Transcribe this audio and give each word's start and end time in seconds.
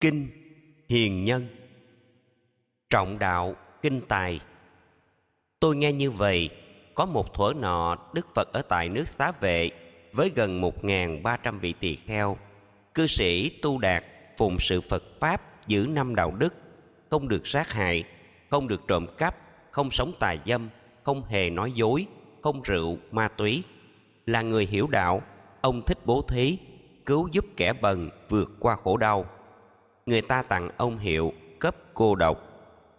kinh 0.00 0.28
hiền 0.88 1.24
nhân. 1.24 1.46
Trọng 2.90 3.18
đạo 3.18 3.56
kinh 3.82 4.00
tài. 4.08 4.40
Tôi 5.60 5.76
nghe 5.76 5.92
như 5.92 6.10
vậy, 6.10 6.50
có 6.94 7.06
một 7.06 7.34
thuở 7.34 7.52
nọ 7.56 7.96
đức 8.12 8.34
phật 8.34 8.52
ở 8.52 8.62
tại 8.62 8.88
nước 8.88 9.08
xá 9.08 9.32
vệ 9.40 9.70
với 10.12 10.30
gần 10.34 10.60
một 10.60 10.84
ngàn 10.84 11.22
ba 11.22 11.36
trăm 11.36 11.58
vị 11.58 11.74
tỳ 11.80 11.96
kheo. 11.96 12.36
Cư 12.94 13.06
sĩ 13.06 13.48
tu 13.62 13.78
đạt 13.78 14.04
phụng 14.38 14.56
sự 14.58 14.80
phật 14.80 15.02
pháp 15.20 15.66
giữ 15.66 15.86
năm 15.90 16.14
đạo 16.14 16.34
đức, 16.38 16.54
không 17.10 17.28
được 17.28 17.46
sát 17.46 17.72
hại, 17.72 18.04
không 18.50 18.68
được 18.68 18.80
trộm 18.88 19.06
cắp, 19.18 19.36
không 19.70 19.90
sống 19.90 20.12
tà 20.20 20.34
dâm, 20.46 20.68
không 21.02 21.24
hề 21.24 21.50
nói 21.50 21.72
dối, 21.72 22.06
không 22.42 22.62
rượu, 22.62 22.98
ma 23.10 23.28
túy. 23.28 23.62
Là 24.26 24.42
người 24.42 24.66
hiểu 24.66 24.86
đạo, 24.86 25.22
ông 25.60 25.82
thích 25.86 25.98
bố 26.04 26.22
thí, 26.22 26.58
cứu 27.06 27.28
giúp 27.32 27.44
kẻ 27.56 27.72
bần 27.72 28.10
vượt 28.28 28.52
qua 28.58 28.76
khổ 28.76 28.96
đau 28.96 29.26
người 30.06 30.22
ta 30.22 30.42
tặng 30.42 30.70
ông 30.76 30.98
hiệu 30.98 31.32
cấp 31.58 31.76
cô 31.94 32.14
độc, 32.14 32.38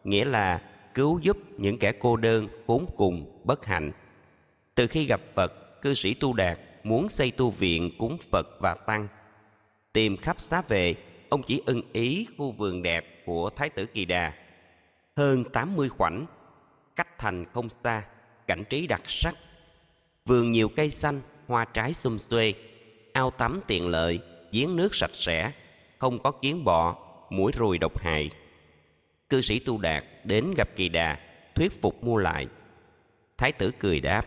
nghĩa 0.03 0.25
là 0.25 0.61
cứu 0.93 1.19
giúp 1.19 1.37
những 1.57 1.77
kẻ 1.77 1.91
cô 1.91 2.17
đơn 2.17 2.47
khốn 2.67 2.85
cùng, 2.95 3.41
bất 3.43 3.65
hạnh. 3.65 3.91
Từ 4.75 4.87
khi 4.87 5.05
gặp 5.05 5.21
phật, 5.35 5.81
cư 5.81 5.93
sĩ 5.93 6.13
tu 6.13 6.33
đạt 6.33 6.59
muốn 6.83 7.09
xây 7.09 7.31
tu 7.31 7.49
viện 7.49 7.91
cúng 7.97 8.17
phật 8.31 8.47
và 8.59 8.73
tăng. 8.73 9.07
Tìm 9.93 10.17
khắp 10.17 10.41
xá 10.41 10.61
về 10.61 10.95
ông 11.29 11.43
chỉ 11.43 11.61
ưng 11.65 11.81
ý 11.93 12.27
khu 12.37 12.51
vườn 12.51 12.83
đẹp 12.83 13.23
của 13.25 13.49
thái 13.49 13.69
tử 13.69 13.85
kỳ 13.85 14.05
đà. 14.05 14.33
Hơn 15.15 15.43
tám 15.43 15.75
mươi 15.75 15.89
khoảnh, 15.89 16.25
cách 16.95 17.17
thành 17.17 17.45
không 17.53 17.69
xa, 17.69 18.03
cảnh 18.47 18.63
trí 18.69 18.87
đặc 18.87 19.01
sắc. 19.05 19.35
Vườn 20.25 20.51
nhiều 20.51 20.69
cây 20.75 20.89
xanh, 20.89 21.21
hoa 21.47 21.65
trái 21.65 21.93
xum 21.93 22.17
xuê, 22.17 22.53
ao 23.13 23.31
tắm 23.31 23.61
tiện 23.67 23.87
lợi, 23.87 24.19
giếng 24.51 24.75
nước 24.75 24.95
sạch 24.95 25.11
sẽ 25.13 25.51
không 26.01 26.19
có 26.19 26.31
kiến 26.31 26.63
bọ, 26.63 26.95
mũi 27.29 27.51
ruồi 27.51 27.77
độc 27.77 27.99
hại. 27.99 28.29
Cư 29.29 29.41
sĩ 29.41 29.59
tu 29.59 29.77
đạt 29.77 30.03
đến 30.23 30.53
gặp 30.57 30.67
kỳ 30.75 30.89
đà, 30.89 31.19
thuyết 31.55 31.81
phục 31.81 32.03
mua 32.03 32.17
lại. 32.17 32.47
Thái 33.37 33.51
tử 33.51 33.71
cười 33.79 33.99
đáp, 33.99 34.25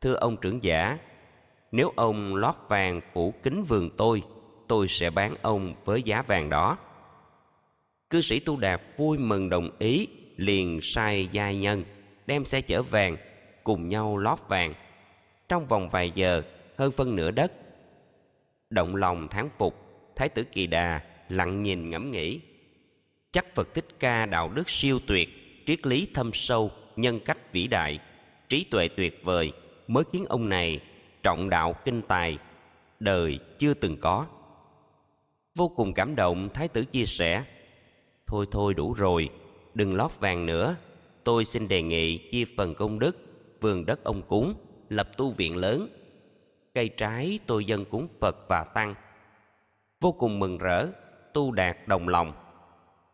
thưa 0.00 0.14
ông 0.14 0.36
trưởng 0.36 0.62
giả, 0.62 0.98
nếu 1.72 1.92
ông 1.96 2.34
lót 2.34 2.54
vàng 2.68 3.00
phủ 3.12 3.34
kính 3.42 3.64
vườn 3.64 3.90
tôi 3.96 4.22
tôi 4.68 4.88
sẽ 4.88 5.10
bán 5.10 5.34
ông 5.42 5.74
với 5.84 6.02
giá 6.02 6.22
vàng 6.22 6.50
đó. 6.50 6.78
Cư 8.10 8.20
sĩ 8.20 8.40
tu 8.40 8.56
đạt 8.56 8.80
vui 8.96 9.18
mừng 9.18 9.48
đồng 9.48 9.70
ý, 9.78 10.08
liền 10.36 10.80
sai 10.82 11.28
giai 11.32 11.56
nhân, 11.56 11.84
đem 12.26 12.44
xe 12.44 12.60
chở 12.60 12.82
vàng 12.82 13.16
cùng 13.64 13.88
nhau 13.88 14.16
lót 14.16 14.38
vàng. 14.48 14.74
Trong 15.48 15.66
vòng 15.66 15.88
vài 15.88 16.12
giờ, 16.14 16.42
hơn 16.78 16.92
phân 16.92 17.16
nửa 17.16 17.30
đất, 17.30 17.52
động 18.70 18.96
lòng 18.96 19.28
thán 19.28 19.48
phục 19.58 19.85
thái 20.16 20.28
tử 20.28 20.44
kỳ 20.44 20.66
đà 20.66 21.00
lặng 21.28 21.62
nhìn 21.62 21.90
ngẫm 21.90 22.10
nghĩ. 22.10 22.40
Chắc 23.32 23.54
phật 23.54 23.74
thích 23.74 23.86
ca 24.00 24.26
đạo 24.26 24.50
đức 24.54 24.70
siêu 24.70 24.98
tuyệt, 25.06 25.28
triết 25.66 25.86
lý 25.86 26.08
thâm 26.14 26.30
sâu, 26.32 26.70
nhân 26.96 27.20
cách 27.20 27.52
vĩ 27.52 27.66
đại, 27.66 27.98
trí 28.48 28.64
tuệ 28.64 28.88
tuyệt 28.88 29.20
vời, 29.24 29.52
mới 29.86 30.04
khiến 30.12 30.24
ông 30.24 30.48
này 30.48 30.80
trọng 31.22 31.50
đạo 31.50 31.74
kinh 31.84 32.02
tài, 32.02 32.38
đời 33.00 33.38
chưa 33.58 33.74
từng 33.74 33.96
có. 34.00 34.26
Vô 35.54 35.68
cùng 35.68 35.94
cảm 35.94 36.16
động 36.16 36.48
thái 36.54 36.68
tử 36.68 36.84
chia 36.84 37.06
sẻ, 37.06 37.44
thôi 38.26 38.46
thôi 38.50 38.74
đủ 38.74 38.92
rồi, 38.92 39.28
đừng 39.74 39.94
lót 39.94 40.10
vàng 40.20 40.46
nữa, 40.46 40.76
tôi 41.24 41.44
xin 41.44 41.68
đề 41.68 41.82
nghị 41.82 42.18
chia 42.18 42.44
phần 42.56 42.74
công 42.74 42.98
đức, 42.98 43.16
vườn 43.60 43.86
đất 43.86 44.04
ông 44.04 44.22
cúng, 44.22 44.54
lập 44.88 45.16
tu 45.16 45.30
viện 45.30 45.56
lớn. 45.56 45.88
Cây 46.74 46.88
trái 46.88 47.38
tôi 47.46 47.64
dân 47.64 47.84
cúng 47.84 48.08
phật 48.20 48.36
và 48.48 48.64
tăng 48.64 48.94
vô 50.00 50.12
cùng 50.12 50.38
mừng 50.38 50.58
rỡ, 50.58 50.86
tu 51.34 51.52
đạt 51.52 51.76
đồng 51.88 52.08
lòng. 52.08 52.32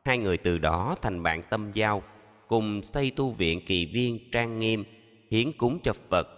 Hai 0.05 0.19
người 0.19 0.37
từ 0.37 0.59
đó 0.59 0.97
thành 1.03 1.23
bạn 1.23 1.43
tâm 1.43 1.73
giao, 1.73 2.03
cùng 2.49 2.83
xây 2.83 3.13
tu 3.17 3.31
viện 3.31 3.61
kỳ 3.67 3.87
viên 3.87 4.31
trang 4.31 4.59
nghiêm, 4.59 4.85
hiến 5.31 5.53
cúng 5.53 5.79
cho 5.85 5.93
phật. 6.11 6.29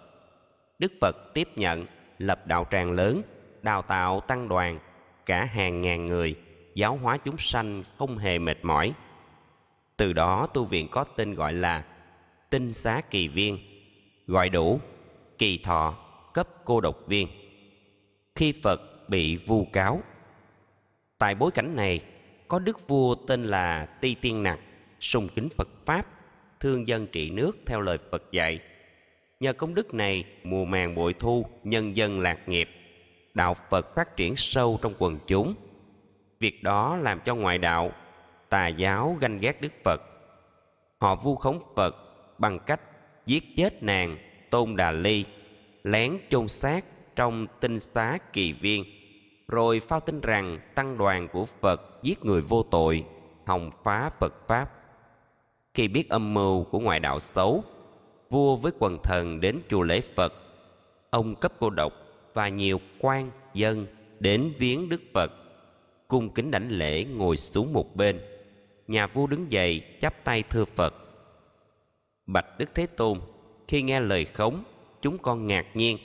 Đức 0.79 0.93
phật 1.01 1.35
tiếp 1.35 1.49
nhận, 1.57 1.87
lập 2.19 2.47
đạo 2.47 2.67
tràng 2.71 2.93
lớn, 2.93 3.23
đào 3.63 3.83
tạo 3.83 4.21
tăng 4.21 4.49
đoàn, 4.49 4.79
cả 5.27 5.45
hàng 5.45 5.81
ngàn 5.81 6.07
người, 6.07 6.35
giáo 6.75 6.99
hóa 7.03 7.17
chúng 7.17 7.39
sanh 7.39 7.85
không 7.99 8.19
hề 8.19 8.39
mệt 8.39 8.59
mỏi. 8.63 8.93
Từ 9.97 10.13
đó 10.13 10.47
tu 10.55 10.65
viện 10.65 10.89
có 10.91 11.05
tên 11.05 11.35
gọi 11.35 11.53
là 11.53 11.85
tinh 12.51 12.73
xá 12.73 13.01
kỳ 13.11 13.29
viên, 13.29 13.59
gọi 14.27 14.49
đủ 14.49 14.81
kỳ 15.39 15.59
thọ 15.59 15.95
cấp 16.35 16.49
cô 16.65 16.81
độc 16.81 16.97
viên. 17.07 17.29
Khi 18.35 18.53
phật 18.63 18.81
bị 19.09 19.37
vu 19.37 19.67
cáo 19.73 20.03
tại 21.19 21.35
bối 21.35 21.51
cảnh 21.51 21.77
này, 21.77 22.01
có 22.49 22.59
đức 22.59 22.89
vua 22.89 23.15
tên 23.15 23.45
là 23.45 23.87
ti 24.01 24.15
tiên 24.15 24.43
nặc, 24.43 24.59
sùng 25.01 25.29
kính 25.35 25.49
phật 25.57 25.69
pháp, 25.87 26.07
thương 26.61 26.89
dân 26.89 27.07
trị 27.07 27.31
nước 27.31 27.59
theo 27.67 27.81
lời 27.81 27.99
phật 28.11 28.23
dạy. 28.33 28.61
Nhờ 29.41 29.53
công 29.53 29.75
đức 29.75 29.95
này, 29.95 30.25
mùa 30.45 30.65
màng 30.65 30.95
bội 30.95 31.15
thu, 31.15 31.47
nhân 31.65 31.97
dân 31.97 32.21
lạc 32.21 32.49
nghiệp, 32.49 32.69
đạo 33.35 33.57
phật 33.71 33.95
phát 33.95 34.17
triển 34.17 34.37
sâu 34.37 34.79
trong 34.83 34.95
quần 34.99 35.19
chúng. 35.27 35.55
Việc 36.41 36.63
đó 36.63 36.97
làm 36.97 37.21
cho 37.25 37.35
ngoại 37.35 37.59
đạo, 37.59 37.93
tà 38.49 38.69
giáo 38.69 39.17
ganh 39.21 39.39
ghét 39.39 39.61
đức 39.61 39.73
phật. 39.85 40.03
Họ 40.99 41.15
vu 41.15 41.37
khống 41.37 41.63
phật 41.77 41.97
bằng 42.39 42.59
cách 42.67 42.81
giết 43.27 43.45
chết 43.57 43.83
nàng, 43.83 44.19
tôn 44.51 44.77
đà 44.77 44.91
ly, 44.91 45.25
lén 45.85 46.19
chôn 46.31 46.49
xác 46.49 46.85
trong 47.17 47.47
tinh 47.61 47.81
xá 47.81 48.19
kỳ 48.33 48.53
viên 48.53 48.85
rồi 49.49 49.81
phao 49.81 50.01
tin 50.01 50.21
rằng 50.21 50.59
tăng 50.75 50.99
đoàn 50.99 51.29
của 51.29 51.45
phật 51.45 52.03
giết 52.03 52.25
người 52.25 52.43
vô 52.43 52.63
tội, 52.63 53.05
hòng 53.47 53.71
phá 53.85 54.11
phật 54.21 54.35
pháp. 54.47 54.71
Khi 55.75 55.89
biết 55.89 56.09
âm 56.09 56.35
mưu 56.35 56.65
của 56.65 56.79
ngoại 56.79 57.01
đạo 57.01 57.21
xấu, 57.21 57.65
vua 58.31 58.57
với 58.57 58.73
quần 58.79 58.99
thần 59.03 59.41
đến 59.41 59.61
chùa 59.69 59.83
lễ 59.83 60.01
phật. 60.01 60.33
Ông 61.11 61.35
cấp 61.35 61.53
cô 61.59 61.71
độc 61.71 61.93
và 62.35 62.49
nhiều 62.49 62.81
quan, 62.99 63.31
dân 63.55 63.87
đến 64.21 64.53
viếng 64.59 64.89
đức 64.89 65.01
phật, 65.15 65.33
cung 66.09 66.35
kính 66.35 66.51
đảnh 66.51 66.69
lễ 66.71 67.05
ngồi 67.05 67.37
xuống 67.37 67.73
một 67.73 67.97
bên. 67.97 68.21
Nhà 68.89 69.07
vua 69.07 69.27
đứng 69.27 69.53
dậy 69.53 69.83
chắp 70.01 70.25
tay 70.25 70.43
thưa 70.43 70.65
phật. 70.65 70.95
Bạch 72.27 72.59
đức 72.59 72.71
thế 72.75 72.87
tôn, 72.87 73.21
khi 73.69 73.83
nghe 73.83 74.01
lời 74.01 74.25
khống, 74.25 74.65
chúng 75.03 75.19
con 75.19 75.47
ngạc 75.47 75.67
nhiên 75.75 75.99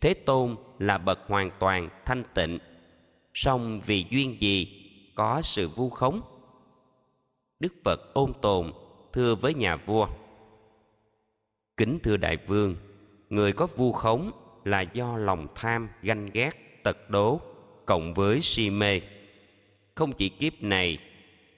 thế 0.00 0.14
tôn 0.14 0.56
là 0.78 0.98
bậc 0.98 1.18
hoàn 1.26 1.50
toàn 1.58 1.88
thanh 2.04 2.22
tịnh. 2.34 2.58
Song 3.34 3.80
vì 3.86 4.04
duyên 4.10 4.40
gì 4.40 4.82
có 5.14 5.42
sự 5.42 5.68
vu 5.68 5.90
khống? 5.90 6.20
Đức 7.60 7.74
phật 7.84 8.14
ôn 8.14 8.32
tồn, 8.42 8.72
thưa 9.12 9.34
với 9.34 9.54
nhà 9.54 9.76
vua. 9.76 10.08
Kính 11.76 11.98
thưa 12.02 12.16
đại 12.16 12.36
vương, 12.36 12.76
người 13.30 13.52
có 13.52 13.66
vu 13.66 13.92
khống 13.92 14.30
là 14.64 14.80
do 14.80 15.16
lòng 15.16 15.46
tham 15.54 15.88
ganh 16.02 16.30
ghét, 16.32 16.82
tật 16.82 17.10
đố, 17.10 17.40
cộng 17.86 18.14
với 18.14 18.40
si 18.40 18.70
mê. 18.70 19.00
Không 19.94 20.12
chỉ 20.12 20.28
kiếp 20.28 20.62
này, 20.62 20.98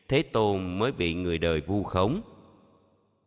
thế 0.08 0.22
tôn 0.22 0.78
mới 0.78 0.92
bị 0.92 1.14
người 1.14 1.38
đời 1.38 1.60
vu 1.60 1.82
khống. 1.82 2.22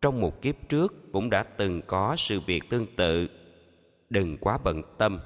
Trong 0.02 0.22
một 0.22 0.42
kiếp 0.42 0.70
trước 0.70 1.12
cũng 1.12 1.30
đã 1.30 1.44
từng 1.44 1.82
có 1.88 2.16
sự 2.18 2.40
việc 2.40 2.70
tương 2.70 2.88
tự 2.96 3.30
đừng 4.12 4.38
quá 4.38 4.58
bận 4.64 4.82
tâm. 4.98 5.20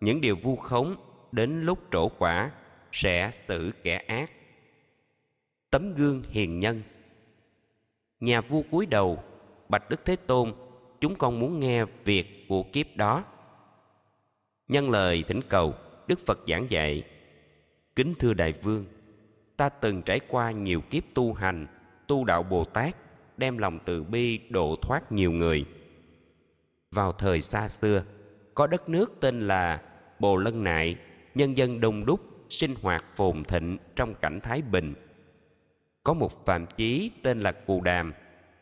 Những 0.00 0.20
điều 0.20 0.36
vu 0.36 0.56
khống 0.56 0.96
đến 1.32 1.62
lúc 1.62 1.78
trổ 1.92 2.08
quả 2.08 2.50
sẽ 2.92 3.30
xử 3.48 3.72
kẻ 3.82 3.96
ác. 3.96 4.32
Tấm 5.70 5.94
gương 5.94 6.22
hiền 6.30 6.60
nhân. 6.60 6.82
Nhà 8.20 8.40
vua 8.40 8.62
cúi 8.70 8.86
đầu, 8.86 9.22
bạch 9.68 9.90
đức 9.90 10.04
thế 10.04 10.16
tôn, 10.16 10.52
chúng 11.00 11.14
con 11.14 11.40
muốn 11.40 11.60
nghe 11.60 11.84
việc 11.84 12.46
của 12.48 12.62
kiếp 12.62 12.96
đó. 12.96 13.24
Nhân 14.68 14.90
lời 14.90 15.24
thỉnh 15.28 15.40
cầu, 15.48 15.74
đức 16.06 16.26
phật 16.26 16.38
giảng 16.46 16.66
dạy, 16.70 17.04
kính 17.96 18.14
thưa 18.18 18.34
đại 18.34 18.52
vương, 18.52 18.86
ta 19.56 19.68
từng 19.68 20.02
trải 20.02 20.20
qua 20.28 20.50
nhiều 20.50 20.80
kiếp 20.80 21.02
tu 21.14 21.32
hành, 21.32 21.66
tu 22.06 22.24
đạo 22.24 22.42
bồ 22.42 22.64
tát, 22.64 22.96
đem 23.36 23.58
lòng 23.58 23.78
từ 23.84 24.02
bi 24.02 24.40
độ 24.50 24.76
thoát 24.82 25.12
nhiều 25.12 25.32
người 25.32 25.64
vào 26.90 27.12
thời 27.12 27.40
xa 27.40 27.68
xưa. 27.68 28.04
Có 28.54 28.66
đất 28.66 28.88
nước 28.88 29.20
tên 29.20 29.48
là 29.48 29.82
bồ 30.18 30.36
lân 30.36 30.64
nại, 30.64 30.96
nhân 31.34 31.56
dân 31.56 31.80
đông 31.80 32.06
đúc, 32.06 32.20
sinh 32.50 32.74
hoạt 32.82 33.04
phồn 33.16 33.44
thịnh 33.44 33.78
trong 33.96 34.14
cảnh 34.14 34.40
thái 34.40 34.62
bình. 34.62 34.94
Có 36.04 36.14
một 36.14 36.46
phạm 36.46 36.66
chí 36.66 37.10
tên 37.22 37.40
là 37.40 37.52
cù 37.52 37.80
đàm, 37.80 38.12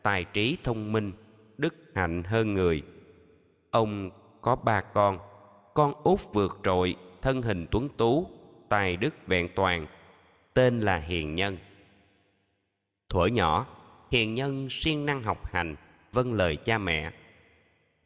tài 0.03 0.23
trí 0.23 0.57
thông 0.63 0.91
minh, 0.91 1.11
đức 1.57 1.75
hạnh 1.95 2.23
hơn 2.23 2.53
người. 2.53 2.83
Ông 3.71 4.09
có 4.41 4.55
ba 4.55 4.81
con 4.81 5.19
con 5.77 5.93
út 6.03 6.19
vượt 6.33 6.59
trội, 6.63 6.95
thân 7.21 7.41
hình 7.41 7.67
tuấn 7.71 7.89
tú, 7.97 8.27
tài 8.69 8.97
đức 8.97 9.27
vẹn 9.27 9.49
toàn, 9.55 9.87
tên 10.53 10.79
là 10.79 10.97
hiền 10.97 11.35
nhân. 11.35 11.57
Thuở 13.09 13.25
nhỏ, 13.25 13.67
hiền 14.11 14.35
nhân 14.35 14.67
siêng 14.69 15.05
năng 15.05 15.23
học 15.23 15.53
hành 15.53 15.75
vâng 16.11 16.33
lời 16.33 16.55
cha 16.55 16.77
mẹ 16.77 17.11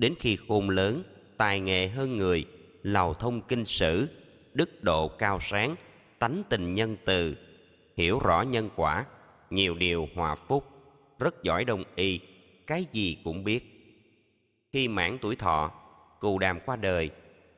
đến 0.01 0.15
khi 0.19 0.38
khôn 0.48 0.69
lớn, 0.69 1.03
tài 1.38 1.59
nghệ 1.59 1.88
hơn 1.88 2.18
người, 2.18 2.45
lầu 2.83 3.13
thông 3.13 3.42
kinh 3.42 3.65
sử, 3.65 4.07
đức 4.53 4.83
độ 4.83 5.07
cao 5.07 5.39
sáng, 5.42 5.75
tánh 6.19 6.44
tình 6.50 6.74
nhân 6.74 6.98
từ, 7.06 7.38
hiểu 7.98 8.19
rõ 8.19 8.42
nhân 8.42 8.69
quả, 8.75 9.06
nhiều 9.50 9.75
điều 9.75 10.07
hòa 10.15 10.36
phúc, 10.36 10.65
rất 11.19 11.44
giỏi 11.44 11.65
đông 11.65 11.83
y, 11.95 12.19
cái 12.68 12.86
gì 12.92 13.18
cũng 13.24 13.44
biết. 13.44 13.63
Khi 14.74 14.88
mãn 14.88 15.18
tuổi 15.21 15.36
thọ, 15.36 15.71
cù 16.19 16.39
đàm 16.39 16.59
qua 16.65 16.75
đời, 16.75 17.09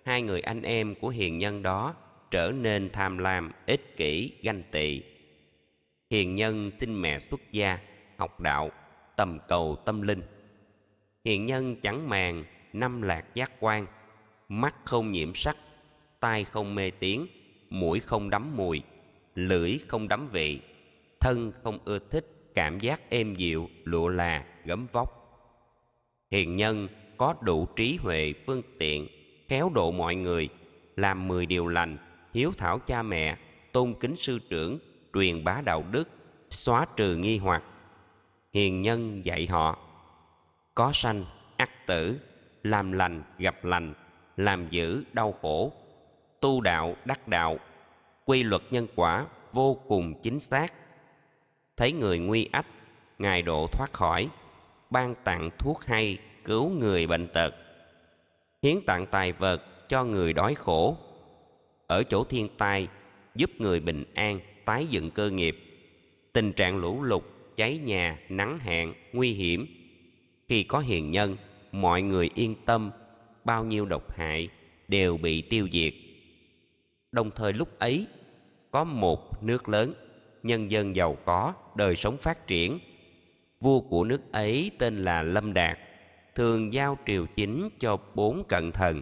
hai 0.06 0.22
người 0.22 0.42
anh 0.42 0.62
em 0.62 0.96
của 0.96 1.10
hiền 1.10 1.38
nhân 1.38 1.64
đó 1.64 1.96
trở 2.32 2.52
nên 2.52 2.90
tham 2.94 3.18
lam, 3.18 3.52
ích 3.66 3.98
kỷ, 3.98 4.32
ganh 4.42 4.64
tị. 4.72 5.02
Hiền 6.10 6.36
nhân 6.36 6.72
xin 6.72 7.02
mẹ 7.02 7.20
xuất 7.20 7.42
gia, 7.52 7.80
học 8.18 8.40
đạo, 8.40 8.72
tầm 9.16 9.40
cầu 9.48 9.78
tâm 9.86 10.02
linh 10.02 10.22
hiền 11.26 11.46
nhân 11.46 11.76
chẳng 11.82 12.10
màng, 12.10 12.44
năm 12.74 13.02
lạc 13.02 13.26
giác 13.34 13.52
quan. 13.60 13.86
Mắt 14.50 14.76
không 14.86 15.12
nhiễm 15.12 15.36
sắc, 15.36 15.58
tai 16.20 16.44
không 16.44 16.76
mê 16.76 16.92
tiếng 16.92 17.28
mũi 17.70 18.00
không 18.00 18.30
đắm 18.30 18.58
mùi, 18.58 18.82
lưỡi 19.36 19.78
không 19.88 20.08
đắm 20.08 20.30
vị, 20.32 20.60
thân 21.20 21.52
không 21.64 21.80
ưa 21.86 22.00
thích, 22.12 22.52
cảm 22.56 22.80
giác 22.80 23.10
êm 23.10 23.36
dịu, 23.36 23.70
lụa 23.84 24.08
là, 24.08 24.46
gấm 24.66 24.88
vóc. 24.92 25.10
Hiền 26.32 26.56
nhân 26.56 26.88
có 27.18 27.36
đủ 27.42 27.66
trí 27.76 27.98
huệ 28.02 28.34
phương 28.46 28.62
tiện, 28.80 29.08
khéo 29.48 29.72
độ 29.76 29.92
mọi 29.92 30.16
người, 30.16 30.50
làm 30.96 31.28
mười 31.28 31.46
điều 31.46 31.68
lành, 31.68 31.98
hiếu 32.34 32.52
thảo 32.58 32.80
cha 32.80 33.04
mẹ, 33.04 33.38
tôn 33.72 33.94
kính 34.00 34.16
sư 34.16 34.40
trưởng, 34.50 34.80
truyền 35.14 35.44
bá 35.44 35.62
đạo 35.66 35.84
đức, 35.92 36.10
xóa 36.50 36.86
trừ 36.96 37.16
nghi 37.16 37.38
hoặc. 37.38 37.64
Hiền 38.54 38.82
nhân 38.82 39.26
dạy 39.26 39.48
họ 39.48 39.78
có 40.76 40.92
sanh 40.94 41.26
ắt 41.58 41.88
tử, 41.88 42.20
làm 42.64 42.92
lành, 42.92 43.24
gặp 43.38 43.66
lành, 43.66 43.94
làm 44.38 44.68
dữ 44.70 45.04
đau 45.14 45.32
khổ. 45.42 45.72
Tu 46.40 46.62
đạo, 46.62 46.96
đắc 47.06 47.28
đạo, 47.28 47.58
quy 48.26 48.44
luật 48.44 48.62
nhân 48.72 48.88
quả 48.96 49.26
vô 49.52 49.78
cùng 49.88 50.14
chính 50.24 50.40
xác. 50.40 50.74
Thấy 51.78 51.92
người 51.92 52.20
nguy 52.20 52.50
ách 52.52 52.66
ngài 53.20 53.42
độ 53.42 53.68
thoát 53.72 53.94
khỏi, 53.94 54.30
ban 54.90 55.16
tặng 55.24 55.50
thuốc 55.60 55.86
hay 55.86 56.18
cứu 56.46 56.70
người 56.70 57.08
bệnh 57.08 57.28
tật. 57.28 57.56
Hiến 58.64 58.82
tặng 58.86 59.06
tài 59.06 59.32
vật 59.32 59.90
cho 59.90 60.04
người 60.04 60.34
đói 60.34 60.56
khổ. 60.56 60.98
Ở 61.88 62.04
chỗ 62.04 62.24
thiên 62.24 62.50
tai, 62.58 62.88
giúp 63.36 63.52
người 63.60 63.80
bình 63.80 64.04
an, 64.14 64.40
tái 64.66 64.88
dựng 64.88 65.12
cơ 65.12 65.30
nghiệp. 65.30 65.58
Tình 66.34 66.54
trạng 66.54 66.78
lũ 66.78 67.04
lụt, 67.04 67.24
cháy 67.56 67.78
nhà, 67.78 68.20
nắng 68.30 68.60
hạn, 68.60 68.94
nguy 69.14 69.34
hiểm 69.34 69.83
khi 70.54 70.64
có 70.64 70.80
hiền 70.80 71.12
nhân, 71.12 71.38
mọi 71.72 72.02
người 72.02 72.30
yên 72.36 72.56
tâm, 72.66 72.92
bao 73.44 73.66
nhiêu 73.66 73.86
độc 73.86 74.12
hại 74.12 74.50
đều 74.88 75.18
bị 75.18 75.42
tiêu 75.42 75.68
diệt. 75.72 75.94
Đồng 77.12 77.32
thời 77.36 77.54
lúc 77.54 77.80
ấy, 77.80 78.08
có 78.72 78.84
một 78.84 79.44
nước 79.44 79.70
lớn, 79.70 79.94
nhân 80.44 80.72
dân 80.72 80.96
giàu 80.96 81.18
có, 81.26 81.54
đời 81.76 81.96
sống 81.96 82.18
phát 82.18 82.48
triển. 82.48 82.80
Vua 83.60 83.80
của 83.80 84.04
nước 84.04 84.32
ấy 84.32 84.72
tên 84.80 84.98
là 84.98 85.22
lâm 85.22 85.54
đạt, 85.54 85.80
thường 86.36 86.74
giao 86.74 86.98
triều 87.06 87.26
chính 87.36 87.70
cho 87.80 87.98
bốn 88.16 88.44
cận 88.48 88.72
thần. 88.72 89.02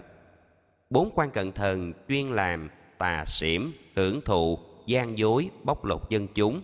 Bốn 0.89 1.11
quan 1.15 1.31
cận 1.31 1.51
thần 1.51 1.93
chuyên 2.09 2.27
làm 2.27 2.69
tà 2.97 3.25
xỉm 3.25 3.73
hưởng 3.95 4.21
thụ, 4.21 4.59
gian 4.85 5.17
dối, 5.17 5.49
bóc 5.63 5.85
lột 5.85 6.09
dân 6.09 6.27
chúng. 6.35 6.61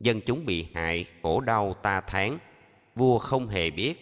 Dân 0.00 0.20
chúng 0.20 0.46
bị 0.46 0.66
hại, 0.74 1.04
khổ 1.22 1.40
đau, 1.40 1.74
ta 1.82 2.00
tháng 2.00 2.38
vua 2.98 3.18
không 3.18 3.48
hề 3.48 3.70
biết. 3.70 3.94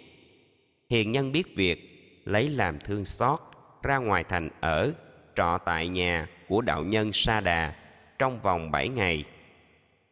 Hiền 0.90 1.12
nhân 1.12 1.32
biết 1.32 1.56
việc, 1.56 1.78
lấy 2.24 2.48
làm 2.48 2.78
thương 2.78 3.04
xót, 3.04 3.40
ra 3.82 3.98
ngoài 3.98 4.24
thành 4.24 4.48
ở, 4.60 4.92
trọ 5.34 5.58
tại 5.64 5.88
nhà 5.88 6.28
của 6.48 6.60
đạo 6.60 6.84
nhân 6.84 7.12
sa 7.12 7.40
đà 7.40 7.74
trong 8.18 8.40
vòng 8.40 8.70
bảy 8.70 8.88
ngày. 8.88 9.24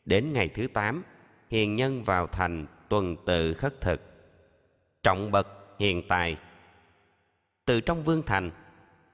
Đến 0.05 0.33
ngày 0.33 0.49
thứ 0.49 0.67
tám, 0.67 1.03
hiền 1.51 1.77
nhân 1.77 2.05
vào 2.05 2.27
thành 2.27 2.67
tuần 2.89 3.17
tự 3.27 3.53
khất 3.53 3.81
thực. 3.81 4.01
Trọng 5.03 5.31
bậc, 5.31 5.49
hiền 5.79 6.03
tài. 6.09 6.37
Từ 7.65 7.81
trong 7.81 8.05
vương 8.05 8.23
thành, 8.23 8.51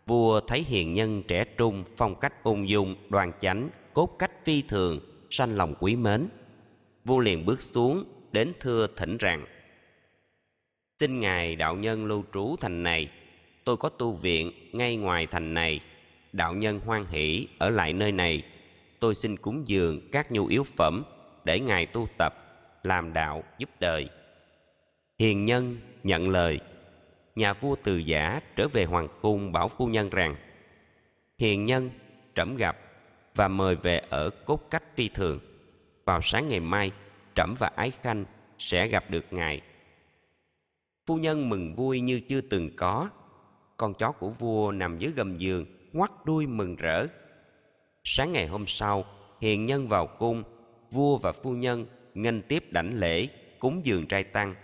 vua 0.07 0.41
thấy 0.41 0.63
hiền 0.63 0.95
nhân 0.95 1.23
trẻ 1.29 1.45
trung 1.45 1.85
phong 1.97 2.21
cách 2.21 2.43
ung 2.43 2.69
dung, 2.69 2.97
đoan 3.09 3.33
chánh, 3.41 3.71
cốt 3.95 4.17
cách 4.19 4.33
phi 4.45 4.63
thường, 4.63 5.01
sanh 5.31 5.57
lòng 5.57 5.75
quý 5.81 5.97
mến. 5.97 6.29
Vua 7.05 7.19
liền 7.19 7.47
bước 7.47 7.61
xuống 7.63 8.05
đến 8.33 8.53
thưa 8.61 8.87
thỉnh 8.97 9.17
rằng 9.17 9.47
xin 11.01 11.21
ngài 11.21 11.57
đạo 11.57 11.77
nhân 11.77 12.07
lưu 12.07 12.25
trú 12.35 12.57
thành 12.61 12.83
này, 12.83 13.11
tôi 13.65 13.77
có 13.77 13.89
tu 13.89 14.13
viện 14.13 14.53
ngay 14.73 14.97
ngoài 14.97 15.27
thành 15.27 15.55
này. 15.55 15.81
Đạo 16.33 16.55
nhân 16.55 16.81
hoan 16.85 17.07
hỷ 17.07 17.49
ở 17.59 17.71
lại 17.71 17.93
nơi 17.93 18.13
này, 18.13 18.43
tôi 18.99 19.15
xin 19.15 19.37
cúng 19.37 19.69
dường 19.69 20.11
các 20.13 20.33
nhu 20.33 20.47
yếu 20.47 20.65
phẩm 20.77 21.05
để 21.45 21.61
ngài 21.61 21.87
tu 21.87 22.09
tập, 22.19 22.35
làm 22.83 23.13
đạo 23.13 23.45
giúp 23.59 23.71
đời. 23.81 24.09
Hiền 25.19 25.45
nhân 25.45 25.77
nhận 26.03 26.29
lời, 26.29 26.61
nhà 27.37 27.53
vua 27.53 27.77
từ 27.85 27.97
giả 27.97 28.41
trở 28.57 28.69
về 28.69 28.85
hoàng 28.85 29.09
cung 29.23 29.53
bảo 29.53 29.69
phu 29.69 29.87
nhân 29.87 30.11
rằng, 30.11 30.37
hiền 31.39 31.65
nhân 31.65 31.91
trẫm 32.35 32.57
gặp 32.57 32.79
và 33.35 33.49
mời 33.49 33.77
về 33.77 34.03
ở 34.09 34.31
cốt 34.31 34.71
cách 34.71 34.85
phi 34.97 35.09
thường. 35.09 35.41
Vào 36.05 36.21
sáng 36.23 36.49
ngày 36.49 36.61
mai, 36.61 36.91
trẫm 37.35 37.55
và 37.59 37.71
ái 37.77 37.91
khanh 38.03 38.25
sẽ 38.59 38.89
gặp 38.89 39.11
được 39.11 39.25
ngài 39.31 39.61
phu 41.07 41.17
nhân 41.17 41.49
mừng 41.49 41.75
vui 41.75 42.01
như 42.01 42.21
chưa 42.21 42.41
từng 42.41 42.71
có. 42.77 43.09
Con 43.77 43.95
chó 43.95 44.13
của 44.13 44.31
vua 44.31 44.73
nằm 44.73 44.99
dưới 44.99 45.13
gầm 45.13 45.37
giường, 45.37 45.67
ngoắt 45.93 46.11
đuôi 46.25 46.47
mừng 46.47 46.77
rỡ. 46.77 47.07
Sáng 48.05 48.33
ngày 48.33 48.47
hôm 48.47 48.65
sau, 48.67 49.05
hiền 49.41 49.67
nhân 49.67 49.89
vào 49.89 50.07
cung, 50.07 50.43
vua 50.91 51.19
và 51.19 51.33
phu 51.33 51.53
nhân 51.53 51.87
nghênh 52.15 52.43
tiếp 52.43 52.65
đảnh 52.71 52.99
lễ, 52.99 53.29
cúng 53.59 53.81
dường 53.85 54.07
trai 54.07 54.25
tăng. 54.25 54.55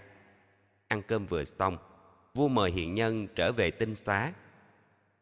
Ăn 0.89 1.03
cơm 1.09 1.27
vừa 1.27 1.45
xong, 1.45 1.79
vua 2.35 2.49
mời 2.49 2.71
hiền 2.71 2.95
nhân 2.95 3.29
trở 3.35 3.53
về 3.53 3.71
tinh 3.71 3.95
xá. 3.95 4.33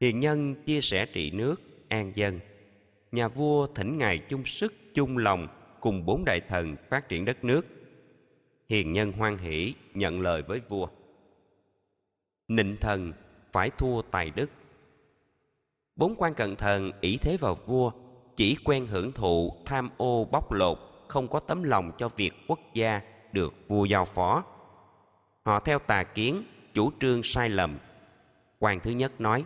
Hiền 0.01 0.21
nhân 0.21 0.55
chia 0.65 0.81
sẻ 0.81 1.07
trị 1.07 1.31
nước, 1.31 1.63
an 1.89 2.13
dân. 2.15 2.41
Nhà 3.13 3.29
vua 3.29 3.67
thỉnh 3.67 3.99
ngài 3.99 4.19
chung 4.19 4.45
sức, 4.45 4.75
chung 4.95 5.19
lòng 5.19 5.49
cùng 5.81 6.07
bốn 6.07 6.25
đại 6.27 6.41
thần 6.49 6.77
phát 6.89 7.09
triển 7.09 7.25
đất 7.25 7.45
nước. 7.45 7.67
Hiền 8.69 8.93
nhân 8.93 9.13
hoan 9.13 9.39
hỷ, 9.39 9.75
nhận 9.95 10.21
lời 10.21 10.43
với 10.43 10.61
vua 10.69 10.89
nịnh 12.49 12.77
thần 12.81 13.13
phải 13.53 13.71
thua 13.71 14.03
tài 14.03 14.31
đức. 14.31 14.51
Bốn 15.97 16.15
quan 16.19 16.35
cận 16.35 16.57
thần 16.57 16.93
ỷ 17.01 17.17
thế 17.17 17.37
vào 17.37 17.55
vua, 17.67 17.91
chỉ 18.37 18.57
quen 18.65 18.87
hưởng 18.87 19.13
thụ 19.13 19.53
tham 19.65 19.91
ô 19.97 20.25
bóc 20.25 20.53
lột, 20.53 20.79
không 21.09 21.29
có 21.29 21.41
tấm 21.41 21.63
lòng 21.63 21.93
cho 21.99 22.09
việc 22.09 22.33
quốc 22.49 22.61
gia 22.75 23.01
được 23.33 23.55
vua 23.69 23.85
giao 23.85 24.05
phó. 24.05 24.45
Họ 25.45 25.61
theo 25.61 25.79
tà 25.79 26.03
kiến, 26.03 26.45
chủ 26.75 26.91
trương 27.01 27.23
sai 27.23 27.49
lầm. 27.49 27.79
Quan 28.59 28.81
thứ 28.81 28.91
nhất 28.91 29.21
nói, 29.21 29.45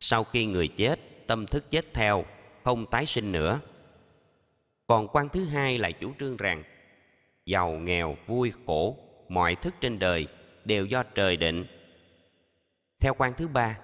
sau 0.00 0.24
khi 0.24 0.46
người 0.46 0.68
chết, 0.68 1.26
tâm 1.26 1.46
thức 1.46 1.70
chết 1.70 1.94
theo, 1.94 2.24
không 2.64 2.86
tái 2.86 3.06
sinh 3.06 3.32
nữa. 3.32 3.60
Còn 4.86 5.08
quan 5.08 5.28
thứ 5.28 5.44
hai 5.44 5.78
lại 5.78 5.92
chủ 5.92 6.12
trương 6.18 6.36
rằng, 6.36 6.62
giàu 7.46 7.70
nghèo, 7.70 8.16
vui 8.26 8.52
khổ, 8.66 8.96
mọi 9.28 9.54
thức 9.54 9.74
trên 9.80 9.98
đời 9.98 10.26
đều 10.64 10.86
do 10.86 11.02
trời 11.02 11.36
định. 11.36 11.64
Theo 13.00 13.14
quan 13.14 13.32
thứ 13.36 13.48
ba, 13.48 13.78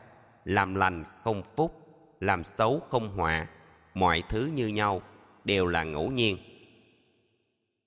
làm 0.45 0.75
lành 0.75 1.05
không 1.25 1.43
phúc, 1.57 1.73
làm 2.21 2.45
xấu 2.45 2.81
không 2.91 3.09
họa, 3.09 3.47
mọi 3.95 4.23
thứ 4.29 4.51
như 4.55 4.69
nhau 4.69 5.03
đều 5.45 5.67
là 5.67 5.85
ngẫu 5.85 6.11
nhiên. 6.11 6.39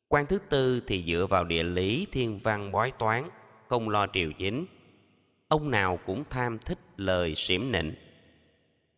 Quan 0.07 0.25
thứ 0.25 0.39
tư 0.49 0.81
thì 0.87 1.03
dựa 1.07 1.25
vào 1.29 1.45
địa 1.45 1.63
lý 1.63 2.07
thiên 2.11 2.39
văn 2.43 2.71
bói 2.71 2.91
toán, 2.99 3.29
không 3.67 3.89
lo 3.89 4.07
triều 4.13 4.31
chính. 4.31 4.65
Ông 5.47 5.71
nào 5.71 5.99
cũng 6.05 6.23
tham 6.29 6.57
thích 6.59 6.79
lời 6.97 7.35
xỉm 7.35 7.71
nịnh. 7.71 7.93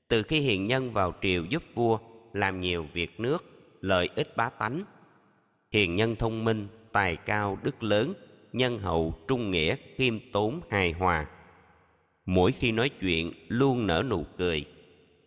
Từ 0.08 0.24
khi 0.24 0.40
hiền 0.40 0.68
nhân 0.68 0.94
vào 0.94 1.14
triều 1.22 1.46
giúp 1.46 1.64
vua, 1.76 2.00
làm 2.34 2.60
nhiều 2.60 2.86
việc 2.94 3.20
nước, 3.20 3.46
lợi 3.82 4.10
ích 4.16 4.38
bá 4.38 4.50
tánh, 4.50 4.84
hiền 5.72 5.96
nhân 5.96 6.16
thông 6.16 6.46
minh, 6.46 6.68
tài 6.92 7.16
cao 7.16 7.58
đức 7.64 7.84
lớn 7.84 8.14
nhân 8.54 8.80
hậu 8.80 9.14
trung 9.28 9.52
nghĩa 9.52 9.76
khiêm 9.96 10.32
tốn 10.32 10.62
hài 10.70 10.92
hòa. 10.92 11.28
Mỗi 12.26 12.52
khi 12.52 12.72
nói 12.72 12.90
chuyện 12.90 13.32
luôn 13.48 13.88
nở 13.88 14.04
nụ 14.10 14.26
cười, 14.38 14.66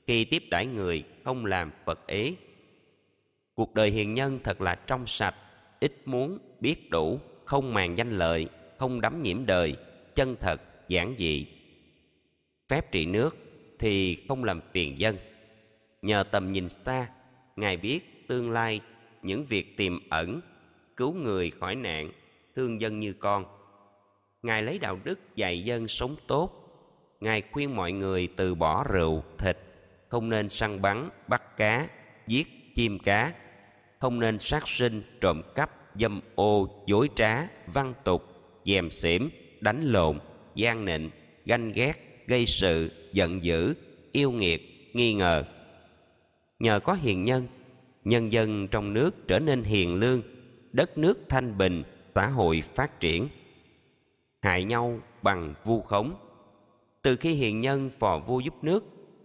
khi 0.07 0.25
tiếp 0.25 0.43
đãi 0.51 0.67
người 0.67 1.05
không 1.25 1.47
làm 1.47 1.71
phật 1.85 2.07
ế. 2.07 2.35
Cuộc 3.55 3.75
đời 3.75 3.91
hiền 3.91 4.15
nhân 4.15 4.39
thật 4.45 4.61
là 4.61 4.75
trong 4.75 5.07
sạch, 5.07 5.35
ít 5.81 5.93
muốn, 6.05 6.39
biết 6.61 6.91
đủ, 6.91 7.21
không 7.45 7.75
màng 7.75 7.99
danh 7.99 8.19
lợi, 8.19 8.47
không 8.79 9.01
đắm 9.01 9.23
nhiễm 9.23 9.47
đời, 9.47 9.77
chân 10.15 10.37
thật, 10.41 10.61
giản 10.89 11.15
dị. 11.19 11.47
Phép 12.69 12.93
trị 12.93 13.07
nước 13.07 13.37
thì 13.79 14.17
không 14.29 14.45
làm 14.45 14.61
phiền 14.73 14.99
dân. 14.99 15.17
Nhờ 16.03 16.25
tầm 16.31 16.53
nhìn 16.53 16.69
xa, 16.69 17.09
ngài 17.57 17.77
biết 17.77 18.29
tương 18.29 18.51
lai 18.51 18.81
những 19.23 19.45
việc 19.45 19.77
tiềm 19.77 20.09
ẩn, 20.09 20.41
cứu 20.97 21.13
người 21.13 21.51
khỏi 21.51 21.75
nạn 21.75 22.11
thương 22.57 22.81
dân 22.81 23.01
như 23.01 23.13
con. 23.13 23.45
Ngài 24.43 24.63
lấy 24.63 24.79
đạo 24.79 24.99
đức 25.05 25.37
dạy 25.37 25.65
dân 25.65 25.89
sống 25.89 26.17
tốt. 26.27 26.61
Ngài 27.21 27.43
khuyên 27.53 27.77
mọi 27.77 27.93
người 27.93 28.29
từ 28.37 28.55
bỏ 28.55 28.85
rượu, 28.85 29.23
thịt, 29.39 29.59
không 30.09 30.29
nên 30.29 30.51
săn 30.51 30.83
bắn, 30.83 31.09
bắt 31.29 31.57
cá, 31.57 31.89
giết 32.27 32.47
chim 32.75 32.99
cá, 32.99 33.33
không 33.99 34.21
nên 34.21 34.39
sát 34.39 34.69
sinh, 34.69 35.03
trộm 35.21 35.43
cắp, 35.55 35.71
dâm 35.95 36.21
ô, 36.35 36.85
dối 36.87 37.09
trá, 37.15 37.49
văn 37.67 37.95
tục, 38.05 38.25
dèm 38.65 38.91
xỉm, 38.91 39.31
đánh 39.61 39.83
lộn, 39.83 40.19
gian 40.55 40.85
nịnh, 40.85 41.11
ganh 41.45 41.73
ghét, 41.73 42.25
gây 42.27 42.47
sự, 42.47 42.91
giận 43.13 43.45
dữ, 43.45 43.75
yêu 44.13 44.31
nghiệt, 44.31 44.91
nghi 44.93 45.15
ngờ. 45.15 45.45
Nhờ 46.59 46.81
có 46.81 46.93
hiền 46.93 47.25
nhân 47.25 47.47
nhân 48.05 48.33
dân 48.33 48.69
trong 48.69 48.93
nước 48.93 49.29
trở 49.29 49.39
nên 49.39 49.63
hiền 49.63 49.95
lương, 49.95 50.23
đất 50.73 50.99
nước 50.99 51.21
thanh 51.29 51.59
bình 51.59 51.83
xã 52.15 52.27
hội 52.27 52.63
phát 52.75 53.01
triển, 53.01 53.29
hại 54.43 54.65
nhau 54.65 54.99
bằng 55.23 55.55
vu 55.65 55.83
khống. 55.83 56.15
Từ 57.03 57.17
khi 57.17 57.35
hiền 57.35 57.61
nhân 57.61 57.91
phò 57.99 58.19
vua 58.19 58.41
giúp 58.41 58.55
nước, 58.63 58.85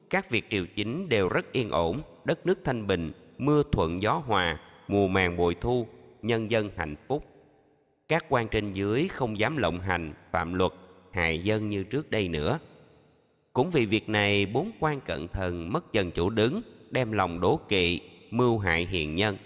các 0.10 0.30
việc 0.30 0.46
triều 0.50 0.66
chính 0.76 1.10
đều 1.10 1.30
rất 1.30 1.52
yên 1.52 1.70
ổn, 1.70 2.02
đất 2.26 2.46
nước 2.46 2.60
thanh 2.64 2.88
bình, 2.88 3.12
mưa 3.38 3.64
thuận 3.72 4.02
gió 4.02 4.24
hòa, 4.26 4.60
mùa 4.88 5.08
màng 5.08 5.38
bội 5.38 5.56
thu, 5.62 5.88
nhân 6.22 6.52
dân 6.52 6.70
hạnh 6.76 6.96
phúc. 7.08 7.26
Các 8.08 8.26
quan 8.30 8.48
trên 8.48 8.72
dưới 8.72 9.08
không 9.08 9.40
dám 9.40 9.58
lộng 9.58 9.80
hành 9.80 10.14
phạm 10.32 10.54
luật, 10.54 10.72
hại 11.12 11.40
dân 11.40 11.70
như 11.70 11.84
trước 11.84 12.12
đây 12.12 12.28
nữa. 12.28 12.60
Cũng 13.54 13.72
vì 13.72 13.86
việc 13.86 14.10
này, 14.10 14.46
bốn 14.46 14.72
quan 14.80 15.02
cận 15.02 15.28
thần 15.28 15.74
mất 15.74 15.94
dần 15.94 16.12
chủ 16.12 16.30
đứng, 16.30 16.62
đem 16.92 17.12
lòng 17.12 17.40
đố 17.40 17.60
kỵ, 17.70 18.02
mưu 18.32 18.58
hại 18.58 18.86
hiền 18.86 19.16
nhân. 19.16 19.38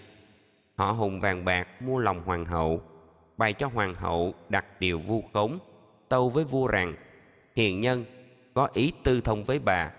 Họ 0.74 0.92
hùng 0.92 1.20
vàng 1.20 1.44
bạc, 1.44 1.82
mua 1.82 1.98
lòng 1.98 2.22
hoàng 2.24 2.44
hậu 2.44 2.82
bày 3.36 3.52
cho 3.52 3.66
hoàng 3.74 3.94
hậu 3.94 4.34
đặt 4.48 4.80
điều 4.80 4.98
vu 4.98 5.24
khống, 5.32 5.58
tâu 6.08 6.30
với 6.30 6.44
vua 6.44 6.66
rằng, 6.66 6.94
hiền 7.56 7.80
nhân, 7.80 8.04
có 8.54 8.68
ý 8.72 8.92
tư 9.04 9.20
thông 9.20 9.44
với 9.44 9.58
bà, 9.58 9.90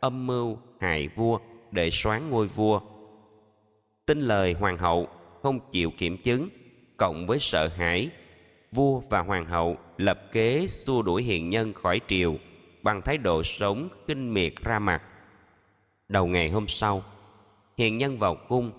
âm 0.00 0.26
mưu 0.26 0.58
hại 0.80 1.08
vua 1.08 1.38
để 1.70 1.90
soán 1.90 2.30
ngôi 2.30 2.46
vua. 2.46 2.80
Tin 4.06 4.20
lời 4.20 4.52
hoàng 4.52 4.78
hậu 4.78 5.08
không 5.42 5.60
chịu 5.72 5.90
kiểm 5.98 6.22
chứng, 6.22 6.48
cộng 6.96 7.26
với 7.26 7.38
sợ 7.38 7.68
hãi, 7.68 8.10
vua 8.72 9.00
và 9.10 9.20
hoàng 9.20 9.46
hậu 9.46 9.76
lập 9.98 10.20
kế 10.32 10.66
xua 10.66 11.02
đuổi 11.02 11.22
hiền 11.22 11.50
nhân 11.50 11.72
khỏi 11.72 12.00
triều 12.06 12.36
bằng 12.82 13.02
thái 13.02 13.18
độ 13.18 13.42
sống 13.42 13.88
kinh 14.06 14.34
miệt 14.34 14.52
ra 14.62 14.78
mặt. 14.78 15.02
Đầu 16.08 16.26
ngày 16.26 16.50
hôm 16.50 16.68
sau, 16.68 17.04
hiền 17.78 17.98
nhân 17.98 18.18
vào 18.18 18.36
cung, 18.48 18.72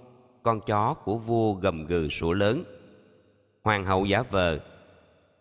con 0.43 0.61
chó 0.61 0.93
của 0.93 1.17
vua 1.17 1.53
gầm 1.53 1.85
gừ 1.85 2.09
sủa 2.09 2.33
lớn 2.33 2.63
hoàng 3.65 3.85
hậu 3.85 4.05
giả 4.05 4.21
vờ, 4.21 4.59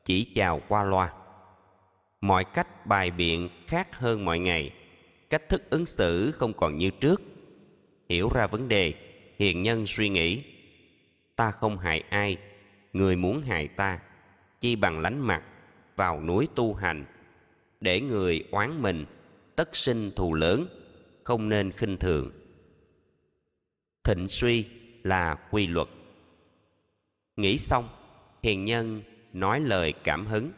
chỉ 0.05 0.25
chào 0.35 0.61
qua 0.69 0.85
loa. 0.85 1.13
Mọi 2.21 2.45
cách 2.45 2.87
bài 2.87 3.11
biện 3.11 3.49
khác 3.67 3.97
hơn 3.97 4.25
mọi 4.25 4.39
ngày, 4.39 4.71
cách 5.31 5.49
thức 5.49 5.71
ứng 5.71 5.87
xử 5.87 6.33
không 6.33 6.53
còn 6.53 6.79
như 6.79 6.91
trước. 6.91 7.23
Hiểu 8.09 8.31
ra 8.35 8.47
vấn 8.47 8.69
đề, 8.69 8.95
hiền 9.39 9.63
nhân 9.63 9.87
suy 9.87 10.09
nghĩ. 10.09 10.43
Ta 11.37 11.51
không 11.51 11.79
hại 11.79 12.01
ai, 12.01 12.37
người 12.93 13.17
muốn 13.17 13.43
hại 13.43 13.69
ta, 13.69 14.01
chi 14.61 14.77
bằng 14.77 15.01
lánh 15.01 15.21
mặt 15.21 15.43
vào 15.97 16.21
núi 16.21 16.49
tu 16.55 16.75
hành. 16.75 17.05
Để 17.81 18.01
người 18.01 18.45
oán 18.51 18.83
mình, 18.83 19.07
tất 19.57 19.77
sinh 19.77 20.11
thù 20.17 20.35
lớn, 20.35 20.67
không 21.25 21.49
nên 21.49 21.73
khinh 21.73 21.97
thường. 21.97 22.31
Thịnh 24.05 24.29
suy 24.29 24.67
là 25.03 25.35
quy 25.51 25.67
luật. 25.67 25.89
Nghĩ 27.37 27.59
xong 27.59 27.89
hiền 28.45 28.65
nhân 28.65 29.03
nói 29.33 29.61
lời 29.61 29.95
cảm 30.05 30.27
hứng. 30.27 30.51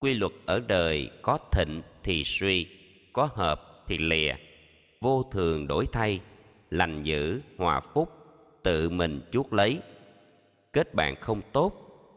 Quy 0.00 0.14
luật 0.14 0.32
ở 0.46 0.62
đời 0.66 1.10
có 1.22 1.38
thịnh 1.52 1.82
thì 2.02 2.24
suy, 2.24 2.66
có 3.12 3.28
hợp 3.34 3.84
thì 3.86 3.98
lìa. 3.98 4.34
Vô 5.00 5.22
thường 5.32 5.66
đổi 5.66 5.86
thay, 5.92 6.20
lành 6.70 7.02
dữ 7.02 7.40
hòa 7.58 7.80
phúc, 7.80 8.08
tự 8.62 8.90
mình 8.90 9.20
chuốc 9.32 9.52
lấy. 9.52 9.78
Kết 10.72 10.94
bạn 10.94 11.16
không 11.20 11.42
tốt 11.52 11.72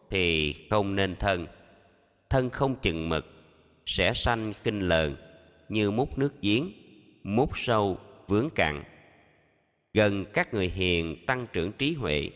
thì 0.10 0.56
không 0.70 0.96
nên 0.96 1.16
thân. 1.16 1.48
Thân 2.30 2.50
không 2.50 2.76
chừng 2.82 3.10
mực, 3.10 3.26
sẽ 3.86 4.14
sanh 4.14 4.54
khinh 4.64 4.88
lờn, 4.88 5.16
như 5.70 5.92
múc 5.92 6.18
nước 6.18 6.42
giếng, 6.42 6.72
múc 7.24 7.58
sâu 7.58 7.98
vướng 8.28 8.50
cạn. 8.56 8.84
Gần 9.94 10.26
các 10.34 10.54
người 10.54 10.70
hiền 10.70 11.26
tăng 11.26 11.48
trưởng 11.54 11.72
trí 11.72 11.94
huệ 11.94 12.30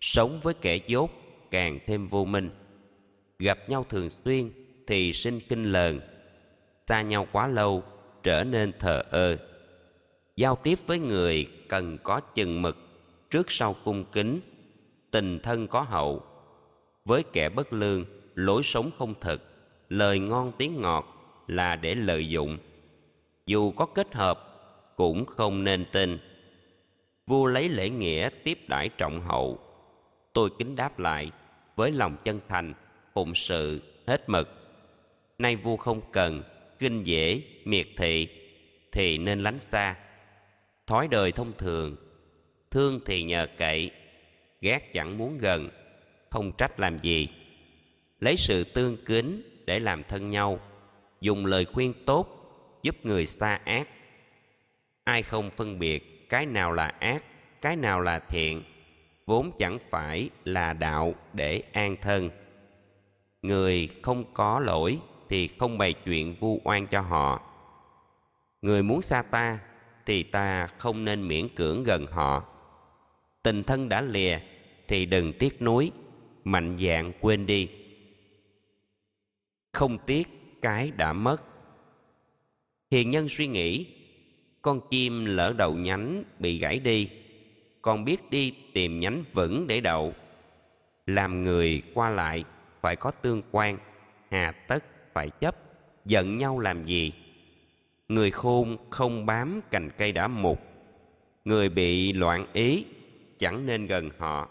sống 0.00 0.40
với 0.42 0.54
kẻ 0.54 0.76
dốt, 0.86 1.10
càng 1.50 1.78
thêm 1.86 2.08
vô 2.08 2.24
minh. 2.24 2.50
Gặp 3.38 3.58
nhau 3.68 3.84
thường 3.88 4.08
xuyên 4.10 4.50
thì 4.86 5.12
sinh 5.12 5.40
kinh 5.48 5.64
lờn. 5.72 6.00
Xa 6.86 7.02
nhau 7.02 7.26
quá 7.32 7.46
lâu, 7.46 7.82
trở 8.22 8.44
nên 8.44 8.72
thờ 8.78 9.02
ơ. 9.10 9.36
Giao 10.36 10.56
tiếp 10.56 10.78
với 10.86 10.98
người 10.98 11.46
cần 11.68 11.98
có 12.02 12.20
chừng 12.20 12.62
mực 12.62 12.76
trước 13.30 13.50
sau 13.50 13.76
cung 13.84 14.04
kính, 14.12 14.40
tình 15.10 15.38
thân 15.38 15.66
có 15.66 15.80
hậu. 15.80 16.22
Với 17.04 17.22
kẻ 17.32 17.48
bất 17.48 17.72
lương, 17.72 18.04
lối 18.34 18.62
sống 18.62 18.90
không 18.98 19.14
thật 19.20 19.42
lời 19.88 20.18
ngon 20.18 20.52
tiếng 20.58 20.80
ngọt 20.80 21.06
là 21.46 21.76
để 21.76 21.94
lợi 21.94 22.28
dụng. 22.28 22.58
Dù 23.46 23.70
có 23.70 23.86
kết 23.86 24.14
hợp, 24.14 24.40
cũng 24.96 25.26
không 25.26 25.64
nên 25.64 25.84
tin. 25.92 26.18
Vua 27.26 27.46
lấy 27.46 27.68
lễ 27.68 27.90
nghĩa 27.90 28.28
tiếp 28.44 28.58
đãi 28.68 28.88
trọng 28.88 29.20
hậu 29.20 29.58
tôi 30.36 30.50
kính 30.58 30.76
đáp 30.76 30.98
lại, 30.98 31.30
với 31.76 31.90
lòng 31.92 32.16
chân 32.24 32.40
thành, 32.48 32.74
phụng 33.14 33.34
sự, 33.34 33.82
hết 34.06 34.28
mực. 34.28 34.48
Nay 35.38 35.56
vua 35.56 35.76
không 35.76 36.00
cần, 36.12 36.42
kinh 36.78 37.02
dễ, 37.02 37.42
miệt 37.64 37.86
thị, 37.96 38.28
thì 38.92 39.18
nên 39.18 39.40
lánh 39.40 39.60
xa. 39.60 39.96
Thói 40.86 41.08
đời 41.08 41.32
thông 41.32 41.52
thường, 41.58 41.96
thương 42.70 43.00
thì 43.06 43.22
nhờ 43.22 43.46
cậy, 43.56 43.90
ghét 44.60 44.92
chẳng 44.92 45.18
muốn 45.18 45.38
gần, 45.38 45.68
không 46.30 46.52
trách 46.58 46.80
làm 46.80 46.98
gì. 46.98 47.28
Lấy 48.20 48.36
sự 48.36 48.64
tương 48.64 48.96
kính 49.04 49.62
để 49.66 49.78
làm 49.78 50.02
thân 50.04 50.30
nhau, 50.30 50.60
dùng 51.20 51.46
lời 51.46 51.64
khuyên 51.64 51.92
tốt, 52.06 52.28
giúp 52.82 52.96
người 53.06 53.26
xa 53.26 53.60
ác. 53.64 53.88
Ai 55.04 55.22
không 55.22 55.50
phân 55.50 55.78
biệt 55.78 56.28
cái 56.28 56.46
nào 56.46 56.72
là 56.72 56.86
ác, 56.86 57.24
cái 57.62 57.76
nào 57.76 58.00
là 58.00 58.18
thiện 58.18 58.62
vốn 59.26 59.52
chẳng 59.58 59.78
phải 59.90 60.30
là 60.44 60.72
đạo 60.72 61.14
để 61.32 61.62
an 61.72 61.96
thân. 62.02 62.30
Người 63.42 63.88
không 64.02 64.24
có 64.34 64.60
lỗi 64.60 64.98
thì 65.28 65.48
không 65.48 65.78
bày 65.78 65.92
chuyện 65.92 66.36
vu 66.40 66.60
oan 66.64 66.86
cho 66.86 67.00
họ. 67.00 67.42
Người 68.62 68.82
muốn 68.82 69.02
xa 69.02 69.22
ta 69.22 69.58
thì 70.06 70.22
ta 70.22 70.66
không 70.66 71.04
nên 71.04 71.28
miễn 71.28 71.48
cưỡng 71.48 71.84
gần 71.84 72.06
họ. 72.06 72.44
Tình 73.42 73.64
thân 73.64 73.88
đã 73.88 74.00
lìa 74.00 74.38
thì 74.88 75.06
đừng 75.06 75.32
tiếc 75.32 75.62
nuối, 75.62 75.92
mạnh 76.44 76.78
dạn 76.80 77.12
quên 77.20 77.46
đi. 77.46 77.68
Không 79.72 79.98
tiếc 80.06 80.28
cái 80.62 80.90
đã 80.90 81.12
mất. 81.12 81.42
Hiền 82.90 83.10
nhân 83.10 83.28
suy 83.28 83.46
nghĩ, 83.46 83.86
con 84.62 84.80
chim 84.90 85.24
lỡ 85.24 85.54
đầu 85.58 85.74
nhánh 85.74 86.24
bị 86.38 86.58
gãy 86.58 86.78
đi 86.78 87.10
con 87.86 88.04
biết 88.04 88.30
đi 88.30 88.54
tìm 88.72 89.00
nhánh 89.00 89.24
vững 89.32 89.66
để 89.66 89.80
đậu. 89.80 90.14
Làm 91.06 91.44
người 91.44 91.82
qua 91.94 92.10
lại, 92.10 92.44
phải 92.80 92.96
có 92.96 93.10
tương 93.10 93.42
quan, 93.50 93.78
hà 94.30 94.52
tất, 94.52 94.84
phải 95.12 95.30
chấp, 95.30 95.56
giận 96.04 96.38
nhau 96.38 96.58
làm 96.58 96.84
gì? 96.84 97.12
Người 98.08 98.30
khôn 98.30 98.76
không 98.90 99.26
bám 99.26 99.60
cành 99.70 99.90
cây 99.98 100.12
đã 100.12 100.28
mục. 100.28 100.60
Người 101.44 101.68
bị 101.68 102.12
loạn 102.12 102.46
ý, 102.52 102.84
chẳng 103.38 103.66
nên 103.66 103.86
gần 103.86 104.10
họ. 104.18 104.48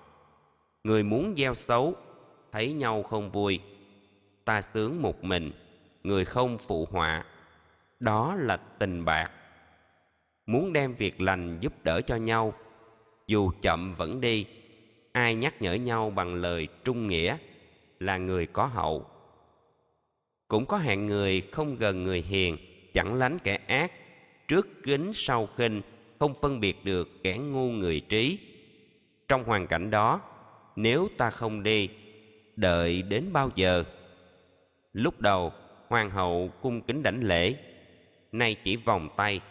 Người 0.84 1.04
muốn 1.04 1.34
gieo 1.38 1.54
xấu, 1.54 1.96
thấy 2.52 2.74
nhau 2.74 3.04
không 3.04 3.32
vui. 3.32 3.60
Ta 4.46 4.62
sướng 4.62 5.02
một 5.02 5.24
mình, 5.24 5.52
người 6.04 6.26
không 6.26 6.58
phụ 6.68 6.88
họa. 6.92 7.26
Đó 8.00 8.36
là 8.40 8.58
tình 8.58 9.06
bạc. 9.06 9.32
Muốn 10.46 10.74
đem 10.74 10.96
việc 10.96 11.22
lành 11.22 11.58
giúp 11.60 11.74
đỡ 11.84 12.02
cho 12.02 12.16
nhau 12.16 12.54
dù 13.28 13.52
chậm 13.62 13.96
vẫn 13.96 14.22
đi, 14.22 14.46
ai 15.12 15.36
nhắc 15.36 15.62
nhở 15.62 15.74
nhau 15.74 16.10
bằng 16.10 16.36
lời 16.36 16.68
trung 16.84 17.08
nghĩa 17.08 17.38
là 18.00 18.18
người 18.18 18.46
có 18.46 18.66
hậu. 18.66 19.06
Cũng 20.48 20.66
có 20.66 20.78
hạng 20.78 21.06
người 21.06 21.42
không 21.42 21.78
gần 21.78 22.04
người 22.04 22.22
hiền, 22.22 22.58
chẳng 22.94 23.14
lánh 23.14 23.40
kẻ 23.40 23.60
ác, 23.68 23.92
trước 24.48 24.84
kính 24.84 25.12
sau 25.14 25.50
khinh, 25.58 25.82
không 26.20 26.34
phân 26.42 26.60
biệt 26.60 26.86
được 26.86 27.24
kẻ 27.24 27.38
ngu 27.38 27.72
người 27.72 28.00
trí. 28.00 28.40
Trong 29.28 29.44
hoàn 29.44 29.68
cảnh 29.68 29.90
đó, 29.90 30.22
nếu 30.76 31.08
ta 31.18 31.30
không 31.30 31.64
đi, 31.64 31.90
đợi 32.56 33.02
đến 33.02 33.34
bao 33.34 33.52
giờ? 33.56 33.84
Lúc 34.94 35.22
đầu, 35.22 35.52
hoàng 35.88 36.10
hậu 36.10 36.52
cung 36.62 36.82
kính 36.82 37.04
đảnh 37.04 37.20
lễ, 37.24 37.56
nay 38.32 38.56
chỉ 38.64 38.76
vòng 38.76 39.10
tay. 39.18 39.42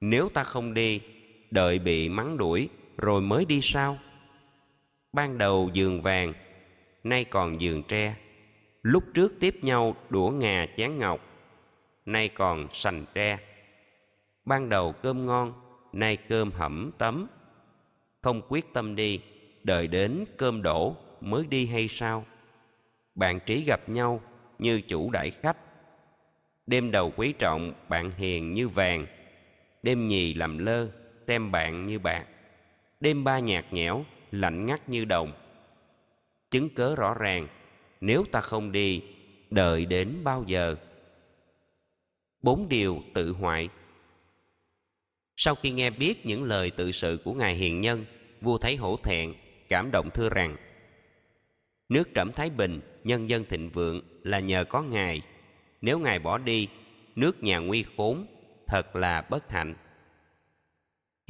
Nếu 0.00 0.28
ta 0.34 0.44
không 0.44 0.74
đi 0.74 1.00
đợi 1.50 1.78
bị 1.78 2.08
mắng 2.08 2.36
đuổi, 2.36 2.68
rồi 2.98 3.20
mới 3.20 3.44
đi 3.44 3.60
sao 3.62 3.98
ban 5.12 5.38
đầu 5.38 5.70
giường 5.72 6.02
vàng, 6.02 6.32
nay 7.04 7.24
còn 7.24 7.60
giường 7.60 7.82
tre. 7.82 8.14
Lúc 8.82 9.04
trước 9.14 9.34
tiếp 9.40 9.56
nhau 9.62 9.96
đũa 10.10 10.30
ngà 10.30 10.66
chén 10.76 10.98
ngọc, 10.98 11.20
nay 12.06 12.28
còn 12.28 12.68
sành 12.72 13.04
tre. 13.14 13.38
Ban 14.44 14.68
đầu 14.68 14.92
cơm 14.92 15.26
ngon, 15.26 15.52
nay 15.92 16.16
cơm 16.16 16.50
hẩm 16.50 16.90
tấm. 16.98 17.26
Không 18.22 18.42
quyết 18.48 18.72
tâm 18.72 18.96
đi, 18.96 19.20
đợi 19.62 19.86
đến 19.86 20.24
cơm 20.36 20.62
đổ 20.62 20.96
mới 21.20 21.46
đi 21.46 21.66
hay 21.66 21.88
sao? 21.88 22.24
Bạn 23.14 23.40
trí 23.46 23.64
gặp 23.64 23.88
nhau 23.88 24.20
như 24.58 24.80
chủ 24.80 25.10
đãi 25.10 25.30
khách. 25.30 25.56
Đêm 26.66 26.90
đầu 26.90 27.12
quý 27.16 27.32
trọng 27.38 27.72
bạn 27.88 28.10
hiền 28.16 28.52
như 28.52 28.68
vàng, 28.68 29.06
đêm 29.82 30.08
nhì 30.08 30.34
làm 30.34 30.58
lơ 30.58 30.88
xem 31.30 31.50
bạn 31.50 31.86
như 31.86 31.98
bạc. 31.98 32.26
Đêm 33.00 33.24
ba 33.24 33.38
nhạt 33.38 33.72
nhẽo, 33.72 34.04
lạnh 34.30 34.66
ngắt 34.66 34.88
như 34.88 35.04
đồng. 35.04 35.32
Chứng 36.50 36.68
cớ 36.74 36.94
rõ 36.96 37.14
ràng, 37.14 37.48
nếu 38.00 38.24
ta 38.32 38.40
không 38.40 38.72
đi, 38.72 39.02
đợi 39.50 39.86
đến 39.86 40.16
bao 40.24 40.44
giờ? 40.46 40.76
Bốn 42.42 42.68
điều 42.68 43.02
tự 43.14 43.32
hoại. 43.32 43.68
Sau 45.36 45.54
khi 45.54 45.70
nghe 45.70 45.90
biết 45.90 46.26
những 46.26 46.44
lời 46.44 46.70
tự 46.70 46.92
sự 46.92 47.18
của 47.24 47.34
ngài 47.34 47.54
hiền 47.54 47.80
nhân, 47.80 48.04
vua 48.40 48.58
thấy 48.58 48.76
hổ 48.76 48.96
thẹn, 48.96 49.34
cảm 49.68 49.90
động 49.92 50.10
thưa 50.14 50.28
rằng, 50.30 50.56
nước 51.88 52.08
trẫm 52.14 52.32
thái 52.32 52.50
bình, 52.50 52.80
nhân 53.04 53.30
dân 53.30 53.44
thịnh 53.44 53.70
vượng 53.70 54.00
là 54.22 54.40
nhờ 54.40 54.64
có 54.64 54.82
ngài. 54.82 55.22
Nếu 55.80 55.98
ngài 55.98 56.18
bỏ 56.18 56.38
đi, 56.38 56.68
nước 57.16 57.42
nhà 57.42 57.58
nguy 57.58 57.84
khốn 57.96 58.26
thật 58.66 58.96
là 58.96 59.22
bất 59.22 59.50
hạnh 59.52 59.74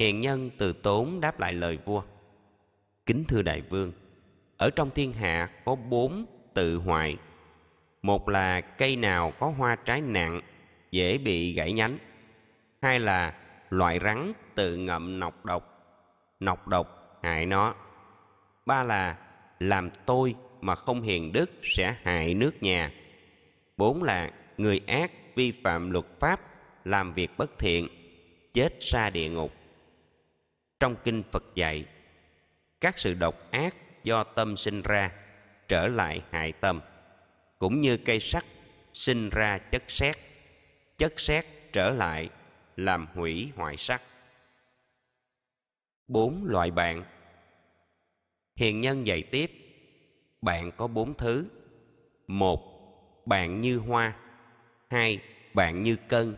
hiền 0.01 0.21
nhân 0.21 0.49
từ 0.57 0.73
tốn 0.73 1.21
đáp 1.21 1.39
lại 1.39 1.53
lời 1.53 1.79
vua. 1.85 2.03
Kính 3.05 3.23
thưa 3.27 3.41
đại 3.41 3.61
vương, 3.61 3.91
ở 4.57 4.69
trong 4.69 4.89
thiên 4.91 5.13
hạ 5.13 5.49
có 5.65 5.75
bốn 5.75 6.25
tự 6.53 6.75
hoại 6.75 7.17
một 8.01 8.29
là 8.29 8.61
cây 8.61 8.95
nào 8.95 9.33
có 9.39 9.47
hoa 9.47 9.75
trái 9.75 10.01
nặng, 10.01 10.41
dễ 10.91 11.17
bị 11.17 11.53
gãy 11.53 11.73
nhánh. 11.73 11.97
Hai 12.81 12.99
là 12.99 13.33
loại 13.69 13.99
rắn 14.03 14.33
tự 14.55 14.75
ngậm 14.75 15.19
nọc 15.19 15.45
độc 15.45 15.67
nọc 16.39 16.67
độc 16.67 17.17
hại 17.23 17.45
nó. 17.45 17.75
Ba 18.65 18.83
là 18.83 19.17
làm 19.59 19.89
tôi 20.05 20.35
mà 20.61 20.75
không 20.75 21.01
hiền 21.01 21.31
đức 21.31 21.51
sẽ 21.63 21.95
hại 22.03 22.33
nước 22.33 22.63
nhà. 22.63 22.91
Bốn 23.77 24.03
là 24.03 24.31
người 24.57 24.81
ác 24.87 25.11
vi 25.35 25.51
phạm 25.51 25.91
luật 25.91 26.05
pháp, 26.19 26.41
làm 26.85 27.13
việc 27.13 27.31
bất 27.37 27.59
thiện, 27.59 27.87
chết 28.53 28.79
ra 28.79 29.09
địa 29.09 29.29
ngục 29.29 29.60
trong 30.81 30.95
kinh 31.03 31.23
phật 31.31 31.43
dạy, 31.55 31.85
các 32.81 32.97
sự 32.97 33.13
độc 33.13 33.51
ác 33.51 33.75
do 34.03 34.23
tâm 34.23 34.57
sinh 34.57 34.81
ra 34.81 35.11
trở 35.67 35.87
lại 35.87 36.23
hại 36.31 36.51
tâm, 36.51 36.81
cũng 37.59 37.81
như 37.81 37.97
cây 37.97 38.19
sắt 38.19 38.45
sinh 38.93 39.29
ra 39.29 39.57
chất 39.57 39.83
sét 39.87 40.15
chất 40.97 41.19
sét 41.19 41.45
trở 41.73 41.91
lại 41.91 42.29
làm 42.75 43.07
hủy 43.13 43.51
hoại 43.55 43.77
sắt. 43.77 44.01
Bốn 46.07 46.45
loại 46.45 46.71
bạn. 46.71 47.03
Hiền 48.55 48.81
nhân 48.81 49.07
dạy 49.07 49.23
tiếp, 49.31 49.51
bạn 50.41 50.71
có 50.77 50.87
bốn 50.87 51.13
thứ. 51.13 51.45
Một, 52.27 52.61
bạn 53.25 53.61
như 53.61 53.77
hoa. 53.77 54.17
Hai, 54.89 55.19
bạn 55.53 55.83
như 55.83 55.95
cân. 56.09 56.35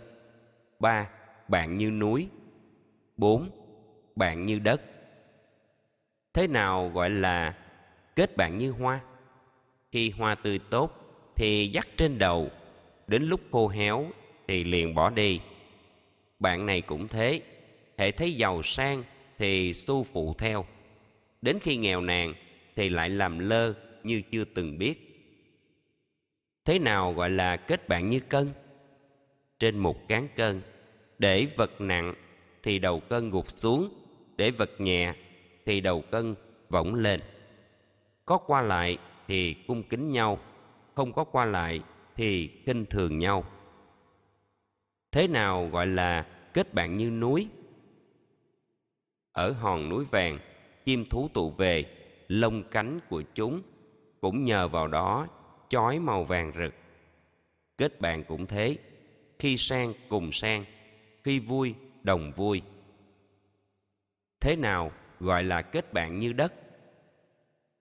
Ba, 0.79 1.09
bạn 1.47 1.77
như 1.77 1.91
núi. 1.91 2.27
Bốn 3.17 3.62
bạn 4.15 4.45
như 4.45 4.59
đất. 4.59 4.81
Thế 6.33 6.47
nào 6.47 6.89
gọi 6.89 7.09
là 7.09 7.57
kết 8.15 8.37
bạn 8.37 8.57
như 8.57 8.71
hoa? 8.71 9.01
Khi 9.91 10.09
hoa 10.09 10.35
tươi 10.35 10.59
tốt 10.69 10.91
thì 11.35 11.67
dắt 11.67 11.87
trên 11.97 12.17
đầu, 12.17 12.51
đến 13.07 13.23
lúc 13.23 13.41
khô 13.51 13.67
héo 13.67 14.05
thì 14.47 14.63
liền 14.63 14.95
bỏ 14.95 15.09
đi. 15.09 15.41
Bạn 16.39 16.65
này 16.65 16.81
cũng 16.81 17.07
thế, 17.07 17.41
hệ 17.97 18.11
thấy 18.11 18.33
giàu 18.33 18.63
sang 18.63 19.03
thì 19.37 19.73
xu 19.73 20.03
phụ 20.03 20.35
theo. 20.37 20.65
Đến 21.41 21.59
khi 21.61 21.77
nghèo 21.77 22.01
nàn 22.01 22.33
thì 22.75 22.89
lại 22.89 23.09
làm 23.09 23.39
lơ 23.39 23.73
như 24.03 24.21
chưa 24.31 24.43
từng 24.45 24.77
biết. 24.77 25.09
Thế 26.65 26.79
nào 26.79 27.13
gọi 27.13 27.29
là 27.29 27.57
kết 27.57 27.87
bạn 27.87 28.09
như 28.09 28.19
cân? 28.19 28.49
Trên 29.59 29.77
một 29.77 30.07
cán 30.07 30.27
cân, 30.35 30.61
để 31.19 31.47
vật 31.57 31.81
nặng 31.81 32.13
thì 32.63 32.79
đầu 32.79 32.99
cân 32.99 33.29
gục 33.29 33.51
xuống 33.51 34.02
để 34.43 34.51
vật 34.51 34.81
nhẹ 34.81 35.13
thì 35.65 35.81
đầu 35.81 36.01
cân 36.11 36.35
võng 36.69 36.95
lên. 36.95 37.19
Có 38.25 38.37
qua 38.37 38.61
lại 38.61 38.97
thì 39.27 39.53
cung 39.67 39.83
kính 39.83 40.11
nhau, 40.11 40.39
không 40.95 41.13
có 41.13 41.23
qua 41.23 41.45
lại 41.45 41.81
thì 42.15 42.47
khinh 42.47 42.85
thường 42.85 43.19
nhau. 43.19 43.43
Thế 45.11 45.27
nào 45.27 45.69
gọi 45.71 45.87
là 45.87 46.27
kết 46.53 46.73
bạn 46.73 46.97
như 46.97 47.09
núi? 47.09 47.47
Ở 49.31 49.51
hòn 49.51 49.89
núi 49.89 50.05
vàng, 50.11 50.39
chim 50.85 51.05
thú 51.05 51.29
tụ 51.33 51.51
về, 51.51 51.85
lông 52.27 52.63
cánh 52.71 52.99
của 53.09 53.23
chúng 53.35 53.61
cũng 54.21 54.43
nhờ 54.43 54.67
vào 54.67 54.87
đó 54.87 55.27
chói 55.69 55.99
màu 55.99 56.23
vàng 56.23 56.51
rực. 56.55 56.73
Kết 57.77 58.01
bạn 58.01 58.23
cũng 58.23 58.45
thế, 58.45 58.77
khi 59.39 59.57
sang 59.57 59.93
cùng 60.09 60.31
sang, 60.31 60.65
khi 61.23 61.39
vui, 61.39 61.75
đồng 62.03 62.31
vui 62.35 62.61
thế 64.43 64.55
nào 64.55 64.91
gọi 65.19 65.43
là 65.43 65.61
kết 65.61 65.93
bạn 65.93 66.19
như 66.19 66.33
đất. 66.33 66.53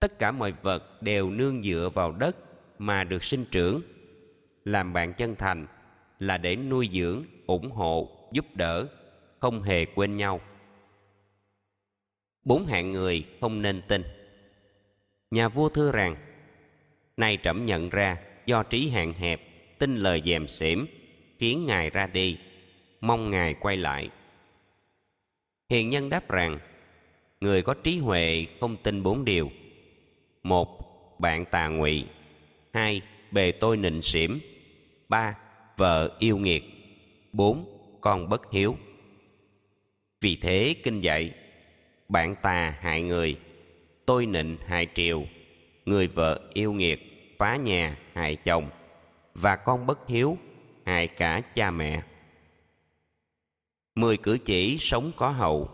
Tất 0.01 0.19
cả 0.19 0.31
mọi 0.31 0.53
vật 0.63 1.03
đều 1.03 1.31
nương 1.31 1.63
dựa 1.63 1.91
vào 1.95 2.13
đất 2.13 2.37
mà 2.79 3.05
được 3.05 3.25
sinh 3.25 3.45
trưởng. 3.45 3.83
Làm 4.65 4.93
bạn 4.93 5.15
chân 5.15 5.37
thành 5.37 5.67
là 6.19 6.39
để 6.39 6.57
nuôi 6.57 6.89
dưỡng, 6.93 7.23
ủng 7.47 7.71
hộ, 7.71 8.11
giúp 8.33 8.47
đỡ, 8.55 8.87
không 9.41 9.63
hề 9.63 9.85
quên 9.85 10.17
nhau. 10.17 10.41
Bốn 12.45 12.67
hạng 12.67 12.91
người 12.91 13.25
không 13.41 13.63
nên 13.63 13.83
tin. 13.89 14.03
Nhà 15.31 15.49
vua 15.49 15.69
thưa 15.69 15.93
rằng, 15.93 16.17
nay 17.17 17.39
trẫm 17.43 17.67
nhận 17.67 17.89
ra 17.89 18.17
do 18.47 18.63
trí 18.63 18.89
hạn 18.89 19.13
hẹp, 19.13 19.41
tin 19.79 19.97
lời 19.97 20.23
dèm 20.27 20.49
xỉm, 20.49 20.87
khiến 21.39 21.67
ngài 21.67 21.91
ra 21.91 22.07
đi, 22.07 22.39
mong 23.01 23.31
ngài 23.31 23.55
quay 23.55 23.77
lại 23.77 24.11
hiền 25.73 25.89
nhân 25.89 26.11
đáp 26.11 26.31
rằng, 26.31 26.59
người 27.41 27.63
có 27.63 27.75
trí 27.75 27.99
huệ 27.99 28.47
không 28.61 28.77
tin 28.77 29.03
bốn 29.03 29.25
điều. 29.25 29.51
Một, 30.43 30.69
bạn 31.21 31.45
tà 31.45 31.69
ngụy. 31.69 32.05
Hai, 32.73 33.01
bề 33.31 33.53
tôi 33.53 33.77
nịnh 33.77 34.03
xỉm 34.03 34.41
ba, 35.09 35.37
vợ 35.77 36.17
yêu 36.19 36.39
nghiệt. 36.39 36.65
Bốn, 37.33 37.65
con 38.01 38.29
bất 38.29 38.53
hiếu. 38.53 38.77
Vì 40.21 40.37
thế 40.37 40.75
kinh 40.83 41.01
dạy, 41.01 41.31
bạn 42.09 42.35
tà 42.43 42.75
hại 42.81 43.03
người, 43.03 43.37
tôi 44.07 44.27
nịnh 44.27 44.57
hại 44.67 44.87
triều. 44.95 45.25
Người 45.87 46.07
vợ 46.07 46.41
yêu 46.55 46.73
nghiệt, 46.73 47.01
phá 47.39 47.57
nhà 47.57 47.97
hại 48.13 48.37
chồng. 48.37 48.71
Và 49.35 49.57
con 49.57 49.87
bất 49.87 50.09
hiếu, 50.09 50.39
hại 50.87 51.07
cả 51.07 51.41
cha 51.55 51.71
mẹ 51.71 52.03
mười 53.95 54.17
cử 54.17 54.39
chỉ 54.45 54.79
sống 54.81 55.13
có 55.17 55.29
hậu. 55.29 55.69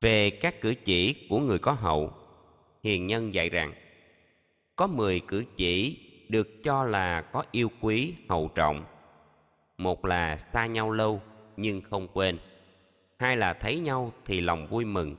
Về 0.00 0.30
các 0.30 0.60
cử 0.60 0.74
chỉ 0.84 1.26
của 1.28 1.38
người 1.38 1.58
có 1.58 1.72
hậu, 1.72 2.12
hiền 2.82 3.06
nhân 3.06 3.34
dạy 3.34 3.48
rằng, 3.48 3.74
có 4.76 4.86
mười 4.86 5.20
cử 5.20 5.44
chỉ 5.56 5.98
được 6.28 6.62
cho 6.64 6.84
là 6.84 7.22
có 7.22 7.44
yêu 7.50 7.70
quý 7.80 8.14
hậu 8.28 8.50
trọng. 8.54 8.84
Một 9.78 10.04
là 10.04 10.36
xa 10.36 10.66
nhau 10.66 10.90
lâu, 10.90 11.22
nhưng 11.56 11.80
không 11.80 12.08
quên. 12.12 12.38
Hai 13.18 13.36
là 13.36 13.54
thấy 13.54 13.78
nhau 13.78 14.12
thì 14.24 14.40
lòng 14.40 14.66
vui 14.66 14.84
mừng. 14.84 15.16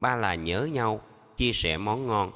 Ba 0.00 0.16
là 0.16 0.34
nhớ 0.34 0.68
nhau, 0.72 1.00
chia 1.36 1.52
sẻ 1.52 1.76
món 1.76 2.06
ngon. 2.06 2.32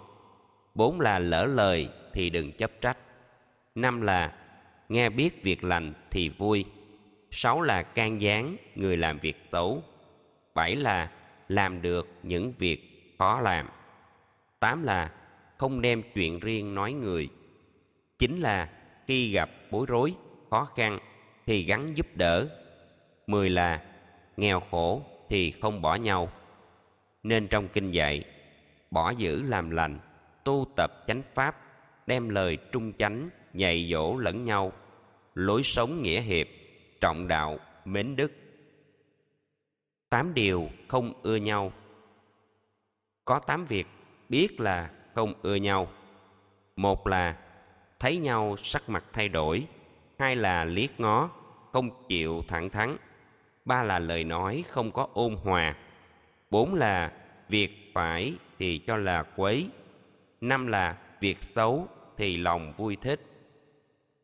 Bốn 0.75 1.01
là 1.01 1.19
lỡ 1.19 1.47
lời 1.47 1.89
thì 2.13 2.31
đừng 2.31 2.53
chấp 2.53 2.71
trách. 2.81 2.99
Năm 3.75 4.01
là, 4.01 4.33
nghe 4.89 5.11
biết 5.11 5.43
việc 5.43 5.65
lành 5.65 5.93
thì 6.11 6.29
vui 6.29 6.65
sáu 7.31 7.63
là 7.63 7.83
can 7.83 8.21
gián, 8.21 8.57
người 8.75 8.97
làm 8.97 9.19
việc 9.19 9.37
xấu. 9.53 9.83
Bảy 10.55 10.77
là 10.77 11.11
làm 11.49 11.83
được 11.83 12.09
những 12.23 12.53
việc 12.59 13.13
khó 13.19 13.41
làm. 13.41 13.69
Tám 14.61 14.83
là 14.83 15.11
không 15.59 15.81
đem 15.81 16.03
chuyện 16.15 16.41
riêng 16.41 16.75
nói 16.75 16.93
người. 16.93 17.29
Chín 18.19 18.39
là 18.41 18.69
khi 19.07 19.33
gặp 19.33 19.51
bối 19.71 19.87
rối, 19.89 20.15
khó 20.51 20.65
khăn 20.77 20.99
thì 21.47 21.65
gắn 21.65 21.97
giúp 21.97 22.07
đỡ. 22.15 22.49
Mười 23.27 23.51
là 23.51 23.83
nghèo 24.37 24.61
khổ 24.61 25.03
thì 25.29 25.51
không 25.51 25.83
bỏ 25.83 25.95
nhau. 25.95 26.33
Nên 27.23 27.49
trong 27.49 27.69
kinh 27.69 27.91
dạy, 27.91 28.25
bỏ 28.91 29.11
giữ 29.11 29.43
làm 29.43 29.71
lành, 29.71 29.99
tu 30.45 30.67
tập 30.77 31.05
chánh 31.07 31.23
pháp, 31.35 31.57
đem 32.07 32.29
lời 32.29 32.59
trung 32.73 32.93
chánh 32.99 33.31
dạy 33.55 33.89
dỗ 33.93 34.17
lẫn 34.17 34.45
nhau. 34.45 34.73
Lối 35.35 35.63
sống 35.63 36.03
nghĩa 36.03 36.21
hiệp 36.21 36.47
trọng 37.01 37.29
đạo, 37.29 37.59
mến 37.85 38.17
đức. 38.17 38.33
Tám 40.11 40.35
điều 40.35 40.69
không 40.89 41.13
ưa 41.23 41.37
nhau. 41.37 41.73
Có 43.25 43.39
tám 43.39 43.65
việc 43.65 43.87
biết 44.29 44.61
là 44.61 44.91
không 45.15 45.35
ưa 45.43 45.55
nhau. 45.55 45.89
Một 46.77 47.07
là 47.07 47.37
thấy 47.99 48.17
nhau 48.17 48.57
sắc 48.63 48.89
mặt 48.89 49.05
thay 49.13 49.29
đổi. 49.29 49.67
Hai 50.19 50.37
là 50.37 50.65
liếc 50.65 51.01
ngó, 51.01 51.31
không 51.73 52.07
chịu 52.09 52.45
thẳng 52.49 52.71
thắn. 52.71 52.97
Ba 53.65 53.83
là 53.83 53.99
lời 53.99 54.25
nói 54.25 54.65
không 54.69 54.93
có 54.93 55.09
ôn 55.13 55.37
hòa. 55.37 55.77
Bốn 56.51 56.75
là 56.75 57.13
việc 57.49 57.91
phải 57.95 58.35
thì 58.59 58.79
cho 58.79 58.97
là 58.97 59.23
quấy. 59.23 59.71
Năm 60.41 60.67
là 60.67 60.99
việc 61.21 61.43
xấu 61.43 61.89
thì 62.17 62.37
lòng 62.37 62.73
vui 62.77 62.97
thích. 62.97 63.21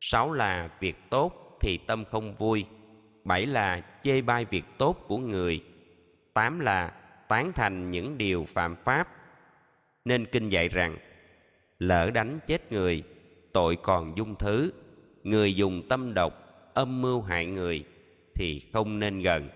Sáu 0.00 0.32
là 0.32 0.68
việc 0.80 0.96
tốt 1.10 1.41
thì 1.62 1.78
tâm 1.86 2.04
không 2.04 2.34
vui. 2.34 2.64
Bảy 3.24 3.46
là 3.46 3.98
chê 4.02 4.20
bai 4.20 4.44
việc 4.44 4.64
tốt 4.78 5.04
của 5.08 5.18
người. 5.18 5.64
Tám 6.34 6.60
là 6.60 6.88
tán 7.28 7.52
thành 7.52 7.90
những 7.90 8.18
điều 8.18 8.44
phạm 8.44 8.76
pháp. 8.84 9.08
Nên 10.04 10.26
kinh 10.26 10.48
dạy 10.48 10.68
rằng, 10.68 10.96
lỡ 11.78 12.10
đánh 12.10 12.38
chết 12.46 12.72
người, 12.72 13.02
tội 13.52 13.76
còn 13.82 14.14
dung 14.16 14.34
thứ. 14.38 14.72
Người 15.22 15.54
dùng 15.54 15.82
tâm 15.88 16.14
độc, 16.14 16.32
âm 16.74 17.02
mưu 17.02 17.22
hại 17.22 17.46
người 17.46 17.84
thì 18.34 18.62
không 18.72 18.98
nên 18.98 19.22
gần. 19.22 19.48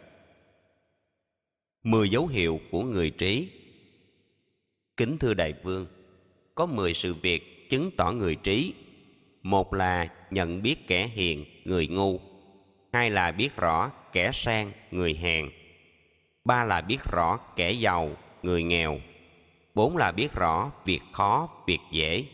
Mười 1.83 2.09
dấu 2.09 2.27
hiệu 2.27 2.61
của 2.71 2.83
người 2.83 3.11
trí. 3.11 3.51
Kính 4.97 5.19
thưa 5.19 5.35
đại 5.35 5.55
vương, 5.63 5.87
có 6.55 6.67
mười 6.67 6.95
sự 6.95 7.15
việc 7.15 7.71
chứng 7.71 7.91
tỏ 7.97 8.13
người 8.13 8.35
trí 8.35 8.75
một 9.51 9.75
là 9.75 10.09
nhận 10.31 10.63
biết 10.63 10.89
kẻ 10.89 11.07
hiền, 11.07 11.45
người 11.65 11.87
ngu. 11.89 12.21
Hai 12.93 13.11
là 13.11 13.31
biết 13.31 13.57
rõ 13.57 13.91
kẻ 14.13 14.31
sang, 14.33 14.73
người 14.91 15.15
hèn. 15.15 15.51
Ba 16.45 16.65
là 16.65 16.81
biết 16.81 16.99
rõ 17.13 17.39
kẻ 17.57 17.73
giàu, 17.73 18.11
người 18.43 18.63
nghèo. 18.63 19.01
Bốn 19.75 19.97
là 19.97 20.13
biết 20.13 20.35
rõ 20.35 20.71
việc 20.85 21.01
khó, 21.13 21.49
việc 21.67 21.81
dễ. 21.91 22.25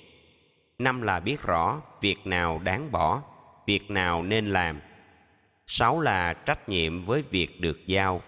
Năm 0.79 1.03
là 1.03 1.21
biết 1.21 1.43
rõ 1.43 1.81
việc 2.01 2.27
nào 2.27 2.61
đáng 2.65 2.93
bỏ, 2.93 3.23
việc 3.67 3.91
nào 3.91 4.23
nên 4.23 4.47
làm. 4.47 4.81
Sáu 5.67 6.01
là 6.01 6.33
trách 6.33 6.69
nhiệm 6.69 7.05
với 7.05 7.23
việc 7.31 7.61
được 7.61 7.87
giao. 7.87 8.23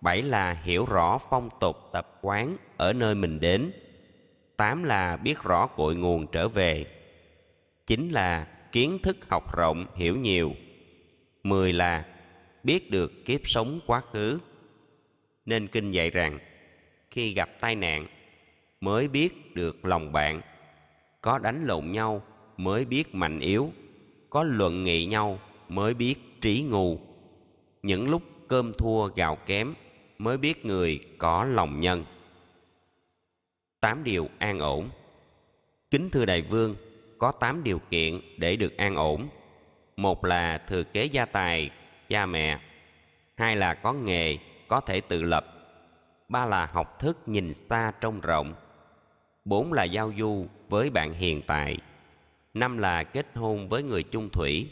Bảy 0.00 0.22
là 0.22 0.52
hiểu 0.52 0.84
rõ 0.84 1.18
phong 1.30 1.48
tục, 1.60 1.76
tập 1.92 2.18
quán 2.22 2.56
ở 2.76 2.92
nơi 2.92 3.14
mình 3.14 3.40
đến. 3.40 3.72
Tám 4.56 4.84
là 4.84 5.16
biết 5.16 5.42
rõ 5.42 5.66
cội 5.66 5.96
nguồn 5.96 6.26
trở 6.26 6.48
về 6.48 6.86
chính 7.86 8.08
là 8.08 8.46
kiến 8.72 8.98
thức 9.02 9.16
học 9.28 9.56
rộng, 9.56 9.86
hiểu 9.96 10.16
nhiều. 10.16 10.52
Mười 11.42 11.72
là 11.72 12.06
biết 12.62 12.90
được 12.90 13.24
kiếp 13.24 13.40
sống 13.44 13.80
quá 13.86 14.00
khứ. 14.00 14.38
Nên 15.44 15.68
kinh 15.68 15.90
dạy 15.90 16.10
rằng, 16.10 16.38
khi 17.10 17.34
gặp 17.34 17.50
tai 17.60 17.74
nạn, 17.74 18.06
mới 18.80 19.08
biết 19.08 19.54
được 19.54 19.84
lòng 19.84 20.12
bạn. 20.12 20.40
Có 21.20 21.38
đánh 21.38 21.64
lộn 21.64 21.92
nhau, 21.92 22.22
mới 22.56 22.84
biết 22.84 23.14
mạnh 23.14 23.40
yếu. 23.40 23.72
Có 24.30 24.42
luận 24.42 24.84
nghị 24.84 25.06
nhau, 25.06 25.38
mới 25.68 25.94
biết 25.94 26.14
trí 26.40 26.62
ngu. 26.62 26.98
Những 27.82 28.10
lúc 28.10 28.22
cơm 28.48 28.72
thua 28.72 29.06
gạo 29.06 29.38
kém, 29.46 29.74
mới 30.18 30.38
biết 30.38 30.66
người 30.66 31.00
có 31.18 31.44
lòng 31.44 31.80
nhân. 31.80 32.04
Tám 33.80 34.04
điều 34.04 34.28
an 34.38 34.58
ổn. 34.58 34.90
Kính 35.90 36.10
thưa 36.10 36.24
đại 36.24 36.42
vương 36.42 36.76
có 37.18 37.32
tám 37.32 37.62
điều 37.64 37.78
kiện 37.90 38.20
để 38.38 38.56
được 38.56 38.76
an 38.76 38.96
ổn. 38.96 39.28
Một 39.96 40.24
là 40.24 40.58
thừa 40.58 40.82
kế 40.82 41.04
gia 41.04 41.24
tài, 41.24 41.70
cha 42.08 42.26
mẹ. 42.26 42.58
Hai 43.36 43.56
là 43.56 43.74
có 43.74 43.92
nghề, 43.92 44.38
có 44.68 44.80
thể 44.80 45.00
tự 45.00 45.22
lập. 45.22 45.46
Ba 46.28 46.46
là 46.46 46.66
học 46.66 46.98
thức 46.98 47.18
nhìn 47.26 47.54
xa 47.54 47.92
trông 48.00 48.20
rộng. 48.20 48.54
Bốn 49.44 49.72
là 49.72 49.84
giao 49.84 50.12
du 50.18 50.46
với 50.68 50.90
bạn 50.90 51.12
hiện 51.12 51.42
tại. 51.46 51.78
Năm 52.54 52.78
là 52.78 53.04
kết 53.04 53.26
hôn 53.34 53.68
với 53.68 53.82
người 53.82 54.02
chung 54.02 54.30
thủy. 54.30 54.70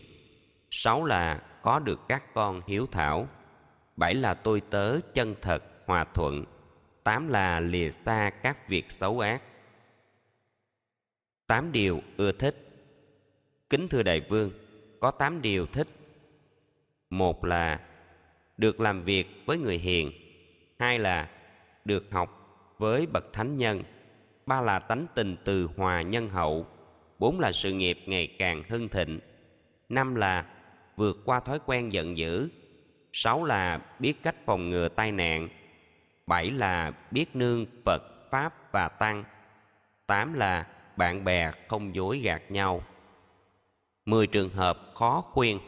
Sáu 0.70 1.04
là 1.04 1.40
có 1.62 1.78
được 1.78 2.00
các 2.08 2.34
con 2.34 2.60
hiếu 2.66 2.86
thảo. 2.92 3.28
Bảy 3.96 4.14
là 4.14 4.34
tôi 4.34 4.60
tớ 4.70 5.00
chân 5.14 5.34
thật, 5.42 5.62
hòa 5.86 6.04
thuận. 6.14 6.44
Tám 7.04 7.28
là 7.28 7.60
lìa 7.60 7.90
xa 7.90 8.30
các 8.42 8.68
việc 8.68 8.90
xấu 8.90 9.20
ác 9.20 9.42
tám 11.52 11.72
điều 11.72 12.02
ưa 12.16 12.32
thích. 12.32 12.68
Kính 13.70 13.88
thưa 13.88 14.02
đại 14.02 14.20
vương, 14.20 14.50
có 15.00 15.10
tám 15.10 15.42
điều 15.42 15.66
thích. 15.66 15.88
Một 17.10 17.44
là 17.44 17.80
được 18.56 18.80
làm 18.80 19.04
việc 19.04 19.26
với 19.46 19.58
người 19.58 19.78
hiền. 19.78 20.12
Hai 20.78 20.98
là 20.98 21.30
được 21.84 22.06
học 22.10 22.58
với 22.78 23.06
bậc 23.06 23.32
thánh 23.32 23.56
nhân. 23.56 23.82
Ba 24.46 24.60
là 24.60 24.78
tánh 24.78 25.06
tình 25.14 25.36
từ 25.44 25.68
hòa 25.76 26.02
nhân 26.02 26.28
hậu. 26.28 26.66
Bốn 27.18 27.40
là 27.40 27.52
sự 27.52 27.72
nghiệp 27.72 27.98
ngày 28.06 28.36
càng 28.38 28.62
hưng 28.68 28.88
thịnh. 28.88 29.20
Năm 29.88 30.14
là 30.14 30.46
vượt 30.96 31.18
qua 31.24 31.40
thói 31.40 31.58
quen 31.66 31.92
giận 31.92 32.16
dữ. 32.16 32.48
Sáu 33.12 33.44
là 33.44 33.80
biết 33.98 34.22
cách 34.22 34.36
phòng 34.44 34.70
ngừa 34.70 34.88
tai 34.88 35.12
nạn. 35.12 35.48
Bảy 36.26 36.50
là 36.50 36.92
biết 37.10 37.36
nương 37.36 37.66
phật, 37.84 38.02
pháp 38.30 38.72
và 38.72 38.88
tăng. 38.88 39.24
Tám 40.06 40.34
là 40.34 40.66
bạn 40.96 41.24
bè 41.24 41.50
không 41.68 41.94
dối 41.94 42.18
gạt 42.18 42.42
nhau. 42.50 42.84
Mười 44.04 44.26
trường 44.26 44.50
hợp 44.50 44.78
khó 44.94 45.20
khuyên. 45.20 45.58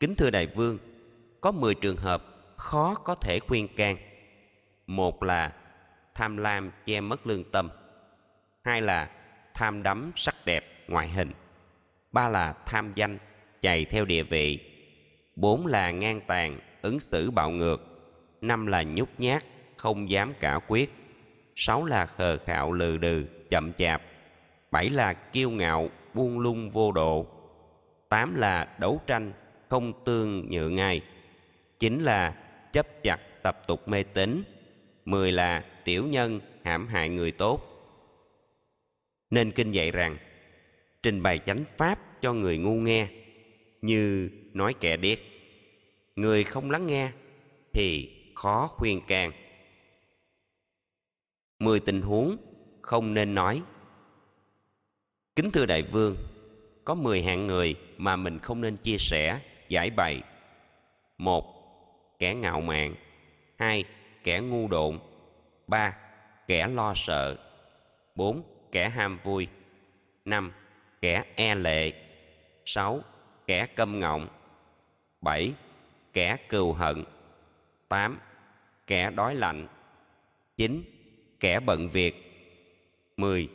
Kính 0.00 0.14
thưa 0.14 0.30
đại 0.30 0.46
vương, 0.46 0.78
có 1.40 1.52
mười 1.52 1.74
trường 1.74 1.96
hợp 1.96 2.24
khó 2.56 2.94
có 2.94 3.14
thể 3.14 3.38
khuyên 3.40 3.68
can. 3.76 3.96
Một 4.86 5.22
là 5.22 5.52
tham 6.14 6.36
lam 6.36 6.70
che 6.86 7.00
mất 7.00 7.26
lương 7.26 7.44
tâm. 7.44 7.70
Hai 8.64 8.82
là 8.82 9.10
tham 9.54 9.82
đắm 9.82 10.12
sắc 10.16 10.34
đẹp 10.44 10.64
ngoại 10.88 11.08
hình. 11.08 11.32
Ba 12.12 12.28
là 12.28 12.52
tham 12.66 12.92
danh 12.94 13.18
chạy 13.60 13.84
theo 13.84 14.04
địa 14.04 14.22
vị. 14.22 14.60
Bốn 15.36 15.66
là 15.66 15.90
ngang 15.90 16.20
tàn 16.26 16.60
ứng 16.82 17.00
xử 17.00 17.30
bạo 17.30 17.50
ngược. 17.50 17.82
Năm 18.40 18.66
là 18.66 18.82
nhút 18.82 19.08
nhát, 19.18 19.44
không 19.76 20.10
dám 20.10 20.34
cả 20.40 20.60
quyết. 20.68 20.92
Sáu 21.56 21.84
là 21.84 22.06
khờ 22.06 22.38
khạo 22.38 22.72
lừ 22.72 22.96
đừ, 22.96 23.26
chậm 23.50 23.72
chạp 23.72 24.02
bảy 24.72 24.90
là 24.90 25.12
kiêu 25.12 25.50
ngạo, 25.50 25.90
buông 26.14 26.38
lung 26.38 26.70
vô 26.70 26.92
độ. 26.92 27.26
Tám 28.08 28.34
là 28.34 28.76
đấu 28.80 29.00
tranh, 29.06 29.32
không 29.68 30.04
tương 30.04 30.50
nhượng 30.50 30.74
ngay. 30.74 31.00
Chín 31.78 31.98
là 31.98 32.30
chấp 32.72 33.02
chặt 33.02 33.18
tập 33.42 33.60
tục 33.66 33.88
mê 33.88 34.02
tín. 34.02 34.42
Mười 35.04 35.32
là 35.32 35.64
tiểu 35.84 36.06
nhân 36.06 36.40
hãm 36.64 36.86
hại 36.86 37.08
người 37.08 37.32
tốt. 37.32 37.60
Nên 39.30 39.52
kinh 39.52 39.70
dạy 39.70 39.90
rằng, 39.90 40.16
trình 41.02 41.22
bày 41.22 41.38
chánh 41.38 41.64
pháp 41.76 42.22
cho 42.22 42.32
người 42.32 42.58
ngu 42.58 42.74
nghe, 42.74 43.08
như 43.82 44.30
nói 44.52 44.74
kẻ 44.80 44.96
điếc. 44.96 45.18
Người 46.16 46.44
không 46.44 46.70
lắng 46.70 46.86
nghe 46.86 47.10
thì 47.72 48.10
khó 48.34 48.66
khuyên 48.66 49.00
can. 49.06 49.32
Mười 51.58 51.80
tình 51.80 52.02
huống 52.02 52.36
không 52.82 53.14
nên 53.14 53.34
nói 53.34 53.62
kính 55.36 55.50
thưa 55.50 55.66
đại 55.66 55.82
vương, 55.82 56.16
có 56.84 56.94
mười 56.94 57.22
hạng 57.22 57.46
người 57.46 57.74
mà 57.96 58.16
mình 58.16 58.38
không 58.38 58.60
nên 58.60 58.76
chia 58.76 58.98
sẻ, 58.98 59.40
giải 59.68 59.90
bày. 59.90 60.22
Một, 61.18 61.44
kẻ 62.18 62.34
ngạo 62.34 62.60
mạn. 62.60 62.94
Hai, 63.58 63.84
kẻ 64.24 64.40
ngu 64.40 64.68
độn. 64.68 64.98
Ba, 65.66 65.96
kẻ 66.46 66.68
lo 66.68 66.92
sợ. 66.96 67.36
Bốn, 68.14 68.42
kẻ 68.72 68.88
ham 68.88 69.18
vui. 69.24 69.48
Năm, 70.24 70.52
kẻ 71.00 71.24
e 71.34 71.54
lệ. 71.54 71.92
Sáu, 72.64 73.00
kẻ 73.46 73.66
câm 73.66 73.98
ngọng. 73.98 74.28
Bảy, 75.20 75.52
kẻ 76.12 76.36
cừu 76.48 76.72
hận. 76.72 77.04
Tám, 77.88 78.18
kẻ 78.86 79.10
đói 79.10 79.34
lạnh. 79.34 79.68
Chín, 80.56 80.82
kẻ 81.40 81.60
bận 81.60 81.88
việc. 81.88 82.14
Mười, 83.16 83.48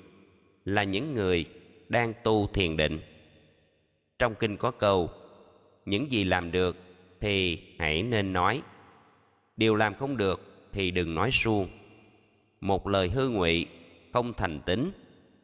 là 0.66 0.84
những 0.84 1.14
người 1.14 1.46
đang 1.90 2.14
tu 2.24 2.48
thiền 2.48 2.78
định. 2.78 3.00
Trong 4.20 4.36
kinh 4.36 4.58
có 4.58 4.72
câu, 4.72 5.10
những 5.86 6.12
gì 6.12 6.24
làm 6.24 6.52
được 6.52 6.78
thì 7.20 7.60
hãy 7.80 8.04
nên 8.04 8.34
nói, 8.34 8.62
điều 9.58 9.76
làm 9.76 9.96
không 9.96 10.18
được 10.18 10.68
thì 10.72 10.92
đừng 10.92 11.16
nói 11.16 11.32
suông. 11.32 11.68
Một 12.62 12.88
lời 12.88 13.10
hư 13.10 13.30
ngụy, 13.30 13.68
không 14.14 14.34
thành 14.34 14.60
tính, 14.60 14.92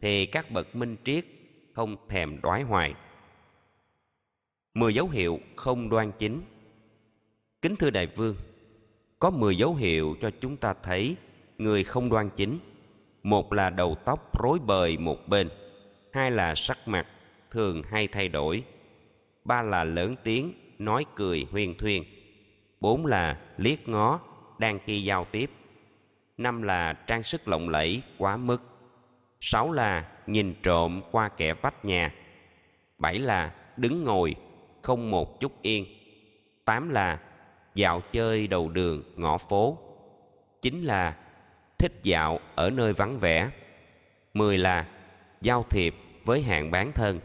thì 0.02 0.26
các 0.26 0.52
bậc 0.52 0.76
minh 0.76 0.96
triết 1.04 1.26
không 1.74 1.96
thèm 2.10 2.42
đoái 2.42 2.62
hoài. 2.62 2.94
Mười 4.74 4.94
dấu 4.94 5.10
hiệu 5.10 5.40
không 5.56 5.90
đoan 5.90 6.12
chính. 6.20 6.42
Kính 7.62 7.76
thưa 7.76 7.90
đại 7.90 8.08
vương, 8.08 8.36
có 9.20 9.30
mười 9.30 9.58
dấu 9.58 9.76
hiệu 9.76 10.16
cho 10.22 10.32
chúng 10.42 10.58
ta 10.58 10.74
thấy 10.84 11.16
người 11.58 11.84
không 11.84 12.10
đoan 12.10 12.30
chính. 12.36 12.60
Một 13.24 13.54
là 13.54 13.70
đầu 13.70 13.98
tóc 14.06 14.40
rối 14.44 14.60
bời 14.60 14.98
một 14.98 15.28
bên 15.28 15.50
hai 16.14 16.32
là 16.32 16.56
sắc 16.56 16.88
mặt, 16.88 17.08
thường 17.52 17.84
hay 17.84 18.08
thay 18.08 18.28
đổi. 18.28 18.64
Ba 19.46 19.62
là 19.62 19.84
lớn 19.84 20.16
tiếng, 20.24 20.54
nói 20.80 21.06
cười 21.16 21.48
huyên 21.52 21.76
thuyên 21.78 22.04
bốn 22.84 23.06
là 23.06 23.38
liếc 23.58 23.90
ngó, 23.90 24.20
đang 24.58 24.80
khi 24.86 25.04
giao 25.04 25.26
tiếp. 25.32 25.52
Năm 26.38 26.62
là 26.62 26.94
trang 26.94 27.24
sức 27.24 27.48
lộng 27.48 27.70
lẫy, 27.70 28.04
quá 28.18 28.38
mức. 28.38 28.62
Sáu 29.40 29.72
là 29.72 30.06
nhìn 30.28 30.56
trộm 30.64 31.02
qua 31.12 31.30
kẻ 31.30 31.54
vách 31.54 31.86
nhà. 31.86 32.14
Bảy 32.98 33.20
là 33.20 33.54
đứng 33.78 34.04
ngồi, 34.04 34.36
không 34.82 35.12
một 35.12 35.40
chút 35.40 35.62
yên. 35.62 35.86
Tám 36.66 36.90
là 36.90 37.20
dạo 37.76 38.02
chơi 38.12 38.48
đầu 38.48 38.70
đường, 38.70 39.04
ngõ 39.16 39.38
phố. 39.38 39.78
Chín 40.62 40.82
là 40.82 41.18
thích 41.78 41.94
dạo 42.04 42.40
ở 42.56 42.70
nơi 42.70 42.94
vắng 42.94 43.20
vẻ. 43.20 43.50
Mười 44.34 44.58
là 44.58 44.86
giao 45.44 45.66
thiệp 45.70 45.96
với 46.24 46.42
hạng 46.42 46.72
bán 46.72 46.92
thân. 46.92 47.20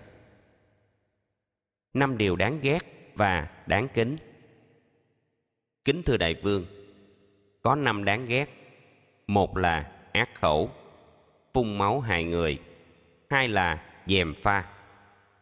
Năm 1.94 2.18
điều 2.18 2.36
đáng 2.36 2.60
ghét 2.60 2.78
và 3.14 3.48
đáng 3.66 3.88
kính. 3.94 4.16
Kính 5.84 6.02
thưa 6.02 6.16
đại 6.16 6.34
vương, 6.34 6.66
có 7.62 7.74
năm 7.74 8.04
đáng 8.04 8.26
ghét. 8.26 8.46
Một 9.26 9.56
là 9.56 9.92
ác 10.12 10.34
khẩu, 10.34 10.70
phun 11.54 11.78
máu 11.78 12.00
hại 12.00 12.24
người. 12.24 12.58
Hai 13.30 13.48
là 13.48 13.84
dèm 14.06 14.34
pha, 14.42 14.64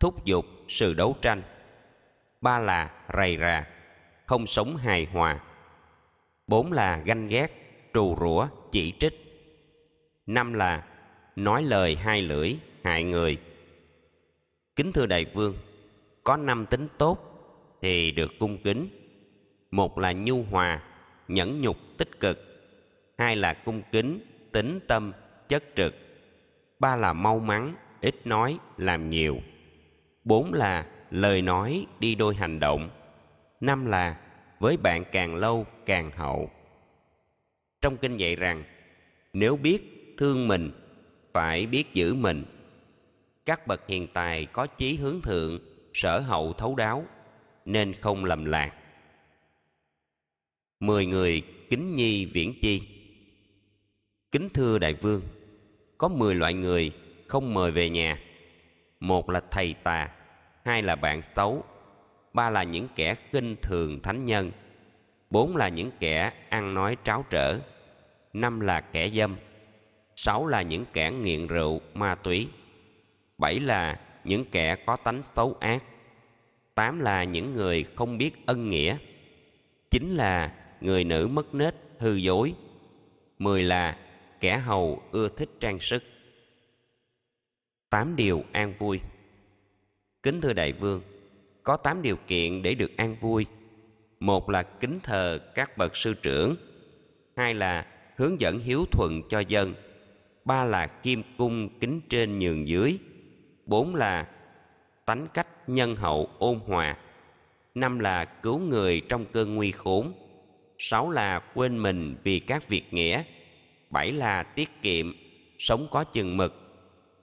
thúc 0.01 0.25
giục 0.25 0.47
sự 0.69 0.95
đấu 0.95 1.17
tranh. 1.23 1.43
Ba 2.41 2.59
là 2.59 2.91
rầy 3.17 3.37
rà, 3.37 3.67
không 4.27 4.47
sống 4.47 4.77
hài 4.77 5.05
hòa. 5.05 5.41
Bốn 6.47 6.73
là 6.73 6.99
ganh 6.99 7.29
ghét, 7.29 7.53
trù 7.95 8.17
rủa, 8.21 8.49
chỉ 8.73 8.93
trích. 8.99 9.15
Năm 10.27 10.53
là 10.53 10.85
nói 11.37 11.63
lời 11.63 11.97
hai 11.97 12.23
lưỡi 12.23 12.57
hại 12.83 13.05
người. 13.05 13.39
Kính 14.77 14.93
thưa 14.93 15.07
đại 15.07 15.25
vương, 15.25 15.57
có 16.25 16.37
năm 16.37 16.67
tính 16.67 16.89
tốt 16.99 17.19
thì 17.83 18.11
được 18.11 18.33
cung 18.39 18.59
kính. 18.59 18.89
Một 19.71 19.99
là 19.99 20.13
nhu 20.13 20.43
hòa, 20.43 20.83
nhẫn 21.29 21.61
nhục, 21.61 21.77
tích 21.99 22.21
cực. 22.21 22.39
Hai 23.19 23.37
là 23.37 23.55
cung 23.55 23.83
kính, 23.93 24.21
tính 24.53 24.81
tâm, 24.87 25.13
chất 25.49 25.65
trực. 25.77 25.95
Ba 26.79 26.97
là 26.97 27.13
mau 27.13 27.39
mắn, 27.39 27.75
ít 28.01 28.27
nói, 28.27 28.59
làm 28.77 29.11
nhiều. 29.11 29.39
Bốn 30.25 30.53
là 30.53 30.87
lời 31.11 31.43
nói, 31.43 31.87
đi 32.01 32.15
đôi 32.15 32.35
hành 32.35 32.61
động. 32.61 32.91
Năm 33.61 33.87
là 33.87 34.21
với 34.61 34.77
bạn 34.77 35.05
càng 35.13 35.35
lâu 35.35 35.67
càng 35.87 36.11
hậu. 36.11 36.51
Trong 37.81 37.97
kinh 37.97 38.17
dạy 38.17 38.37
rằng, 38.37 38.65
nếu 39.33 39.57
biết 39.57 40.15
thương 40.19 40.49
mình 40.49 40.71
phải 41.37 41.67
biết 41.67 41.95
giữ 41.95 42.15
mình. 42.15 42.45
Các 43.47 43.67
bậc 43.67 43.87
hiền 43.89 44.07
tài 44.13 44.47
có 44.47 44.67
chí 44.67 44.97
hướng 44.97 45.23
thượng, 45.23 45.59
sở 45.95 46.19
hậu 46.19 46.53
thấu 46.53 46.75
đáo, 46.75 47.05
nên 47.65 47.95
không 47.95 48.25
lầm 48.25 48.45
lạc. 48.45 48.73
Mười 50.81 51.07
người 51.07 51.43
kính 51.71 51.97
nhi 51.97 52.27
viễn 52.27 52.55
chi. 52.63 52.83
Kính 54.33 54.49
thưa 54.55 54.79
đại 54.79 54.95
vương, 54.95 55.23
có 55.99 56.09
mười 56.09 56.35
loại 56.35 56.55
người 56.55 56.93
không 57.29 57.55
mời 57.55 57.71
về 57.71 57.91
nhà. 57.91 58.21
Một 59.01 59.31
là 59.31 59.41
thầy 59.51 59.75
tà, 59.83 60.09
hai 60.65 60.83
là 60.83 60.97
bạn 60.97 61.21
xấu, 61.37 61.65
ba 62.33 62.51
là 62.51 62.63
những 62.63 62.89
kẻ 62.97 63.15
khinh 63.31 63.57
thường 63.63 64.01
thánh 64.03 64.25
nhân, 64.25 64.53
bốn 65.31 65.57
là 65.57 65.69
những 65.69 65.91
kẻ 66.01 66.33
ăn 66.49 66.75
nói 66.75 66.97
tráo 67.05 67.25
trở, 67.31 67.59
năm 68.33 68.61
là 68.61 68.81
kẻ 68.81 69.11
dâm 69.11 69.37
sáu 70.17 70.47
là 70.47 70.63
những 70.63 70.85
kẻ 70.93 71.11
nghiện 71.11 71.47
rượu, 71.47 71.81
ma 71.95 72.15
túy. 72.15 72.49
Bảy 73.39 73.61
là 73.61 74.01
những 74.25 74.45
kẻ 74.45 74.77
có 74.87 74.97
tánh 74.97 75.23
xấu 75.23 75.57
ác. 75.61 75.83
Tám 76.75 77.01
là 77.01 77.25
những 77.25 77.53
người 77.53 77.85
không 77.95 78.19
biết 78.19 78.47
ân 78.47 78.71
nghĩa. 78.71 78.97
Chín 79.91 80.17
là 80.17 80.53
người 80.81 81.05
nữ 81.05 81.27
mất 81.27 81.55
nết, 81.55 81.75
hư 81.99 82.15
dối. 82.15 82.55
Mười 83.39 83.63
là 83.63 83.99
kẻ 84.41 84.59
hầu 84.59 85.03
ưa 85.13 85.29
thích 85.29 85.49
trang 85.61 85.81
sức. 85.81 86.05
Tám 87.91 88.17
điều 88.17 88.45
an 88.53 88.75
vui. 88.79 89.01
Kính 90.23 90.41
thưa 90.41 90.53
đại 90.53 90.73
vương, 90.73 91.03
có 91.63 91.77
tám 91.77 92.03
điều 92.03 92.17
kiện 92.27 92.63
để 92.63 92.75
được 92.75 92.97
an 92.97 93.17
vui. 93.21 93.47
Một 94.21 94.51
là 94.51 94.63
kính 94.63 95.01
thờ 95.03 95.39
các 95.55 95.79
bậc 95.79 95.97
sư 95.97 96.15
trưởng. 96.23 96.57
Hai 97.37 97.55
là 97.55 97.87
hướng 98.17 98.41
dẫn 98.41 98.59
hiếu 98.59 98.85
thuận 98.93 99.23
cho 99.29 99.41
dân 99.41 99.75
ba 100.47 100.65
là 100.65 100.87
kim 100.87 101.23
cung 101.39 101.69
kính 101.81 102.01
trên 102.09 102.39
nhường 102.39 102.69
dưới. 102.69 102.99
Bốn 103.67 103.95
là 103.95 104.29
tánh 105.05 105.27
cách 105.35 105.69
nhân 105.69 105.97
hậu 105.97 106.31
ôn 106.39 106.61
hòa. 106.67 106.97
Năm 107.75 107.99
là 107.99 108.25
cứu 108.25 108.59
người 108.59 109.03
trong 109.09 109.25
cơn 109.25 109.55
nguy 109.55 109.71
khốn. 109.71 110.13
Sáu 110.79 111.11
là 111.11 111.41
quên 111.55 111.83
mình 111.83 112.17
vì 112.23 112.41
các 112.41 112.69
việc 112.69 112.95
nghĩa. 112.95 113.23
Bảy 113.91 114.13
là 114.13 114.43
tiết 114.43 114.83
kiệm, 114.83 115.15
sống 115.59 115.89
có 115.91 116.05
chừng 116.05 116.37
mực. 116.37 116.55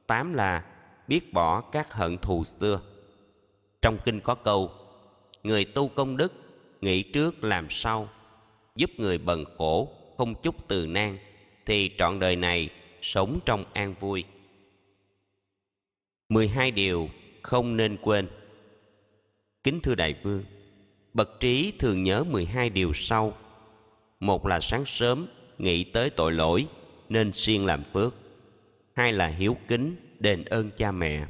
Tám 0.08 0.34
là 0.34 0.64
biết 1.08 1.34
bỏ 1.34 1.62
các 1.62 1.94
hận 1.94 2.18
thù 2.18 2.44
xưa. 2.44 2.82
Trong 3.82 3.98
kinh 4.06 4.20
có 4.20 4.36
câu, 4.36 4.72
người 5.44 5.66
tu 5.66 5.88
công 5.88 6.18
đức, 6.18 6.34
nghĩ 6.82 7.04
trước 7.04 7.44
làm 7.44 7.68
sau. 7.70 8.10
Giúp 8.76 8.90
người 8.98 9.18
bần 9.18 9.46
khổ 9.58 9.94
không 10.18 10.36
chút 10.44 10.68
từ 10.68 10.88
nan, 10.88 11.18
thì 11.66 11.92
trọn 11.98 12.20
đời 12.20 12.36
này 12.36 12.70
sống 13.04 13.40
trong 13.46 13.66
an 13.74 13.96
vui. 14.00 14.24
12 16.30 16.72
điều 16.72 17.10
không 17.42 17.78
nên 17.78 17.98
quên. 18.02 18.28
Kính 19.64 19.80
thưa 19.80 19.96
đại 19.96 20.16
vương, 20.24 20.44
bậc 21.14 21.40
trí 21.40 21.74
thường 21.80 22.04
nhớ 22.04 22.24
12 22.24 22.70
điều 22.70 22.94
sau. 22.94 23.38
Một 24.20 24.46
là 24.46 24.60
sáng 24.60 24.86
sớm, 24.86 25.28
nghĩ 25.58 25.84
tới 25.84 26.10
tội 26.10 26.34
lỗi, 26.34 26.68
nên 27.10 27.34
siêng 27.34 27.66
làm 27.66 27.84
phước. 27.94 28.16
Hai 28.94 29.14
là 29.14 29.28
hiếu 29.28 29.58
kính, 29.68 29.96
đền 30.20 30.46
ơn 30.46 30.72
cha 30.78 30.92
mẹ. 30.92 31.26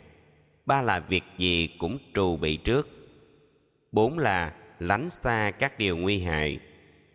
Ba 0.65 0.81
là 0.81 0.99
việc 0.99 1.23
gì 1.37 1.69
cũng 1.77 1.97
trù 2.13 2.37
bị 2.37 2.57
trước. 2.57 2.89
Bốn 3.91 4.19
là 4.19 4.53
lánh 4.79 5.09
xa 5.09 5.51
các 5.51 5.79
điều 5.79 5.97
nguy 5.97 6.19
hại. 6.19 6.59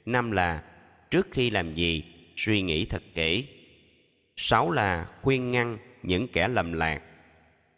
Năm 0.07 0.31
là 0.31 0.63
trước 1.11 1.27
khi 1.31 1.51
làm 1.51 1.75
gì, 1.75 2.05
suy 2.37 2.63
nghĩ 2.63 2.85
thật 2.85 3.03
kỹ 3.15 3.58
sáu 4.41 4.71
là 4.71 5.09
khuyên 5.23 5.51
ngăn 5.51 5.79
những 6.03 6.29
kẻ 6.29 6.49
lầm 6.49 6.73
lạc. 6.73 7.03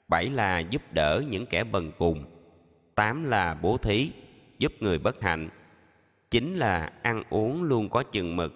Bảy 0.08 0.30
là 0.30 0.58
giúp 0.58 0.82
đỡ 0.92 1.22
những 1.28 1.46
kẻ 1.46 1.64
bần 1.64 1.92
cùng. 1.98 2.24
Tám 2.94 3.24
là 3.24 3.54
bố 3.54 3.76
thí, 3.76 4.10
giúp 4.58 4.72
người 4.80 4.98
bất 4.98 5.22
hạnh. 5.22 5.48
Chín 6.30 6.54
là 6.54 6.92
ăn 7.02 7.22
uống 7.30 7.62
luôn 7.62 7.88
có 7.88 8.02
chừng 8.02 8.36
mực. 8.36 8.54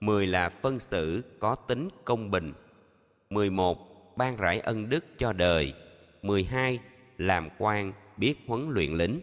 Mười 0.00 0.26
là 0.26 0.48
phân 0.48 0.80
xử 0.80 1.22
có 1.40 1.54
tính 1.54 1.88
công 2.04 2.30
bình. 2.30 2.52
Mười 3.30 3.50
một, 3.50 3.78
ban 4.16 4.36
rải 4.36 4.60
ân 4.60 4.88
đức 4.88 5.04
cho 5.18 5.32
đời. 5.32 5.74
Mười 6.22 6.44
hai, 6.44 6.80
làm 7.18 7.48
quan 7.58 7.92
biết 8.16 8.34
huấn 8.46 8.70
luyện 8.70 8.92
lính. 8.92 9.20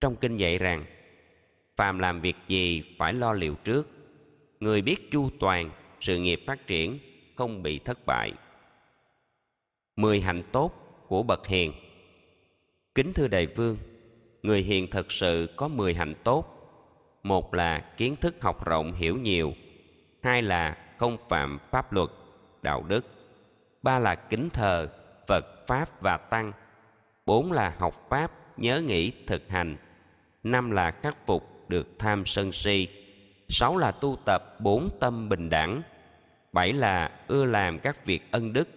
Trong 0.00 0.16
kinh 0.16 0.36
dạy 0.36 0.58
rằng, 0.58 0.84
phàm 1.76 1.98
làm 1.98 2.20
việc 2.20 2.36
gì 2.48 2.82
phải 2.98 3.12
lo 3.12 3.32
liệu 3.32 3.54
trước. 3.54 3.90
Người 4.60 4.82
biết 4.82 5.10
chu 5.10 5.30
toàn 5.40 5.70
sự 6.00 6.18
nghiệp 6.18 6.40
phát 6.46 6.66
triển 6.66 6.98
không 7.36 7.62
bị 7.62 7.78
thất 7.78 8.06
bại. 8.06 8.32
Mười 9.96 10.20
hạnh 10.20 10.42
tốt 10.52 10.72
của 11.08 11.22
bậc 11.22 11.46
hiền. 11.46 11.72
Kính 12.94 13.12
thưa 13.12 13.28
đại 13.28 13.46
vương, 13.46 13.76
người 14.42 14.62
hiền 14.62 14.90
thật 14.90 15.12
sự 15.12 15.48
có 15.56 15.68
mười 15.68 15.94
hạnh 15.94 16.14
tốt. 16.24 16.52
Một 17.22 17.54
là 17.54 17.78
kiến 17.96 18.16
thức 18.16 18.34
học 18.40 18.64
rộng 18.64 18.92
hiểu 18.92 19.16
nhiều, 19.16 19.52
hai 20.22 20.42
là 20.42 20.76
không 20.98 21.16
phạm 21.28 21.58
pháp 21.70 21.92
luật, 21.92 22.08
đạo 22.62 22.84
đức, 22.88 23.06
ba 23.82 23.98
là 23.98 24.14
kính 24.14 24.50
thờ 24.50 24.88
phật, 25.26 25.66
pháp 25.66 26.02
và 26.02 26.16
tăng, 26.16 26.52
bốn 27.26 27.52
là 27.52 27.74
học 27.78 28.06
pháp, 28.10 28.58
nhớ 28.58 28.80
nghĩ 28.80 29.12
thực 29.26 29.48
hành, 29.48 29.76
năm 30.42 30.70
là 30.70 30.90
khắc 30.90 31.26
phục 31.26 31.68
được 31.68 31.98
tham 31.98 32.26
sân 32.26 32.52
si 32.52 32.88
sáu 33.48 33.76
là 33.76 33.92
tu 33.92 34.18
tập, 34.24 34.60
bốn 34.60 34.90
tâm 35.00 35.28
bình 35.28 35.50
đẳng. 35.50 35.82
Bảy 36.52 36.72
là 36.72 37.20
ưa 37.28 37.44
làm 37.44 37.78
các 37.78 38.06
việc 38.06 38.22
ân 38.30 38.52
đức. 38.52 38.68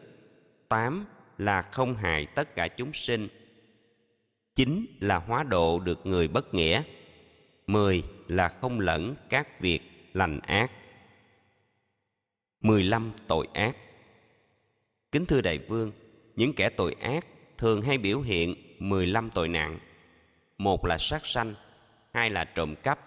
Tám 0.70 1.06
là 1.38 1.62
không 1.62 1.96
hại 1.96 2.26
tất 2.26 2.56
cả 2.56 2.68
chúng 2.68 2.94
sinh. 2.94 3.28
Chín 4.56 4.86
là 5.00 5.18
hóa 5.18 5.44
độ 5.44 5.80
được 5.80 6.06
người 6.06 6.28
bất 6.28 6.54
nghĩa. 6.54 6.84
Mười 7.68 8.04
là 8.28 8.50
không 8.50 8.80
lẫn 8.80 9.16
các 9.30 9.60
việc 9.60 10.10
lành 10.14 10.40
ác. 10.40 10.72
Mười 12.62 12.84
lăm 12.84 13.12
tội 13.28 13.48
ác. 13.54 13.76
Kính 15.12 15.26
thưa 15.26 15.42
đại 15.42 15.58
vương, 15.58 15.92
những 16.36 16.54
kẻ 16.54 16.70
tội 16.70 16.96
ác 17.00 17.26
thường 17.58 17.82
hay 17.82 17.98
biểu 17.98 18.20
hiện 18.22 18.56
mười 18.80 19.08
lăm 19.08 19.30
tội 19.30 19.48
nặng. 19.48 19.80
Một 20.58 20.86
là 20.86 20.98
sát 20.98 21.26
sanh, 21.26 21.56
hai 22.14 22.30
là 22.30 22.46
trộm 22.46 22.76
cắp 22.76 23.00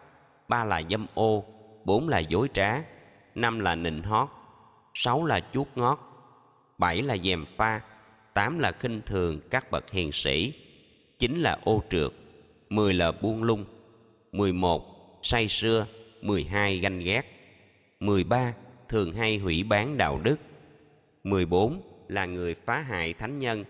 ba 0.53 0.65
là 0.65 0.83
dâm 0.91 1.07
ô, 1.15 1.45
bốn 1.85 2.09
là 2.09 2.19
dối 2.19 2.49
trá, 2.55 2.83
năm 3.35 3.61
là 3.61 3.75
nịnh 3.75 4.03
hót, 4.03 4.29
sáu 4.95 5.25
là 5.25 5.41
chuốt 5.53 5.67
ngót, 5.75 5.99
bảy 6.79 7.03
là 7.03 7.17
dèm 7.17 7.45
pha, 7.57 7.81
tám 8.35 8.59
là 8.59 8.73
khinh 8.73 9.01
thường 9.07 9.41
các 9.51 9.71
bậc 9.71 9.91
hiền 9.91 10.13
sĩ, 10.13 10.53
chín 11.19 11.37
là 11.37 11.59
ô 11.65 11.83
trượt, 11.91 12.13
mười 12.69 12.95
là 12.95 13.13
buông 13.13 13.43
lung, 13.43 13.65
mười 14.33 14.53
một 14.53 14.83
say 15.23 15.49
sưa, 15.49 15.87
mười 16.23 16.45
hai 16.45 16.79
ganh 16.79 16.99
ghét, 16.99 17.23
mười 18.01 18.25
ba 18.25 18.55
thường 18.89 19.13
hay 19.13 19.39
hủy 19.39 19.63
bán 19.63 19.97
đạo 19.97 20.21
đức, 20.23 20.37
mười 21.25 21.47
bốn 21.47 21.83
là 22.09 22.27
người 22.27 22.55
phá 22.55 22.79
hại 22.79 23.13
thánh 23.13 23.39
nhân, 23.39 23.65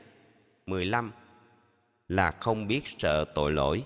mười 0.67 0.85
lăm 0.85 1.13
là 2.09 2.31
không 2.31 2.67
biết 2.67 2.83
sợ 2.99 3.25
tội 3.35 3.53
lỗi 3.53 3.85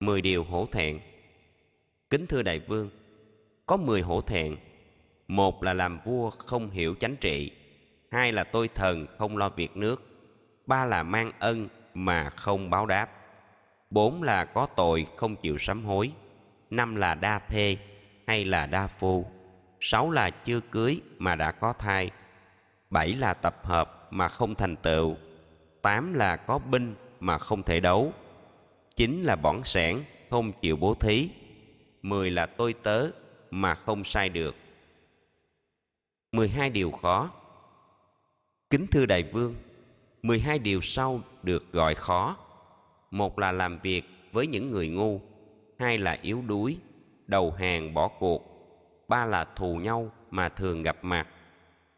mười 0.00 0.22
điều 0.22 0.44
hổ 0.44 0.66
thẹn. 0.72 1.00
Kính 2.10 2.26
thưa 2.26 2.42
đại 2.42 2.58
vương, 2.58 2.90
có 3.66 3.76
mười 3.76 4.00
hổ 4.00 4.20
thẹn. 4.20 4.56
Một 5.28 5.62
là 5.62 5.74
làm 5.74 6.00
vua 6.04 6.30
không 6.30 6.70
hiểu 6.70 6.94
chánh 7.00 7.16
trị, 7.16 7.52
hai 8.10 8.32
là 8.32 8.44
tôi 8.44 8.68
thần 8.68 9.06
không 9.18 9.36
lo 9.36 9.48
việc 9.48 9.76
nước, 9.76 10.02
ba 10.66 10.84
là 10.84 11.02
mang 11.02 11.32
ân 11.38 11.68
mà 11.94 12.30
không 12.30 12.70
báo 12.70 12.86
đáp, 12.86 13.10
bốn 13.90 14.22
là 14.22 14.44
có 14.44 14.66
tội 14.76 15.06
không 15.16 15.36
chịu 15.36 15.58
sám 15.58 15.84
hối, 15.84 16.12
năm 16.70 16.96
là 16.96 17.14
đa 17.14 17.38
thê 17.38 17.76
hay 18.26 18.44
là 18.44 18.66
đa 18.66 18.86
phu, 18.86 19.26
sáu 19.80 20.10
là 20.10 20.30
chưa 20.30 20.60
cưới 20.60 21.00
mà 21.18 21.34
đã 21.34 21.52
có 21.52 21.72
thai, 21.72 22.10
bảy 22.90 23.12
là 23.12 23.34
tập 23.34 23.56
hợp 23.62 24.08
mà 24.10 24.28
không 24.28 24.54
thành 24.54 24.76
tựu, 24.76 25.16
tám 25.82 26.14
là 26.14 26.36
có 26.36 26.58
binh 26.58 26.94
mà 27.20 27.38
không 27.38 27.62
thể 27.62 27.80
đấu 27.80 28.12
chín 28.96 29.22
là 29.22 29.36
bỏng 29.36 29.64
sẻn, 29.64 30.04
không 30.30 30.52
chịu 30.52 30.76
bố 30.76 30.94
thí. 30.94 31.28
Mười 32.02 32.30
là 32.30 32.46
tôi 32.46 32.74
tớ, 32.82 33.06
mà 33.50 33.74
không 33.74 34.04
sai 34.04 34.28
được. 34.28 34.56
Mười 36.32 36.48
hai 36.48 36.70
điều 36.70 36.90
khó. 36.90 37.30
Kính 38.70 38.86
thưa 38.86 39.06
đại 39.06 39.22
vương, 39.22 39.54
mười 40.22 40.40
hai 40.40 40.58
điều 40.58 40.80
sau 40.80 41.20
được 41.42 41.72
gọi 41.72 41.94
khó. 41.94 42.36
Một 43.10 43.38
là 43.38 43.52
làm 43.52 43.78
việc 43.78 44.04
với 44.32 44.46
những 44.46 44.70
người 44.70 44.88
ngu, 44.88 45.20
hai 45.78 45.98
là 45.98 46.18
yếu 46.22 46.42
đuối, 46.46 46.76
đầu 47.26 47.50
hàng 47.50 47.94
bỏ 47.94 48.08
cuộc, 48.08 48.42
ba 49.08 49.26
là 49.26 49.44
thù 49.44 49.76
nhau 49.76 50.10
mà 50.30 50.48
thường 50.48 50.82
gặp 50.82 50.96
mặt, 51.02 51.28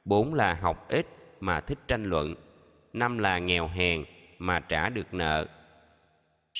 bốn 0.04 0.34
là 0.34 0.54
học 0.54 0.88
ít 0.88 1.06
mà 1.40 1.60
thích 1.60 1.78
tranh 1.88 2.04
luận, 2.04 2.34
năm 2.92 3.18
là 3.18 3.38
nghèo 3.38 3.68
hèn 3.68 4.04
mà 4.38 4.60
trả 4.60 4.88
được 4.88 5.14
nợ 5.14 5.46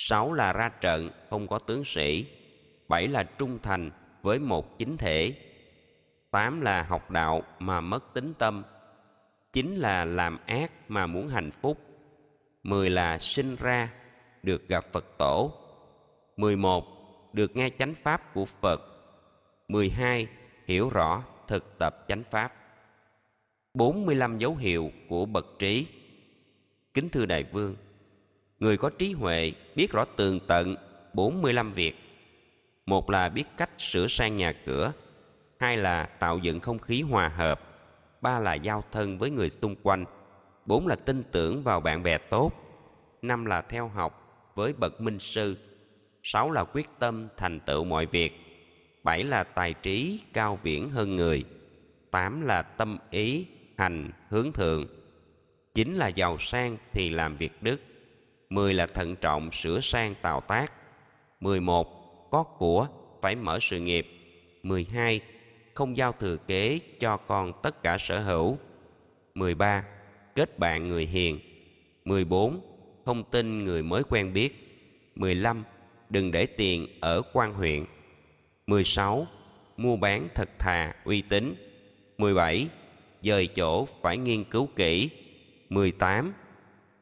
sáu 0.01 0.33
là 0.33 0.53
ra 0.53 0.69
trận, 0.69 1.11
không 1.31 1.49
có 1.49 1.59
tướng 1.59 1.85
sĩ, 1.85 2.27
bảy 2.89 3.09
là 3.09 3.23
trung 3.23 3.59
thành 3.63 3.91
với 4.23 4.39
một 4.39 4.79
chính 4.79 4.97
thể, 4.97 5.33
tám 6.31 6.61
là 6.61 6.83
học 6.83 7.11
đạo 7.11 7.43
mà 7.59 7.81
mất 7.81 8.15
tính 8.15 8.35
tâm, 8.39 8.65
chín 9.53 9.75
là 9.75 10.05
làm 10.05 10.39
ác 10.47 10.73
mà 10.89 11.07
muốn 11.07 11.29
hạnh 11.29 11.51
phúc, 11.63 11.79
mười 12.63 12.91
là 12.91 13.19
sinh 13.19 13.57
ra 13.57 13.93
được 14.43 14.69
gặp 14.69 14.87
phật 14.93 15.19
tổ, 15.19 15.53
mười 16.37 16.57
một 16.57 16.85
được 17.33 17.57
nghe 17.57 17.71
chánh 17.79 17.95
pháp 18.03 18.35
của 18.35 18.45
phật, 18.45 18.83
mười 19.69 19.91
hai 19.91 20.27
hiểu 20.67 20.89
rõ 20.89 21.25
thực 21.47 21.79
tập 21.79 22.05
chánh 22.09 22.23
pháp. 22.31 22.53
Bốn 23.75 24.07
mươi 24.07 24.15
lăm 24.15 24.39
dấu 24.39 24.57
hiệu 24.57 24.91
của 25.09 25.27
bậc 25.27 25.47
trí. 25.59 25.87
Kính 26.95 27.09
thưa 27.09 27.27
đại 27.27 27.45
vương 27.45 27.77
người 28.59 28.77
có 28.77 28.91
trí 28.91 29.13
huệ 29.13 29.53
biết 29.75 29.93
rõ 29.93 30.05
tường 30.05 30.41
tận 30.47 30.77
bốn 31.15 31.43
mươi 31.43 31.53
lăm 31.53 31.73
việc. 31.73 31.95
Một 32.87 33.11
là 33.11 33.29
biết 33.29 33.45
cách 33.57 33.71
sửa 33.79 34.07
sang 34.07 34.37
nhà 34.37 34.53
cửa. 34.67 34.93
Hai 35.59 35.77
là 35.77 36.05
tạo 36.05 36.39
dựng 36.39 36.61
không 36.61 36.79
khí 36.79 37.03
hòa 37.03 37.29
hợp. 37.29 37.61
Ba 38.21 38.39
là 38.39 38.55
giao 38.55 38.85
thân 38.93 39.19
với 39.19 39.31
người 39.31 39.51
xung 39.51 39.77
quanh. 39.83 40.05
Bốn 40.67 40.87
là 40.87 40.97
tin 40.97 41.23
tưởng 41.33 41.63
vào 41.63 41.81
bạn 41.81 42.03
bè 42.03 42.19
tốt. 42.19 42.53
Năm 43.23 43.45
là 43.45 43.63
theo 43.63 43.89
học 43.89 44.51
với 44.55 44.73
bậc 44.73 45.01
minh 45.01 45.19
sư. 45.19 45.57
Sáu 46.23 46.51
là 46.51 46.65
quyết 46.65 46.89
tâm 46.99 47.29
thành 47.37 47.61
tựu 47.61 47.85
mọi 47.85 48.07
việc. 48.07 48.33
Bảy 49.03 49.25
là 49.25 49.45
tài 49.45 49.75
trí 49.75 50.21
cao 50.33 50.59
viễn 50.63 50.91
hơn 50.91 51.17
người. 51.17 51.45
Tám 52.11 52.41
là 52.41 52.63
tâm 52.63 52.99
ý 53.11 53.47
hành 53.77 54.11
hướng 54.29 54.53
thượng. 54.53 54.87
Chín 55.75 55.95
là 55.95 56.09
giàu 56.09 56.39
sang 56.39 56.77
thì 56.93 57.11
làm 57.11 57.37
việc 57.37 57.63
đức 57.63 57.81
mười 58.51 58.75
là 58.75 58.87
thận 58.87 59.17
trọng 59.17 59.53
sửa 59.53 59.81
sang 59.81 60.15
tạo 60.23 60.41
tác 60.41 60.73
mười 61.41 61.61
một 61.61 61.89
có 62.31 62.43
của 62.43 62.89
phải 63.23 63.35
mở 63.35 63.59
sự 63.61 63.81
nghiệp 63.81 64.07
mười 64.63 64.87
hai 64.93 65.21
không 65.79 65.97
giao 65.97 66.13
thừa 66.13 66.37
kế 66.37 66.81
cho 67.01 67.17
con 67.17 67.53
tất 67.63 67.83
cả 67.83 67.99
sở 67.99 68.21
hữu. 68.21 68.59
13. 69.35 69.85
Kết 70.35 70.59
bạn 70.59 70.89
người 70.89 71.07
hiền. 71.07 71.41
14. 72.05 72.61
Không 73.05 73.25
tin 73.31 73.65
người 73.65 73.83
mới 73.83 74.03
quen 74.09 74.33
biết. 74.33 74.81
15. 75.15 75.65
Đừng 76.11 76.33
để 76.33 76.47
tiền 76.47 76.87
ở 77.01 77.23
quan 77.33 77.55
huyện. 77.55 77.85
16. 78.67 79.27
Mua 79.77 79.97
bán 79.97 80.29
thật 80.35 80.49
thà, 80.59 80.95
uy 81.05 81.23
tín. 81.23 81.55
17. 82.19 82.69
Dời 83.23 83.47
chỗ 83.47 83.85
phải 84.03 84.17
nghiên 84.17 84.45
cứu 84.45 84.69
kỹ. 84.77 85.11
18. 85.69 86.33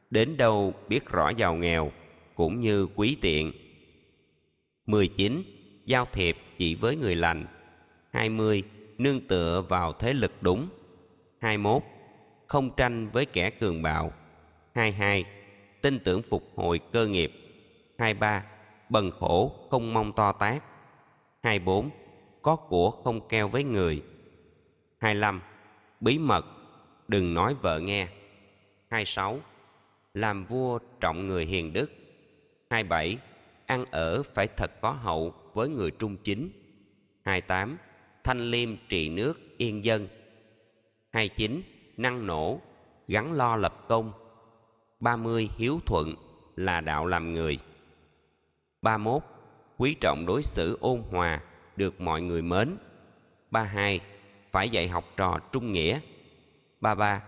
Đến 0.09 0.37
đâu 0.37 0.73
biết 0.87 1.05
rõ 1.05 1.29
giàu 1.29 1.55
nghèo, 1.55 1.91
cũng 2.35 2.61
như 2.61 2.87
quý 2.95 3.17
tiện. 3.21 3.51
19. 4.85 5.43
Giao 5.85 6.05
thiệp 6.05 6.37
chỉ 6.57 6.75
với 6.75 6.95
người 6.95 7.15
lành 7.15 7.45
20. 8.13 8.63
Nương 8.97 9.27
tựa 9.27 9.63
vào 9.69 9.93
thế 9.93 10.13
lực 10.13 10.31
đúng 10.41 10.67
21. 11.41 11.83
Không 12.47 12.69
tranh 12.77 13.09
với 13.09 13.25
kẻ 13.25 13.49
cường 13.49 13.81
bạo 13.81 14.11
22. 14.75 15.25
Tin 15.81 15.99
tưởng 15.99 16.21
phục 16.21 16.43
hồi 16.55 16.79
cơ 16.91 17.07
nghiệp 17.07 17.31
23. 17.97 18.43
Bần 18.89 19.11
khổ 19.19 19.67
không 19.69 19.93
mong 19.93 20.13
to 20.13 20.31
tác 20.31 20.63
24. 21.43 21.89
Có 22.41 22.55
của 22.55 22.91
không 22.91 23.27
keo 23.27 23.47
với 23.47 23.63
người 23.63 24.03
25. 24.97 25.41
Bí 25.99 26.17
mật 26.17 26.45
đừng 27.07 27.33
nói 27.33 27.55
vợ 27.61 27.79
nghe 27.79 28.07
26. 28.89 29.39
Làm 30.17 30.45
vua 30.45 30.79
trọng 30.99 31.27
người 31.27 31.45
hiền 31.45 31.73
đức 31.73 31.91
27. 32.69 33.17
Ăn 33.65 33.85
ở 33.91 34.23
phải 34.23 34.47
thật 34.47 34.71
có 34.81 34.91
hậu 34.91 35.33
với 35.53 35.69
người 35.69 35.91
trung 35.91 36.17
chính 36.23 36.49
28 37.25 37.77
thanh 38.23 38.51
liêm 38.51 38.69
trị 38.89 39.09
nước 39.09 39.57
yên 39.57 39.85
dân 39.85 40.07
29. 41.11 41.61
Năng 41.97 42.27
nổ, 42.27 42.61
gắn 43.07 43.33
lo 43.33 43.55
lập 43.55 43.85
công 43.87 44.11
30. 44.99 45.49
Hiếu 45.57 45.79
thuận 45.85 46.15
là 46.55 46.81
đạo 46.81 47.05
làm 47.05 47.33
người 47.33 47.59
31. 48.81 49.23
Quý 49.77 49.95
trọng 50.01 50.25
đối 50.25 50.43
xử 50.43 50.77
ôn 50.81 51.03
hòa, 51.11 51.41
được 51.75 52.01
mọi 52.01 52.21
người 52.21 52.41
mến 52.41 52.77
32. 53.51 53.99
Phải 54.51 54.69
dạy 54.69 54.87
học 54.87 55.05
trò 55.17 55.39
trung 55.51 55.71
nghĩa 55.71 55.99
33. 56.81 57.23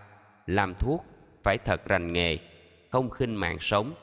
Làm 0.46 0.74
thuốc 0.74 1.04
phải 1.42 1.58
thật 1.58 1.84
rành 1.84 2.12
nghề, 2.12 2.38
không 2.90 3.10
khinh 3.10 3.34
mạng 3.34 3.56
sống 3.60 3.94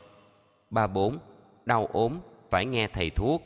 34. 0.69 1.19
Đau 1.65 1.89
ốm 1.93 2.19
phải 2.49 2.65
nghe 2.65 2.87
thầy 2.87 3.09
thuốc 3.09 3.43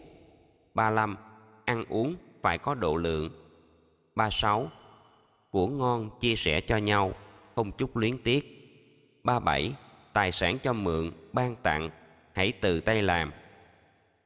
35. 0.74 1.18
Ăn 1.66 1.86
uống 1.90 2.16
phải 2.42 2.58
có 2.58 2.76
độ 2.76 2.96
lượng 2.96 3.30
36. 4.16 4.70
Của 5.50 5.68
ngon 5.68 6.10
chia 6.20 6.36
sẻ 6.36 6.62
cho 6.62 6.78
nhau, 6.78 7.14
không 7.56 7.72
chút 7.72 7.98
luyến 7.98 8.18
tiếc. 8.24 8.58
37. 9.24 9.74
Tài 10.14 10.32
sản 10.32 10.58
cho 10.64 10.74
mượn, 10.74 11.12
ban 11.34 11.56
tặng, 11.56 11.90
hãy 12.34 12.52
từ 12.52 12.82
tay 12.82 13.02
làm. 13.02 13.32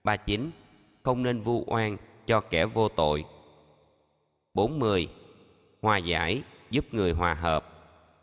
39. 0.04 0.52
Không 1.04 1.24
nên 1.24 1.42
vu 1.42 1.64
oan 1.68 1.98
cho 2.26 2.42
kẻ 2.42 2.66
vô 2.66 2.90
tội. 2.90 3.26
40. 4.54 5.08
Hòa 5.82 5.98
giải, 5.98 6.42
giúp 6.70 6.86
người 6.92 7.12
hòa 7.12 7.34
hợp. 7.34 7.68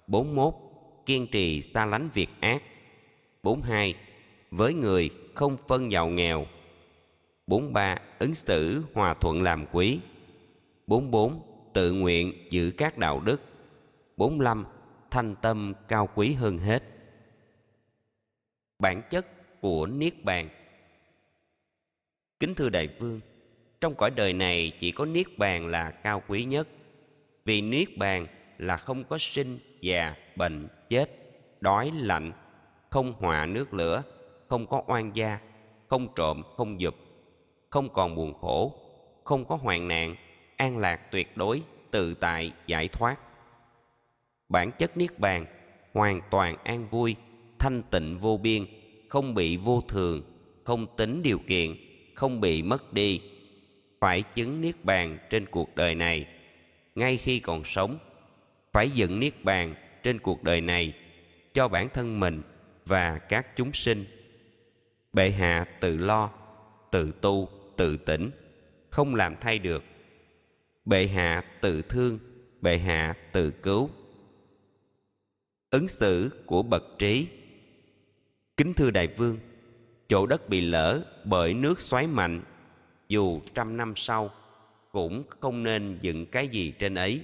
41. 0.07 0.55
Kiên 1.07 1.27
trì 1.27 1.63
xa 1.63 1.87
lánh 1.87 2.09
việc 2.15 2.31
ác. 2.41 2.63
42. 3.43 3.95
Với 4.51 4.75
người 4.75 5.11
không 5.35 5.57
phân 5.69 5.93
giàu 5.93 6.09
nghèo. 6.09 6.47
43. 7.47 7.97
Ứng 8.19 8.35
xử 8.35 8.83
hòa 8.95 9.15
thuận 9.15 9.43
làm 9.43 9.67
quý. 9.73 10.01
44 10.87 11.43
tự 11.73 11.93
nguyện 11.93 12.33
giữ 12.51 12.73
các 12.77 12.99
đạo 12.99 13.21
đức 13.21 13.41
45. 14.17 14.67
Thanh 15.11 15.35
tâm 15.43 15.75
cao 15.89 16.09
quý 16.15 16.33
hơn 16.33 16.59
hết 16.59 16.83
Bản 18.79 19.03
chất 19.11 19.27
của 19.61 19.87
Niết 19.87 20.25
Bàn 20.25 20.49
Kính 22.40 22.55
thưa 22.55 22.69
Đại 22.69 22.88
Vương, 22.99 23.21
trong 23.81 23.95
cõi 23.95 24.11
đời 24.11 24.33
này 24.33 24.73
chỉ 24.81 24.93
có 24.93 25.05
Niết 25.05 25.38
Bàn 25.38 25.67
là 25.67 25.90
cao 25.90 26.23
quý 26.29 26.45
nhất 26.45 26.69
Vì 27.45 27.61
Niết 27.61 27.88
Bàn 27.97 28.27
là 28.59 28.77
không 28.77 29.05
có 29.05 29.19
sinh, 29.19 29.59
già, 29.81 30.15
bệnh, 30.37 30.69
chết, 30.88 31.11
đói, 31.61 31.90
lạnh 31.95 32.33
không 32.93 33.15
họa 33.19 33.47
nước 33.47 33.75
lửa, 33.75 34.03
không 34.49 34.67
có 34.67 34.83
oan 34.87 35.17
gia, 35.17 35.38
không 35.88 36.09
trộm, 36.17 36.43
không 36.57 36.81
dục 36.81 36.95
Không 37.71 37.88
còn 37.93 38.15
buồn 38.15 38.35
khổ, 38.35 38.75
không 39.25 39.45
có 39.45 39.57
hoạn 39.57 39.88
nạn, 39.88 40.17
an 40.57 40.79
lạc 40.79 41.11
tuyệt 41.11 41.37
đối 41.37 41.63
tự 41.90 42.15
tại 42.15 42.53
giải 42.67 42.88
thoát. 42.88 43.17
Bản 44.49 44.71
chất 44.79 44.97
niết 44.97 45.19
bàn 45.19 45.47
hoàn 45.95 46.21
toàn 46.31 46.57
an 46.65 46.88
vui 46.90 47.17
thanh 47.59 47.83
tịnh 47.90 48.19
vô 48.19 48.37
biên 48.37 48.67
không 49.09 49.35
bị 49.35 49.57
vô 49.57 49.81
thường 49.81 50.23
không 50.65 50.87
tính 50.97 51.23
điều 51.23 51.38
kiện 51.47 51.77
không 52.15 52.40
bị 52.40 52.63
mất 52.63 52.93
đi. 52.93 53.21
Phải 54.01 54.23
chứng 54.23 54.61
niết 54.61 54.85
bàn 54.85 55.19
trên 55.31 55.47
cuộc 55.47 55.77
đời 55.77 55.95
này 55.95 56.27
ngay 56.95 57.17
khi 57.17 57.40
còn 57.40 57.65
sống 57.65 57.99
phải 58.73 58.90
dựng 58.90 59.21
niết 59.21 59.45
bàn 59.45 59.75
trên 60.03 60.19
cuộc 60.19 60.43
đời 60.43 60.61
này 60.61 60.93
cho 61.55 61.69
bản 61.69 61.88
thân 61.88 62.21
mình 62.21 62.43
và 62.87 63.19
các 63.19 63.57
chúng 63.57 63.73
sinh. 63.73 64.05
Bệ 65.13 65.31
hạ 65.31 65.67
tự 65.81 65.97
lo, 65.97 66.31
tự 66.91 67.13
tu, 67.21 67.49
tự 67.77 67.97
tỉnh, 67.97 68.31
không 68.91 69.15
làm 69.15 69.37
thay 69.41 69.59
được. 69.59 69.85
Bệ 70.85 71.07
hạ 71.07 71.45
tự 71.61 71.83
thương, 71.83 72.19
bệ 72.61 72.79
hạ 72.79 73.15
tự 73.33 73.51
cứu. 73.51 73.91
Ứng 75.71 75.89
xử 75.89 76.31
của 76.47 76.63
bậc 76.63 76.85
trí. 76.99 77.27
Kính 78.57 78.75
thưa 78.75 78.91
đại 78.91 79.07
vương, 79.07 79.39
chỗ 80.09 80.27
đất 80.27 80.49
bị 80.49 80.61
lỡ 80.61 81.05
bởi 81.25 81.55
nước 81.55 81.81
xoáy 81.81 82.07
mạnh, 82.07 82.43
dù 83.09 83.41
trăm 83.55 83.77
năm 83.77 83.93
sau 83.97 84.31
cũng 84.93 85.25
không 85.41 85.63
nên 85.63 85.99
dựng 86.01 86.27
cái 86.27 86.49
gì 86.49 86.73
trên 86.79 86.95
ấy, 86.95 87.23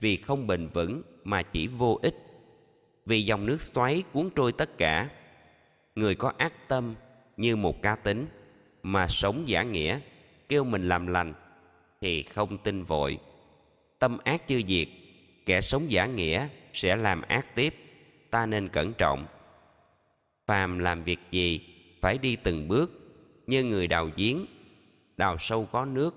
vì 0.00 0.16
không 0.16 0.46
bền 0.46 0.66
vững 0.66 1.02
mà 1.24 1.42
chỉ 1.42 1.66
vô 1.66 1.98
ích 2.02 2.14
vì 3.06 3.22
dòng 3.22 3.46
nước 3.46 3.62
xoáy 3.62 4.02
cuốn 4.12 4.30
trôi 4.36 4.52
tất 4.52 4.78
cả. 4.78 5.10
Người 5.94 6.14
có 6.14 6.32
ác 6.38 6.68
tâm 6.68 6.94
như 7.36 7.56
một 7.56 7.82
cá 7.82 7.96
tính, 7.96 8.26
mà 8.82 9.08
sống 9.08 9.48
giả 9.48 9.62
nghĩa, 9.62 10.00
kêu 10.48 10.64
mình 10.64 10.88
làm 10.88 11.06
lành, 11.06 11.34
thì 12.00 12.22
không 12.22 12.58
tin 12.58 12.84
vội. 12.84 13.18
Tâm 13.98 14.18
ác 14.24 14.48
chưa 14.48 14.60
diệt, 14.68 14.88
kẻ 15.46 15.60
sống 15.60 15.90
giả 15.90 16.06
nghĩa 16.06 16.48
sẽ 16.72 16.96
làm 16.96 17.22
ác 17.22 17.54
tiếp, 17.54 17.74
ta 18.30 18.46
nên 18.46 18.68
cẩn 18.68 18.92
trọng. 18.92 19.26
Phàm 20.46 20.78
làm 20.78 21.04
việc 21.04 21.20
gì, 21.30 21.60
phải 22.00 22.18
đi 22.18 22.36
từng 22.36 22.68
bước, 22.68 22.92
như 23.46 23.64
người 23.64 23.86
đào 23.86 24.10
giếng. 24.16 24.46
Đào 25.16 25.36
sâu 25.40 25.68
có 25.72 25.84
nước, 25.84 26.14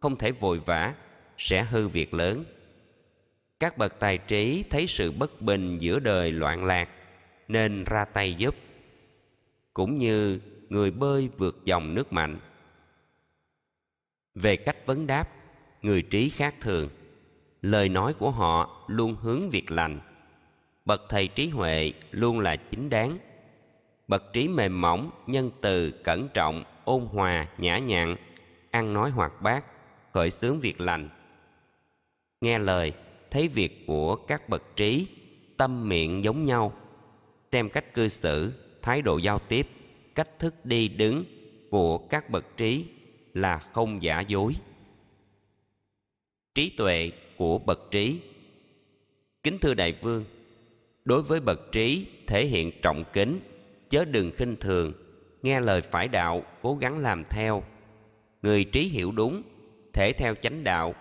không 0.00 0.16
thể 0.16 0.32
vội 0.32 0.60
vã, 0.66 0.94
sẽ 1.38 1.62
hư 1.62 1.88
việc 1.88 2.14
lớn 2.14 2.44
các 3.64 3.78
bậc 3.78 3.98
tài 3.98 4.18
trí 4.18 4.64
thấy 4.70 4.86
sự 4.86 5.12
bất 5.12 5.42
bình 5.42 5.78
giữa 5.78 5.98
đời 5.98 6.32
loạn 6.32 6.64
lạc, 6.64 6.88
nên 7.48 7.84
ra 7.84 8.04
tay 8.04 8.34
giúp. 8.34 8.54
Cũng 9.74 9.98
như 9.98 10.40
người 10.68 10.90
bơi 10.90 11.28
vượt 11.38 11.58
dòng 11.64 11.94
nước 11.94 12.12
mạnh. 12.12 12.38
Về 14.34 14.56
cách 14.56 14.76
vấn 14.86 15.06
đáp, 15.06 15.28
người 15.82 16.02
trí 16.02 16.30
khác 16.30 16.54
thường. 16.60 16.88
Lời 17.62 17.88
nói 17.88 18.14
của 18.14 18.30
họ 18.30 18.84
luôn 18.88 19.14
hướng 19.14 19.50
việc 19.50 19.70
lành. 19.70 20.00
Bậc 20.84 21.02
thầy 21.08 21.28
trí 21.28 21.48
huệ 21.48 21.92
luôn 22.10 22.40
là 22.40 22.56
chính 22.56 22.90
đáng. 22.90 23.18
Bậc 24.08 24.32
trí 24.32 24.48
mềm 24.48 24.80
mỏng, 24.80 25.10
nhân 25.26 25.50
từ, 25.60 25.90
cẩn 25.90 26.28
trọng, 26.34 26.64
ôn 26.84 27.06
hòa, 27.06 27.48
nhã 27.58 27.78
nhặn, 27.78 28.16
ăn 28.70 28.92
nói 28.92 29.10
hoạt 29.10 29.42
bát, 29.42 29.64
khởi 30.12 30.30
xướng 30.30 30.60
việc 30.60 30.80
lành. 30.80 31.08
Nghe 32.40 32.58
lời 32.58 32.92
thấy 33.34 33.48
việc 33.48 33.86
của 33.86 34.16
các 34.16 34.48
bậc 34.48 34.62
trí, 34.76 35.06
tâm 35.56 35.88
miệng 35.88 36.24
giống 36.24 36.44
nhau 36.44 36.72
xem 37.52 37.70
cách 37.70 37.94
cư 37.94 38.08
xử, 38.08 38.52
thái 38.82 39.02
độ 39.02 39.18
giao 39.18 39.38
tiếp, 39.38 39.68
cách 40.14 40.38
thức 40.38 40.66
đi 40.66 40.88
đứng 40.88 41.24
của 41.70 41.98
các 41.98 42.30
bậc 42.30 42.56
trí 42.56 42.84
là 43.32 43.58
không 43.58 44.02
giả 44.02 44.20
dối. 44.20 44.52
Trí 46.54 46.70
tuệ 46.76 47.10
của 47.36 47.58
bậc 47.58 47.80
trí. 47.90 48.20
Kính 49.42 49.58
thưa 49.58 49.74
đại 49.74 49.92
vương, 50.02 50.24
đối 51.04 51.22
với 51.22 51.40
bậc 51.40 51.72
trí 51.72 52.06
thể 52.26 52.46
hiện 52.46 52.70
trọng 52.82 53.04
kính, 53.12 53.40
chớ 53.88 54.04
đừng 54.04 54.30
khinh 54.30 54.56
thường, 54.56 54.92
nghe 55.42 55.60
lời 55.60 55.82
phải 55.82 56.08
đạo, 56.08 56.42
cố 56.62 56.76
gắng 56.80 56.98
làm 56.98 57.24
theo. 57.30 57.62
Người 58.42 58.64
trí 58.64 58.88
hiểu 58.88 59.12
đúng, 59.12 59.42
thể 59.92 60.12
theo 60.12 60.34
chánh 60.34 60.64
đạo, 60.64 60.94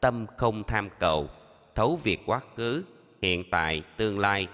tâm 0.00 0.26
không 0.36 0.62
tham 0.64 0.88
cầu 0.98 1.28
thấu 1.78 1.96
việc 1.96 2.20
quá 2.26 2.40
khứ, 2.56 2.84
hiện 3.22 3.44
tại, 3.50 3.82
tương 3.96 4.18
lai. 4.18 4.46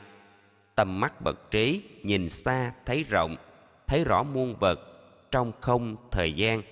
Tầm 0.75 1.01
mắt 1.01 1.21
bậc 1.21 1.51
trí 1.51 1.83
nhìn 2.03 2.29
xa 2.29 2.73
thấy 2.87 3.03
rộng, 3.03 3.37
thấy 3.87 4.05
rõ 4.05 4.23
muôn 4.23 4.57
vật, 4.61 4.81
trong 5.31 5.53
không 5.61 5.97
thời 6.11 6.33
gian, 6.33 6.63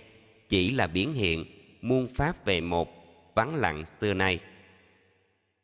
chỉ 0.48 0.70
là 0.70 0.86
biến 0.86 1.14
hiện, 1.14 1.44
muôn 1.82 2.08
pháp 2.14 2.44
về 2.44 2.60
một, 2.60 2.88
vắng 3.34 3.54
lặng 3.54 3.84
xưa 4.00 4.14
nay. 4.14 4.38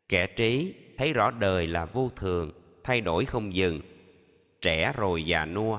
Kẻ 0.08 0.26
trí 0.26 0.74
thấy 0.98 1.12
rõ 1.12 1.30
đời 1.30 1.66
là 1.66 1.84
vô 1.84 2.10
thường, 2.16 2.52
thay 2.84 3.00
đổi 3.00 3.24
không 3.24 3.54
dừng. 3.54 3.80
Trẻ 4.60 4.92
rồi 4.96 5.24
già 5.24 5.46
nua, 5.46 5.78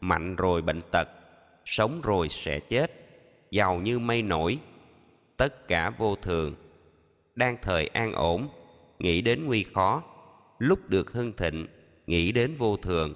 mạnh 0.00 0.36
rồi 0.36 0.62
bệnh 0.62 0.80
tật, 0.90 1.08
sống 1.64 2.00
rồi 2.02 2.28
sẽ 2.28 2.60
chết, 2.60 2.92
giàu 3.50 3.76
như 3.76 3.98
mây 3.98 4.22
nổi. 4.22 4.58
Tất 5.36 5.68
cả 5.68 5.90
vô 5.90 6.16
thường 6.16 6.54
đang 7.34 7.56
thời 7.62 7.86
an 7.86 8.12
ổn, 8.12 8.48
nghĩ 8.98 9.20
đến 9.20 9.46
nguy 9.46 9.62
khó, 9.62 10.02
lúc 10.58 10.88
được 10.88 11.12
hưng 11.12 11.32
thịnh, 11.32 11.66
nghĩ 12.06 12.32
đến 12.32 12.54
vô 12.54 12.76
thường. 12.76 13.14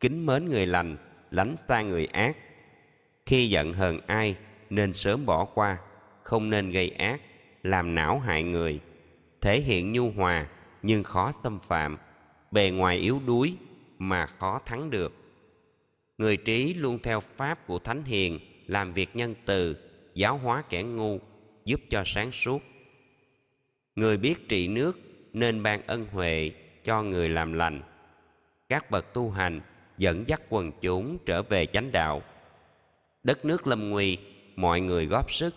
Kính 0.00 0.26
mến 0.26 0.48
người 0.48 0.66
lành, 0.66 0.96
lánh 1.30 1.56
xa 1.68 1.82
người 1.82 2.06
ác. 2.06 2.36
Khi 3.26 3.48
giận 3.48 3.72
hờn 3.72 4.00
ai, 4.06 4.36
nên 4.70 4.92
sớm 4.92 5.26
bỏ 5.26 5.44
qua, 5.44 5.78
không 6.22 6.50
nên 6.50 6.70
gây 6.70 6.90
ác, 6.90 7.20
làm 7.62 7.94
não 7.94 8.18
hại 8.18 8.42
người. 8.42 8.80
Thể 9.40 9.60
hiện 9.60 9.92
nhu 9.92 10.10
hòa, 10.10 10.46
nhưng 10.82 11.02
khó 11.02 11.32
xâm 11.42 11.58
phạm, 11.68 11.98
bề 12.50 12.70
ngoài 12.70 12.96
yếu 12.96 13.20
đuối, 13.26 13.56
mà 13.98 14.26
khó 14.26 14.60
thắng 14.66 14.90
được. 14.90 15.12
Người 16.18 16.36
trí 16.36 16.74
luôn 16.74 16.98
theo 17.02 17.20
pháp 17.20 17.66
của 17.66 17.78
thánh 17.78 18.04
hiền, 18.04 18.38
làm 18.66 18.92
việc 18.92 19.16
nhân 19.16 19.34
từ, 19.44 19.76
giáo 20.14 20.36
hóa 20.38 20.64
kẻ 20.68 20.82
ngu, 20.82 21.18
giúp 21.64 21.80
cho 21.90 22.02
sáng 22.06 22.32
suốt 22.32 22.62
người 23.96 24.16
biết 24.16 24.48
trị 24.48 24.68
nước 24.68 24.98
nên 25.32 25.62
ban 25.62 25.86
ân 25.86 26.06
huệ 26.12 26.50
cho 26.84 27.02
người 27.02 27.28
làm 27.28 27.52
lành. 27.52 27.82
Các 28.68 28.90
bậc 28.90 29.14
tu 29.14 29.30
hành 29.30 29.60
dẫn 29.98 30.28
dắt 30.28 30.42
quần 30.48 30.72
chúng 30.80 31.18
trở 31.26 31.42
về 31.42 31.66
chánh 31.66 31.92
đạo. 31.92 32.22
Đất 33.22 33.44
nước 33.44 33.66
lâm 33.66 33.90
nguy, 33.90 34.18
mọi 34.56 34.80
người 34.80 35.06
góp 35.06 35.32
sức, 35.32 35.54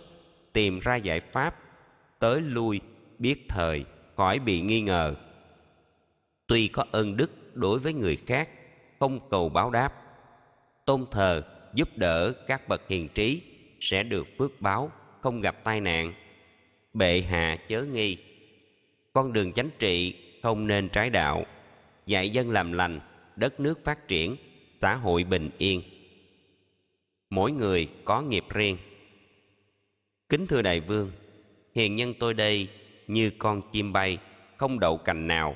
tìm 0.53 0.79
ra 0.79 0.95
giải 0.95 1.19
pháp, 1.19 1.55
tới 2.19 2.41
lui, 2.41 2.81
biết 3.19 3.45
thời, 3.49 3.85
khỏi 4.15 4.39
bị 4.39 4.61
nghi 4.61 4.81
ngờ. 4.81 5.15
Tuy 6.47 6.67
có 6.67 6.85
ân 6.91 7.17
đức 7.17 7.55
đối 7.55 7.79
với 7.79 7.93
người 7.93 8.15
khác, 8.15 8.49
không 8.99 9.29
cầu 9.29 9.49
báo 9.49 9.71
đáp, 9.71 9.93
tôn 10.85 11.05
thờ, 11.11 11.43
giúp 11.73 11.89
đỡ 11.95 12.33
các 12.47 12.67
bậc 12.67 12.87
hiền 12.87 13.07
trí 13.07 13.41
sẽ 13.79 14.03
được 14.03 14.27
phước 14.37 14.61
báo, 14.61 14.91
không 15.21 15.41
gặp 15.41 15.63
tai 15.63 15.81
nạn. 15.81 16.13
Bệ 16.93 17.21
hạ 17.21 17.57
chớ 17.67 17.83
nghi 17.83 18.17
con 19.13 19.33
đường 19.33 19.53
chánh 19.53 19.69
trị 19.79 20.15
không 20.43 20.67
nên 20.67 20.89
trái 20.89 21.09
đạo. 21.09 21.45
Dạy 22.05 22.29
dân 22.29 22.51
làm 22.51 22.71
lành, 22.71 22.99
đất 23.35 23.59
nước 23.59 23.83
phát 23.83 24.07
triển, 24.07 24.35
xã 24.81 24.95
hội 24.95 25.23
bình 25.23 25.49
yên. 25.57 25.81
Mỗi 27.29 27.51
người 27.51 27.87
có 28.05 28.21
nghiệp 28.21 28.45
riêng. 28.49 28.77
Kính 30.29 30.47
thưa 30.47 30.61
đại 30.61 30.79
vương, 30.79 31.11
hiền 31.75 31.95
nhân 31.95 32.13
tôi 32.19 32.33
đây 32.33 32.67
như 33.07 33.31
con 33.37 33.61
chim 33.71 33.93
bay, 33.93 34.17
không 34.57 34.79
đậu 34.79 34.97
cành 34.97 35.27
nào. 35.27 35.55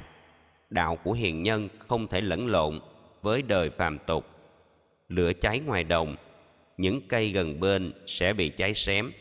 Đạo 0.69 0.95
của 0.95 1.11
hiền 1.13 1.43
nhân 1.43 1.69
không 1.87 2.07
thể 2.07 2.21
lẫn 2.21 2.47
lộn 2.47 2.79
với 3.21 3.41
đời 3.41 3.69
phàm 3.69 3.97
tục. 4.07 4.27
Lửa 5.09 5.33
cháy 5.33 5.59
ngoài 5.59 5.83
đồng, 5.83 6.15
những 6.77 7.01
cây 7.07 7.29
gần 7.29 7.59
bên 7.59 7.93
sẽ 8.07 8.33
bị 8.33 8.49
cháy 8.49 8.73
xém. 8.73 9.11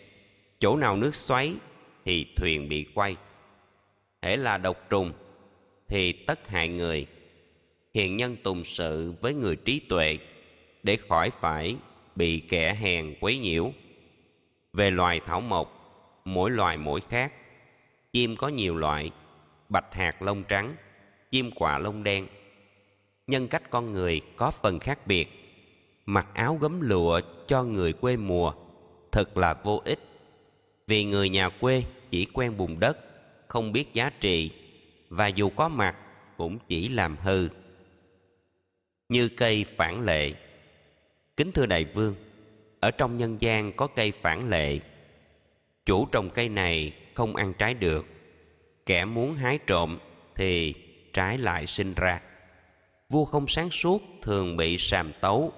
Chỗ 0.61 0.77
nào 0.77 0.97
nước 0.97 1.15
xoáy 1.15 1.55
thì 2.05 2.27
thuyền 2.37 2.69
bị 2.69 2.87
quay 2.95 3.17
hễ 4.23 4.37
là 4.37 4.59
độc 4.59 4.91
trùng, 4.91 5.13
thì 5.89 6.13
tất 6.13 6.49
hại 6.49 6.69
người. 6.69 7.07
Hiền 7.95 8.17
nhân 8.17 8.37
tùng 8.43 8.65
sự 8.65 9.15
với 9.21 9.35
người 9.35 9.57
trí 9.57 9.79
tuệ 9.79 10.19
để 10.83 10.97
khỏi 10.97 11.31
phải 11.41 11.77
bị 12.17 12.41
kẻ 12.41 12.75
hèn 12.75 13.15
quấy 13.21 13.39
nhiễu. 13.39 13.73
Về 14.73 14.91
loài 14.91 15.21
thảo 15.27 15.41
mộc, 15.41 15.79
mỗi 16.25 16.51
loài 16.51 16.77
mỗi 16.77 17.01
khác. 17.01 17.33
Chim 18.13 18.37
có 18.37 18.49
nhiều 18.49 18.77
loại, 18.77 19.11
bạch 19.69 19.95
hạt 19.95 20.23
lông 20.23 20.45
trắng, 20.45 20.77
chim 21.31 21.51
quạ 21.51 21.79
lông 21.79 22.05
đen. 22.05 22.27
Nhân 23.27 23.49
cách 23.49 23.71
con 23.71 23.93
người 23.93 24.21
có 24.37 24.51
phần 24.51 24.79
khác 24.79 25.07
biệt. 25.07 25.29
Mặc 26.07 26.27
áo 26.35 26.59
gấm 26.61 26.81
lụa 26.81 27.21
cho 27.47 27.65
người 27.65 27.93
quê 27.93 28.17
mùa 28.17 28.53
thật 29.13 29.37
là 29.37 29.55
vô 29.55 29.83
ích. 29.85 29.99
Vì 30.87 31.05
người 31.05 31.29
nhà 31.29 31.49
quê 31.49 31.83
chỉ 32.11 32.27
quen 32.33 32.57
bùn 32.57 32.81
đất 32.81 33.12
không 33.53 33.73
biết 33.73 33.95
giá 33.95 34.11
trị, 34.21 34.51
và 35.09 35.27
dù 35.27 35.51
có 35.51 35.69
mặt, 35.69 35.97
cũng 36.37 36.59
chỉ 36.69 36.89
làm 36.89 37.17
hư. 37.17 37.49
Như 39.09 39.29
cây 39.29 39.65
phản 39.77 40.05
lệ. 40.05 40.33
Kính 41.37 41.53
thưa 41.53 41.67
đại 41.67 41.85
vương, 41.85 42.15
ở 42.81 42.91
trong 42.91 43.17
nhân 43.17 43.37
gian 43.41 43.73
có 43.73 43.87
cây 43.87 44.11
phản 44.11 44.49
lệ. 44.49 44.79
Chủ 45.87 46.07
trồng 46.07 46.31
cây 46.31 46.49
này 46.49 46.93
không 47.15 47.37
ăn 47.37 47.55
trái 47.59 47.75
được. 47.75 48.07
Kẻ 48.87 49.05
muốn 49.05 49.35
hái 49.35 49.59
trộm 49.67 49.99
thì 50.35 50.75
trái 51.13 51.39
lại 51.39 51.67
sinh 51.67 51.95
ra. 51.95 52.21
Vua 53.09 53.25
không 53.25 53.47
sáng 53.49 53.71
suốt 53.71 54.03
thường 54.23 54.57
bị 54.57 54.79
sàm 54.79 55.13
tấu. 55.21 55.53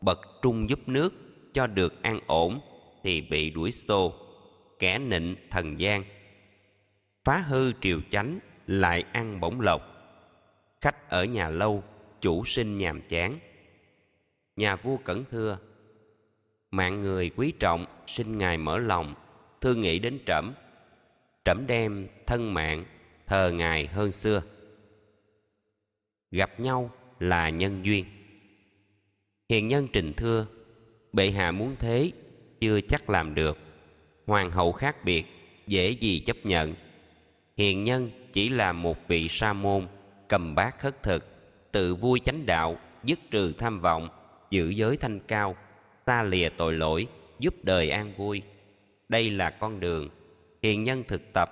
Bậc 0.00 0.20
trung 0.42 0.70
giúp 0.70 0.88
nước 0.88 1.14
cho 1.54 1.66
được 1.66 2.02
an 2.02 2.20
ổn 2.26 2.60
thì 3.02 3.20
bị 3.20 3.50
đuổi 3.50 3.72
xô. 3.72 4.12
Kẻ 4.78 4.98
nịnh 4.98 5.36
thần 5.50 5.80
gian 5.80 6.04
phá 7.24 7.38
hư 7.38 7.72
triều 7.80 8.00
chánh, 8.10 8.38
lại 8.66 9.04
ăn 9.12 9.40
bổng 9.40 9.60
lộc. 9.60 9.82
Khách 10.80 11.10
ở 11.10 11.24
nhà 11.24 11.48
lâu, 11.48 11.84
chủ 12.20 12.44
sinh 12.44 12.78
nhàm 12.78 13.00
chán. 13.08 13.38
Nhà 14.56 14.76
vua 14.76 14.96
cẩn 14.96 15.24
thưa, 15.30 15.58
mạng 16.70 17.00
người 17.00 17.30
quý 17.36 17.52
trọng, 17.60 17.86
xin 18.06 18.38
ngài 18.38 18.58
mở 18.58 18.78
lòng 18.78 19.14
thương 19.62 19.80
nghĩ 19.80 19.98
đến 19.98 20.18
trẫm. 20.26 20.52
Trẫm 21.44 21.66
đem 21.66 22.08
thân 22.26 22.54
mạng, 22.54 22.84
thờ 23.26 23.50
ngài 23.54 23.86
hơn 23.86 24.12
xưa. 24.12 24.42
Gặp 26.30 26.60
nhau 26.60 26.90
là 27.20 27.50
nhân 27.50 27.84
duyên. 27.84 28.04
Hiền 29.48 29.68
nhân 29.68 29.88
trình 29.92 30.12
thưa, 30.16 30.46
bệ 31.12 31.30
hạ 31.30 31.52
muốn 31.52 31.76
thế, 31.78 32.12
chưa 32.60 32.80
chắc 32.80 33.10
làm 33.10 33.34
được. 33.34 33.58
Hoàng 34.26 34.50
hậu 34.50 34.72
khác 34.72 35.04
biệt, 35.04 35.24
dễ 35.66 35.90
gì 35.90 36.20
chấp 36.20 36.36
nhận 36.44 36.74
hiền 37.56 37.84
nhân 37.84 38.10
chỉ 38.32 38.48
là 38.48 38.72
một 38.72 39.08
vị 39.08 39.28
sa 39.28 39.52
môn, 39.52 39.86
cầm 40.28 40.54
bát 40.54 40.78
khất 40.78 41.02
thực, 41.02 41.26
tự 41.72 41.94
vui 41.94 42.20
chánh 42.24 42.46
đạo, 42.46 42.78
dứt 43.04 43.18
trừ 43.30 43.52
tham 43.58 43.80
vọng, 43.80 44.08
giữ 44.50 44.68
giới 44.68 44.96
thanh 44.96 45.20
cao 45.20 45.56
xa 46.06 46.22
lìa 46.22 46.48
tội 46.48 46.72
lỗi, 46.72 47.06
giúp 47.38 47.54
đời 47.62 47.90
an 47.90 48.12
vui. 48.16 48.42
Đây 49.08 49.30
là 49.30 49.50
con 49.50 49.80
đường. 49.80 50.08
Hiền 50.62 50.84
nhân 50.84 51.04
thực 51.08 51.32
tập, 51.32 51.50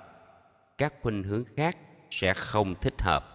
các 0.78 0.94
khuynh 1.02 1.22
hướng 1.22 1.44
khác 1.56 1.76
sẽ 2.10 2.34
không 2.34 2.74
thích 2.80 3.02
hợp. 3.02 3.26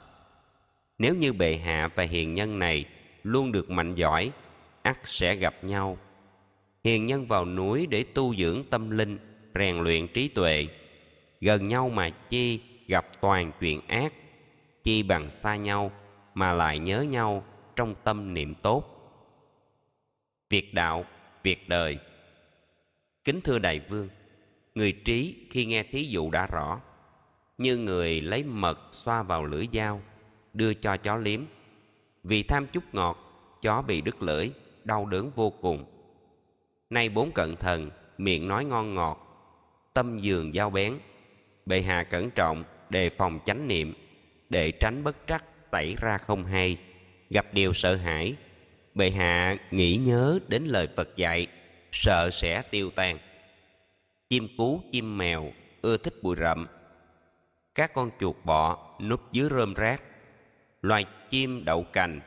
Nếu 0.97 1.15
như 1.15 1.33
bệ 1.33 1.57
hạ 1.57 1.89
và 1.95 2.03
hiền 2.03 2.33
nhân 2.33 2.59
này 2.59 2.85
luôn 3.23 3.51
được 3.51 3.69
mạnh 3.69 3.95
giỏi, 3.95 4.31
ắt 4.81 4.97
sẽ 5.03 5.35
gặp 5.35 5.63
nhau. 5.63 5.97
Hiền 6.83 7.05
nhân 7.05 7.27
vào 7.27 7.45
núi 7.45 7.87
để 7.89 8.03
tu 8.03 8.35
dưỡng 8.35 8.63
tâm 8.69 8.89
linh, 8.89 9.17
rèn 9.55 9.77
luyện 9.77 10.07
trí 10.07 10.27
tuệ 10.27 10.67
gần 11.41 11.67
nhau 11.67 11.89
mà 11.89 12.09
chi 12.29 12.61
gặp 12.87 13.05
toàn 13.21 13.51
chuyện 13.59 13.81
ác, 13.87 14.13
chi 14.83 15.03
bằng 15.03 15.31
xa 15.31 15.55
nhau 15.55 15.91
mà 16.33 16.53
lại 16.53 16.79
nhớ 16.79 17.01
nhau 17.01 17.43
trong 17.75 17.95
tâm 18.03 18.33
niệm 18.33 18.55
tốt. 18.55 18.83
Việc 20.49 20.73
đạo, 20.73 21.05
việc 21.43 21.69
đời. 21.69 21.97
Kính 23.23 23.41
thưa 23.41 23.59
đại 23.59 23.79
vương, 23.79 24.09
người 24.75 24.91
trí 24.91 25.47
khi 25.49 25.65
nghe 25.65 25.83
thí 25.83 26.03
dụ 26.03 26.31
đã 26.31 26.47
rõ, 26.47 26.81
như 27.57 27.77
người 27.77 28.21
lấy 28.21 28.43
mật 28.43 28.79
xoa 28.91 29.23
vào 29.23 29.45
lưỡi 29.45 29.67
dao, 29.73 30.01
đưa 30.53 30.73
cho 30.73 30.97
chó 30.97 31.17
liếm. 31.17 31.41
Vì 32.23 32.43
tham 32.43 32.67
chút 32.67 32.83
ngọt, 32.93 33.17
chó 33.61 33.81
bị 33.81 34.01
đứt 34.01 34.21
lưỡi, 34.21 34.49
đau 34.83 35.05
đớn 35.05 35.31
vô 35.35 35.49
cùng. 35.49 35.85
Nay 36.89 37.09
bốn 37.09 37.31
cận 37.31 37.55
thần 37.55 37.89
miệng 38.17 38.47
nói 38.47 38.65
ngon 38.65 38.95
ngọt, 38.95 39.21
tâm 39.93 40.19
dường 40.19 40.51
dao 40.51 40.69
bén 40.69 40.99
bệ 41.65 41.81
hạ 41.81 42.03
cẩn 42.03 42.31
trọng 42.31 42.63
đề 42.89 43.09
phòng 43.09 43.39
chánh 43.45 43.67
niệm, 43.67 43.93
để 44.49 44.71
tránh 44.71 45.03
bất 45.03 45.15
trắc 45.27 45.71
tẩy 45.71 45.95
ra 46.01 46.17
không 46.17 46.45
hay. 46.45 46.77
Gặp 47.29 47.45
điều 47.53 47.73
sợ 47.73 47.95
hãi, 47.95 48.35
bệ 48.93 49.09
hạ 49.11 49.55
nghĩ 49.71 49.95
nhớ 49.95 50.39
đến 50.47 50.63
lời 50.63 50.87
phật 50.95 51.15
dạy, 51.15 51.47
sợ 51.91 52.29
sẽ 52.31 52.61
tiêu 52.61 52.91
tan. 52.91 53.17
Chim 54.29 54.47
cú, 54.57 54.81
chim 54.91 55.17
mèo 55.17 55.51
ưa 55.81 55.97
thích 55.97 56.13
bụi 56.21 56.35
rậm. 56.39 56.67
Các 57.75 57.93
con 57.93 58.09
chuột 58.19 58.35
bọ 58.43 58.95
núp 59.01 59.31
dưới 59.31 59.49
rơm 59.49 59.73
rác. 59.73 60.01
Loài 60.81 61.05
chim 61.29 61.65
đậu 61.65 61.83
cành, 61.83 62.21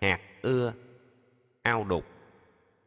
hạt 0.00 0.20
ưa, 0.42 0.72
ao 1.62 1.84
đục. 1.84 2.04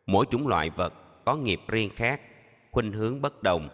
Mỗi 0.06 0.26
chủng 0.32 0.48
loại 0.48 0.70
vật 0.70 0.94
có 1.26 1.36
nghiệp 1.36 1.60
riêng 1.68 1.90
khác, 1.96 2.22
khuynh 2.72 2.92
hướng 2.92 3.22
bất 3.22 3.44
đồng. 3.44 3.70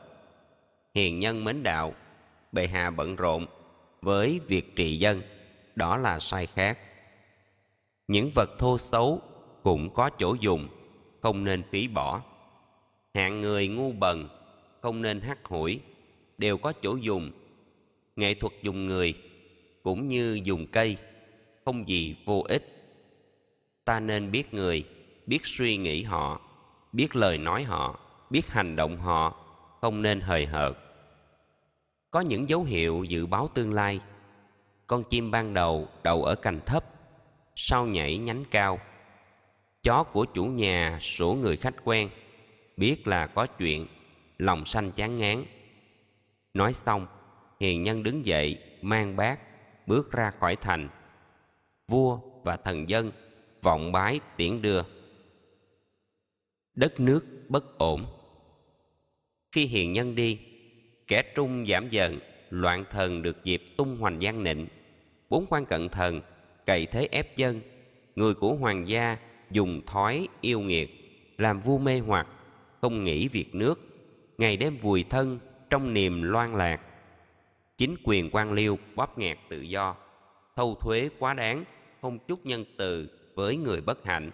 Hiền 0.95 1.19
nhân 1.19 1.43
mến 1.43 1.63
đạo 1.63 1.93
bệ 2.53 2.67
hạ 2.67 2.89
bận 2.89 3.15
rộn 3.15 3.45
với 4.01 4.39
việc 4.47 4.75
trị 4.75 4.97
dân. 4.97 5.21
Đó 5.75 5.97
là 5.97 6.19
sai 6.19 6.47
khác. 6.47 6.79
Những 8.07 8.31
vật 8.35 8.49
thô 8.59 8.77
xấu 8.77 9.21
cũng 9.63 9.93
có 9.93 10.09
chỗ 10.17 10.35
dùng, 10.39 10.67
không 11.21 11.43
nên 11.43 11.63
phí 11.71 11.87
bỏ. 11.87 12.21
Hạng 13.13 13.41
người 13.41 13.67
ngu 13.67 13.91
bần, 13.91 14.29
không 14.81 15.01
nên 15.01 15.21
hắt 15.21 15.45
hủi, 15.45 15.79
đều 16.37 16.57
có 16.57 16.73
chỗ 16.81 16.95
dùng. 16.95 17.31
Nghệ 18.15 18.33
thuật 18.33 18.53
dùng 18.61 18.87
người 18.87 19.13
cũng 19.83 20.07
như 20.07 20.39
dùng 20.43 20.67
cây, 20.67 20.97
không 21.65 21.87
gì 21.87 22.15
vô 22.25 22.43
ích. 22.49 22.63
Ta 23.85 23.99
nên 23.99 24.31
biết 24.31 24.53
người, 24.53 24.83
biết 25.25 25.39
suy 25.43 25.77
nghĩ 25.77 26.03
họ, 26.03 26.41
biết 26.93 27.15
lời 27.15 27.37
nói 27.37 27.63
họ, 27.63 27.99
biết 28.29 28.47
hành 28.47 28.75
động 28.75 28.97
họ, 28.97 29.35
không 29.81 30.01
nên 30.01 30.19
hời 30.19 30.45
hợt 30.45 30.82
có 32.13 32.21
những 32.21 32.49
dấu 32.49 32.63
hiệu 32.63 33.03
dự 33.03 33.25
báo 33.25 33.47
tương 33.53 33.73
lai. 33.73 33.99
Con 34.87 35.03
chim 35.03 35.31
ban 35.31 35.53
đầu 35.53 35.87
đầu 36.03 36.23
ở 36.23 36.35
cành 36.35 36.59
thấp, 36.65 36.85
sau 37.55 37.85
nhảy 37.85 38.17
nhánh 38.17 38.43
cao. 38.51 38.79
Chó 39.83 40.03
của 40.03 40.25
chủ 40.25 40.45
nhà 40.45 40.99
sổ 41.01 41.37
người 41.41 41.57
khách 41.57 41.75
quen, 41.83 42.09
biết 42.77 43.07
là 43.07 43.27
có 43.27 43.45
chuyện, 43.45 43.87
lòng 44.37 44.65
xanh 44.65 44.91
chán 44.91 45.17
ngán. 45.17 45.45
Nói 46.53 46.73
xong, 46.73 47.07
hiền 47.59 47.83
nhân 47.83 48.03
đứng 48.03 48.25
dậy, 48.25 48.59
mang 48.81 49.15
bát, 49.15 49.39
bước 49.87 50.11
ra 50.11 50.31
khỏi 50.39 50.55
thành. 50.55 50.89
Vua 51.87 52.19
và 52.43 52.57
thần 52.57 52.89
dân 52.89 53.11
vọng 53.61 53.91
bái 53.91 54.19
tiễn 54.37 54.61
đưa. 54.61 54.81
Đất 56.75 56.99
nước 56.99 57.25
bất 57.49 57.77
ổn. 57.77 58.05
Khi 59.51 59.65
hiền 59.65 59.93
nhân 59.93 60.15
đi 60.15 60.39
kẻ 61.07 61.21
trung 61.35 61.65
giảm 61.67 61.89
dần, 61.89 62.19
loạn 62.49 62.85
thần 62.91 63.21
được 63.21 63.43
dịp 63.43 63.63
tung 63.77 63.97
hoành 63.97 64.21
gian 64.21 64.43
nịnh. 64.43 64.67
Bốn 65.29 65.45
quan 65.49 65.65
cận 65.65 65.89
thần, 65.89 66.21
cậy 66.65 66.85
thế 66.85 67.07
ép 67.11 67.35
dân. 67.35 67.61
Người 68.15 68.33
của 68.33 68.53
hoàng 68.53 68.89
gia 68.89 69.17
dùng 69.51 69.81
thói 69.85 70.27
yêu 70.41 70.59
nghiệt, 70.59 70.89
làm 71.37 71.59
vua 71.59 71.77
mê 71.77 71.99
hoặc, 71.99 72.27
không 72.81 73.03
nghĩ 73.03 73.27
việc 73.27 73.55
nước. 73.55 73.79
Ngày 74.37 74.57
đêm 74.57 74.77
vùi 74.77 75.03
thân, 75.03 75.39
trong 75.69 75.93
niềm 75.93 76.21
loan 76.21 76.53
lạc. 76.53 76.81
Chính 77.77 77.95
quyền 78.03 78.29
quan 78.31 78.53
liêu 78.53 78.77
bóp 78.95 79.17
nghẹt 79.17 79.37
tự 79.49 79.61
do. 79.61 79.95
Thâu 80.55 80.75
thuế 80.75 81.09
quá 81.19 81.33
đáng, 81.33 81.63
không 82.01 82.19
chút 82.27 82.45
nhân 82.45 82.65
từ 82.77 83.09
với 83.35 83.57
người 83.57 83.81
bất 83.81 84.05
hạnh. 84.05 84.31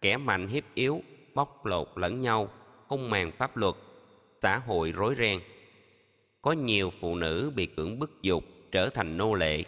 Kẻ 0.00 0.16
mạnh 0.16 0.48
hiếp 0.48 0.64
yếu, 0.74 1.02
bóc 1.34 1.66
lột 1.66 1.88
lẫn 1.96 2.20
nhau, 2.20 2.48
không 2.88 3.10
màng 3.10 3.32
pháp 3.38 3.56
luật 3.56 3.74
xã 4.42 4.58
hội 4.58 4.92
rối 4.92 5.14
ren 5.18 5.40
có 6.42 6.52
nhiều 6.52 6.92
phụ 7.00 7.14
nữ 7.14 7.52
bị 7.54 7.66
cưỡng 7.66 7.98
bức 7.98 8.22
dục 8.22 8.44
trở 8.72 8.90
thành 8.90 9.16
nô 9.16 9.34
lệ. 9.34 9.64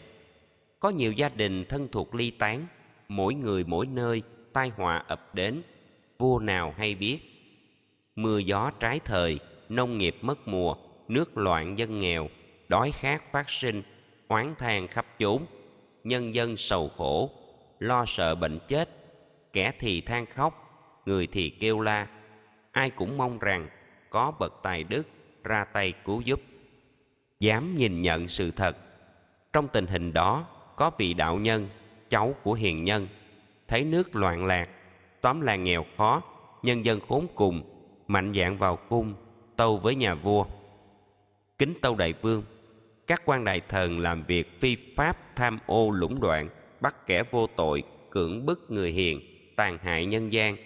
Có 0.80 0.90
nhiều 0.90 1.12
gia 1.12 1.28
đình 1.28 1.64
thân 1.64 1.88
thuộc 1.92 2.14
ly 2.14 2.30
tán, 2.30 2.66
mỗi 3.08 3.34
người 3.34 3.64
mỗi 3.66 3.86
nơi 3.86 4.22
tai 4.52 4.68
họa 4.68 4.96
ập 4.96 5.34
đến, 5.34 5.62
vua 6.18 6.38
nào 6.38 6.74
hay 6.78 6.94
biết. 6.94 7.18
Mưa 8.16 8.38
gió 8.38 8.70
trái 8.80 9.00
thời, 9.04 9.38
nông 9.68 9.98
nghiệp 9.98 10.16
mất 10.20 10.48
mùa, 10.48 10.76
nước 11.08 11.36
loạn 11.36 11.78
dân 11.78 11.98
nghèo, 11.98 12.28
đói 12.68 12.92
khát 12.92 13.32
phát 13.32 13.50
sinh, 13.50 13.82
oán 14.28 14.54
than 14.58 14.88
khắp 14.88 15.06
chốn. 15.18 15.46
Nhân 16.04 16.34
dân 16.34 16.56
sầu 16.56 16.88
khổ, 16.96 17.30
lo 17.78 18.04
sợ 18.06 18.34
bệnh 18.34 18.58
chết, 18.68 18.88
kẻ 19.52 19.72
thì 19.78 20.00
than 20.00 20.26
khóc, 20.26 20.66
người 21.06 21.26
thì 21.26 21.50
kêu 21.50 21.80
la. 21.80 22.06
Ai 22.72 22.90
cũng 22.90 23.16
mong 23.18 23.38
rằng 23.38 23.68
có 24.10 24.32
bậc 24.38 24.54
tài 24.62 24.84
đức 24.84 25.06
ra 25.44 25.64
tay 25.64 25.92
cứu 26.04 26.20
giúp 26.20 26.40
dám 27.40 27.76
nhìn 27.76 28.02
nhận 28.02 28.28
sự 28.28 28.50
thật. 28.50 28.76
Trong 29.52 29.68
tình 29.68 29.86
hình 29.86 30.12
đó, 30.12 30.46
có 30.76 30.90
vị 30.98 31.14
đạo 31.14 31.36
nhân, 31.36 31.68
cháu 32.10 32.34
của 32.42 32.54
hiền 32.54 32.84
nhân, 32.84 33.08
thấy 33.68 33.84
nước 33.84 34.16
loạn 34.16 34.44
lạc 34.44 34.68
tóm 35.20 35.40
là 35.40 35.56
nghèo 35.56 35.84
khó, 35.96 36.22
nhân 36.62 36.84
dân 36.84 37.00
khốn 37.00 37.26
cùng, 37.34 37.62
mạnh 38.08 38.32
dạn 38.36 38.58
vào 38.58 38.76
cung, 38.76 39.14
tâu 39.56 39.78
với 39.78 39.94
nhà 39.94 40.14
vua. 40.14 40.44
Kính 41.58 41.74
tâu 41.82 41.94
đại 41.94 42.14
vương, 42.22 42.42
các 43.06 43.22
quan 43.24 43.44
đại 43.44 43.60
thần 43.68 43.98
làm 43.98 44.24
việc 44.24 44.60
phi 44.60 44.76
pháp 44.96 45.36
tham 45.36 45.58
ô 45.66 45.90
lũng 45.90 46.20
đoạn, 46.20 46.48
bắt 46.80 47.06
kẻ 47.06 47.22
vô 47.30 47.46
tội, 47.46 47.82
cưỡng 48.10 48.46
bức 48.46 48.70
người 48.70 48.90
hiền, 48.90 49.20
tàn 49.56 49.78
hại 49.78 50.06
nhân 50.06 50.32
gian. 50.32 50.56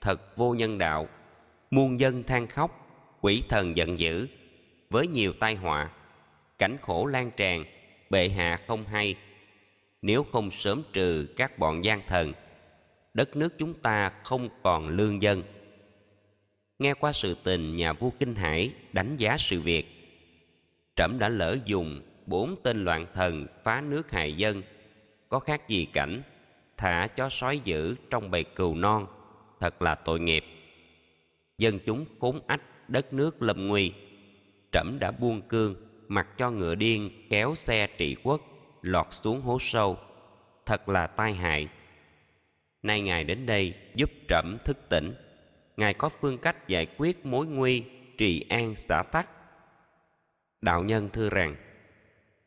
Thật 0.00 0.36
vô 0.36 0.54
nhân 0.54 0.78
đạo, 0.78 1.08
muôn 1.70 2.00
dân 2.00 2.22
than 2.22 2.46
khóc, 2.46 2.86
quỷ 3.20 3.42
thần 3.48 3.76
giận 3.76 3.98
dữ, 3.98 4.26
với 4.90 5.06
nhiều 5.06 5.32
tai 5.40 5.54
họa 5.54 5.90
cảnh 6.58 6.76
khổ 6.82 7.06
lan 7.06 7.30
tràn, 7.36 7.64
bệ 8.10 8.28
hạ 8.28 8.60
không 8.66 8.84
hay. 8.84 9.14
Nếu 10.02 10.24
không 10.32 10.50
sớm 10.50 10.82
trừ 10.92 11.26
các 11.36 11.58
bọn 11.58 11.84
gian 11.84 12.00
thần, 12.06 12.32
đất 13.14 13.36
nước 13.36 13.58
chúng 13.58 13.74
ta 13.74 14.12
không 14.24 14.48
còn 14.62 14.88
lương 14.88 15.22
dân. 15.22 15.42
Nghe 16.78 16.94
qua 16.94 17.12
sự 17.12 17.36
tình 17.44 17.76
nhà 17.76 17.92
vua 17.92 18.10
kinh 18.18 18.34
hải 18.34 18.72
đánh 18.92 19.16
giá 19.16 19.36
sự 19.38 19.60
việc, 19.60 19.86
trẫm 20.96 21.18
đã 21.18 21.28
lỡ 21.28 21.56
dùng 21.64 22.02
bốn 22.26 22.56
tên 22.62 22.84
loạn 22.84 23.06
thần 23.14 23.46
phá 23.64 23.80
nước 23.80 24.10
hại 24.10 24.32
dân. 24.32 24.62
Có 25.28 25.38
khác 25.38 25.68
gì 25.68 25.86
cảnh, 25.92 26.22
thả 26.76 27.06
chó 27.06 27.28
sói 27.28 27.60
dữ 27.64 27.94
trong 28.10 28.30
bầy 28.30 28.44
cừu 28.44 28.74
non, 28.74 29.06
thật 29.60 29.82
là 29.82 29.94
tội 29.94 30.20
nghiệp. 30.20 30.44
Dân 31.58 31.78
chúng 31.86 32.04
khốn 32.20 32.40
ách 32.46 32.62
đất 32.88 33.12
nước 33.12 33.42
lâm 33.42 33.68
nguy, 33.68 33.92
trẫm 34.72 34.98
đã 35.00 35.10
buông 35.10 35.42
cương 35.42 35.87
mặc 36.08 36.28
cho 36.36 36.50
ngựa 36.50 36.74
điên 36.74 37.10
kéo 37.30 37.54
xe 37.54 37.86
trị 37.86 38.16
quốc, 38.22 38.40
lọt 38.82 39.06
xuống 39.10 39.40
hố 39.40 39.58
sâu. 39.60 39.98
Thật 40.66 40.88
là 40.88 41.06
tai 41.06 41.34
hại. 41.34 41.68
Nay 42.82 43.00
ngài 43.00 43.24
đến 43.24 43.46
đây 43.46 43.74
giúp 43.94 44.10
trẫm 44.28 44.58
thức 44.64 44.88
tỉnh. 44.88 45.14
Ngài 45.76 45.94
có 45.94 46.08
phương 46.08 46.38
cách 46.38 46.68
giải 46.68 46.86
quyết 46.98 47.26
mối 47.26 47.46
nguy, 47.46 47.84
trì 48.18 48.44
an 48.48 48.74
xã 48.76 49.02
tắc. 49.02 49.28
Đạo 50.60 50.84
nhân 50.84 51.08
thưa 51.12 51.28
rằng, 51.30 51.56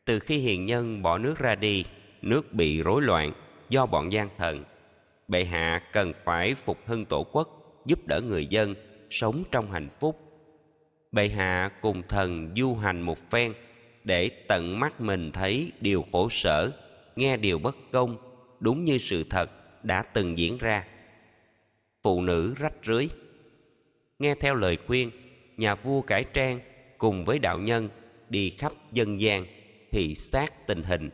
từ 0.04 0.18
khi 0.18 0.38
hiền 0.38 0.66
nhân 0.66 1.02
bỏ 1.02 1.18
nước 1.18 1.38
ra 1.38 1.54
đi, 1.54 1.84
nước 2.22 2.52
bị 2.52 2.82
rối 2.82 3.02
loạn 3.02 3.32
do 3.68 3.86
bọn 3.86 4.12
gian 4.12 4.28
thần, 4.38 4.64
bệ 5.28 5.44
hạ 5.44 5.82
cần 5.92 6.12
phải 6.24 6.54
phục 6.54 6.78
hưng 6.86 7.04
tổ 7.04 7.26
quốc, 7.32 7.48
giúp 7.86 8.06
đỡ 8.06 8.20
người 8.20 8.46
dân 8.46 8.74
sống 9.10 9.44
trong 9.50 9.72
hạnh 9.72 9.88
phúc 10.00 10.31
bệ 11.12 11.28
hạ 11.28 11.70
cùng 11.82 12.02
thần 12.08 12.52
du 12.56 12.74
hành 12.74 13.00
một 13.00 13.30
phen, 13.30 13.52
để 14.04 14.28
tận 14.48 14.80
mắt 14.80 15.00
mình 15.00 15.32
thấy 15.32 15.72
điều 15.80 16.04
khổ 16.12 16.28
sở, 16.30 16.70
nghe 17.16 17.36
điều 17.36 17.58
bất 17.58 17.76
công, 17.92 18.16
đúng 18.60 18.84
như 18.84 18.98
sự 18.98 19.24
thật 19.30 19.50
đã 19.84 20.02
từng 20.02 20.38
diễn 20.38 20.58
ra. 20.58 20.86
Phụ 22.02 22.22
nữ 22.22 22.54
rách 22.58 22.74
rưới. 22.84 23.08
Nghe 24.18 24.34
theo 24.34 24.54
lời 24.54 24.78
khuyên, 24.86 25.10
nhà 25.56 25.74
vua 25.74 26.02
cải 26.02 26.24
trang 26.24 26.60
cùng 26.98 27.24
với 27.24 27.38
đạo 27.38 27.58
nhân 27.58 27.88
đi 28.28 28.50
khắp 28.50 28.72
dân 28.92 29.20
gian 29.20 29.46
thị 29.90 30.14
sát 30.14 30.66
tình 30.66 30.82
hình. 30.82 31.10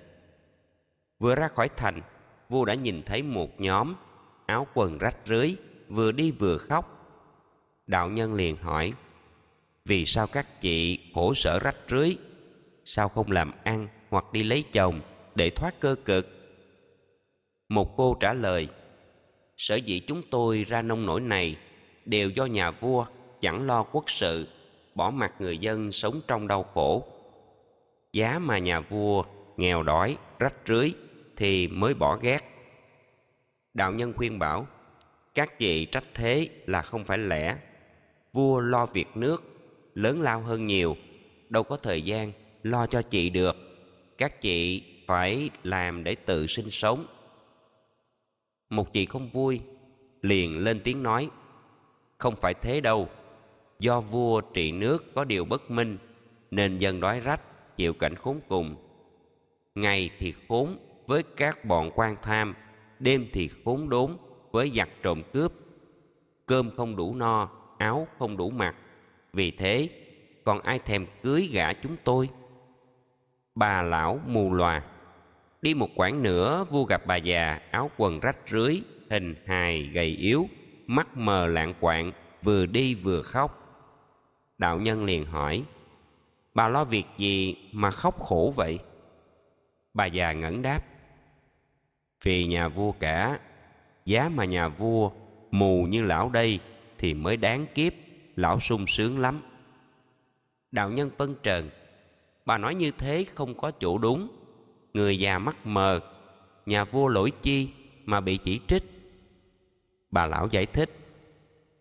Vừa 1.19 1.35
ra 1.35 1.49
khỏi 1.49 1.69
thành, 1.77 2.01
vua 2.49 2.65
đã 2.65 2.75
nhìn 2.75 3.03
thấy 3.03 3.23
một 3.23 3.61
nhóm 3.61 3.95
áo 4.47 4.67
quần 4.75 4.99
rách 4.99 5.17
rưới 5.27 5.57
vừa 5.89 6.13
đi 6.13 6.31
vừa 6.31 6.59
khóc. 6.59 6.95
Đạo 7.87 8.09
nhân 8.11 8.35
liền 8.35 8.57
hỏi 8.57 8.93
vì 9.89 10.05
sao 10.05 10.27
các 10.27 10.61
chị 10.61 10.99
khổ 11.15 11.35
sở 11.35 11.59
rách 11.59 11.77
rưới? 11.89 12.17
Sao 12.85 13.09
không 13.09 13.31
làm 13.31 13.53
ăn 13.65 13.89
hoặc 14.11 14.33
đi 14.33 14.43
lấy 14.43 14.65
chồng 14.73 15.01
để 15.35 15.51
thoát 15.51 15.81
cơ 15.81 15.97
cực? 16.05 16.29
Một 17.69 17.97
cô 17.97 18.17
trả 18.21 18.33
lời, 18.33 18.69
sở 19.57 19.77
dĩ 19.77 20.01
chúng 20.01 20.23
tôi 20.31 20.65
ra 20.69 20.83
nông 20.83 21.07
nổi 21.07 21.21
này 21.21 21.57
đều 22.05 22.31
do 22.31 22.45
nhà 22.45 22.71
vua 22.71 23.07
chẳng 23.41 23.67
lo 23.67 23.83
quốc 23.83 24.11
sự, 24.11 24.49
bỏ 24.95 25.11
mặc 25.11 25.33
người 25.39 25.59
dân 25.59 25.93
sống 25.93 26.21
trong 26.29 26.49
đau 26.49 26.63
khổ. 26.63 27.05
Giá 28.13 28.39
mà 28.39 28.59
nhà 28.59 28.81
vua 28.81 29.25
nghèo 29.57 29.83
đói, 29.83 30.17
rách 30.39 30.55
rưới 30.67 30.93
thì 31.37 31.69
mới 31.69 31.95
bỏ 31.95 32.17
ghét. 32.17 32.41
Đạo 33.75 33.93
nhân 33.93 34.13
khuyên 34.17 34.39
bảo, 34.39 34.67
các 35.35 35.59
chị 35.59 35.85
trách 35.85 36.05
thế 36.15 36.49
là 36.67 36.83
không 36.83 37.05
phải 37.05 37.19
lẽ. 37.19 37.57
Vua 38.33 38.61
lo 38.61 38.87
việc 38.87 39.09
nước 39.15 39.48
lớn 39.99 40.21
lao 40.21 40.41
hơn 40.41 40.67
nhiều. 40.67 40.97
Đâu 41.49 41.63
có 41.63 41.77
thời 41.77 42.03
gian 42.03 42.33
lo 42.63 42.87
cho 42.87 43.03
chị 43.03 43.31
được. 43.31 43.57
Các 44.19 44.41
chị 44.41 44.83
phải 45.07 45.51
làm 45.63 46.05
để 46.05 46.15
tự 46.15 46.47
sinh 46.47 46.71
sống. 46.71 47.07
Một 48.71 48.93
chị 48.93 49.07
không 49.07 49.31
vui, 49.33 49.61
liền 50.23 50.59
lên 50.59 50.81
tiếng 50.85 51.03
nói, 51.03 51.31
không 52.19 52.37
phải 52.37 52.55
thế 52.55 52.81
đâu. 52.81 53.09
Do 53.79 54.01
vua 54.01 54.41
trị 54.41 54.73
nước 54.73 55.15
có 55.15 55.25
điều 55.25 55.45
bất 55.45 55.71
minh, 55.71 55.99
nên 56.51 56.79
dân 56.79 57.01
đói 57.01 57.21
rách, 57.21 57.77
chịu 57.77 57.93
cảnh 57.93 58.15
khốn 58.15 58.41
cùng. 58.49 58.77
Ngày 59.75 60.11
thì 60.19 60.35
khốn 60.49 60.79
với 61.07 61.23
các 61.37 61.65
bọn 61.65 61.91
quan 61.95 62.17
tham, 62.23 62.55
đêm 62.99 63.27
thì 63.33 63.51
khốn 63.65 63.89
đốn 63.89 64.17
với 64.51 64.73
giặc 64.77 64.89
trộm 65.03 65.23
cướp. 65.33 65.53
Cơm 66.47 66.71
không 66.77 66.97
đủ 66.97 67.15
no, 67.15 67.49
áo 67.79 68.09
không 68.19 68.37
đủ 68.37 68.51
mặc 68.51 68.77
vì 69.33 69.51
thế, 69.51 69.89
còn 70.45 70.61
ai 70.61 70.79
thèm 70.79 71.07
cưới 71.23 71.49
gả 71.53 71.73
chúng 71.73 71.97
tôi? 72.05 72.29
Bà 73.55 73.83
lão 73.83 74.21
mù 74.27 74.55
lòa 74.55 74.83
đi 75.63 75.75
một 75.75 75.89
quãng 75.95 76.23
nữa 76.23 76.65
vua 76.71 76.85
gặp 76.85 77.07
bà 77.07 77.17
già, 77.17 77.61
áo 77.71 77.91
quần 77.97 78.21
rách 78.21 78.37
rưới, 78.51 78.83
hình 79.11 79.35
hài 79.47 79.83
gầy 79.83 80.07
yếu, 80.07 80.49
mắt 80.87 81.17
mờ 81.17 81.47
lạng 81.47 81.75
quạng, 81.81 82.13
vừa 82.43 82.67
đi 82.67 82.95
vừa 82.95 83.23
khóc. 83.23 83.65
Đạo 84.59 84.79
nhân 84.79 85.05
liền 85.05 85.25
hỏi, 85.25 85.65
bà 86.55 86.69
lo 86.69 86.85
việc 86.85 87.07
gì 87.17 87.57
mà 87.73 87.91
khóc 87.91 88.21
khổ 88.21 88.53
vậy? 88.57 88.79
Bà 89.95 90.07
già 90.07 90.33
ngẩn 90.33 90.63
đáp, 90.63 90.81
vì 92.23 92.47
nhà 92.47 92.69
vua 92.69 92.93
cả, 92.93 93.39
giá 94.05 94.29
mà 94.29 94.45
nhà 94.45 94.69
vua 94.69 95.11
mù 95.51 95.87
như 95.87 96.03
lão 96.03 96.31
đây 96.31 96.61
thì 96.99 97.15
mới 97.15 97.37
đáng 97.37 97.67
kiếp 97.75 97.93
lão 98.39 98.61
sung 98.61 98.87
sướng 98.87 99.19
lắm. 99.19 99.41
Đạo 100.73 100.91
nhân 100.91 101.11
phân 101.19 101.35
trần, 101.43 101.71
bà 102.47 102.59
nói 102.59 102.75
như 102.75 102.91
thế 102.91 103.25
không 103.35 103.55
có 103.55 103.71
chỗ 103.71 103.99
đúng. 103.99 104.29
Người 104.95 105.19
già 105.19 105.39
mắt 105.39 105.67
mờ, 105.67 106.01
nhà 106.67 106.85
vua 106.85 107.09
lỗi 107.09 107.33
chi 107.43 107.71
mà 108.05 108.21
bị 108.21 108.37
chỉ 108.37 108.61
trích. 108.69 108.83
Bà 110.11 110.27
lão 110.27 110.49
giải 110.51 110.67
thích, 110.67 110.91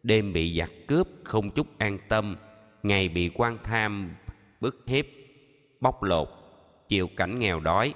đêm 0.04 0.34
bị 0.34 0.58
giặc 0.58 0.72
cướp 0.88 1.08
không 1.24 1.50
chút 1.50 1.68
an 1.78 2.00
tâm, 2.10 2.36
ngày 2.84 3.10
bị 3.10 3.32
quan 3.34 3.58
tham, 3.64 4.16
bức 4.62 4.84
hiếp, 4.86 5.06
bóc 5.80 6.04
lột, 6.04 6.28
chịu 6.88 7.10
cảnh 7.18 7.40
nghèo 7.40 7.60
đói. 7.60 7.94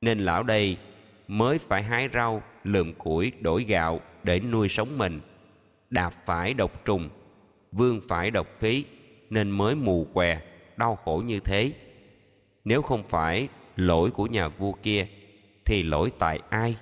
Nên 0.00 0.18
lão 0.18 0.42
đây 0.42 0.78
mới 1.28 1.58
phải 1.58 1.82
hái 1.82 2.08
rau, 2.14 2.42
lượm 2.64 2.94
củi, 2.94 3.32
đổi 3.40 3.64
gạo 3.64 4.00
để 4.22 4.40
nuôi 4.40 4.68
sống 4.68 4.98
mình, 4.98 5.20
đạp 5.90 6.10
phải 6.26 6.54
độc 6.54 6.84
trùng 6.84 7.08
vương 7.76 8.00
phải 8.08 8.30
độc 8.30 8.46
khí, 8.60 8.84
nên 9.30 9.50
mới 9.50 9.74
mù 9.74 10.06
què, 10.14 10.40
đau 10.76 10.96
khổ 10.96 11.22
như 11.26 11.40
thế. 11.40 11.72
Nếu 12.64 12.82
không 12.82 13.08
phải 13.08 13.48
lỗi 13.76 14.10
của 14.10 14.26
nhà 14.26 14.48
vua 14.48 14.72
kia, 14.72 15.06
thì 15.64 15.82
lỗi 15.82 16.12
tại 16.18 16.40
ai? 16.48 16.76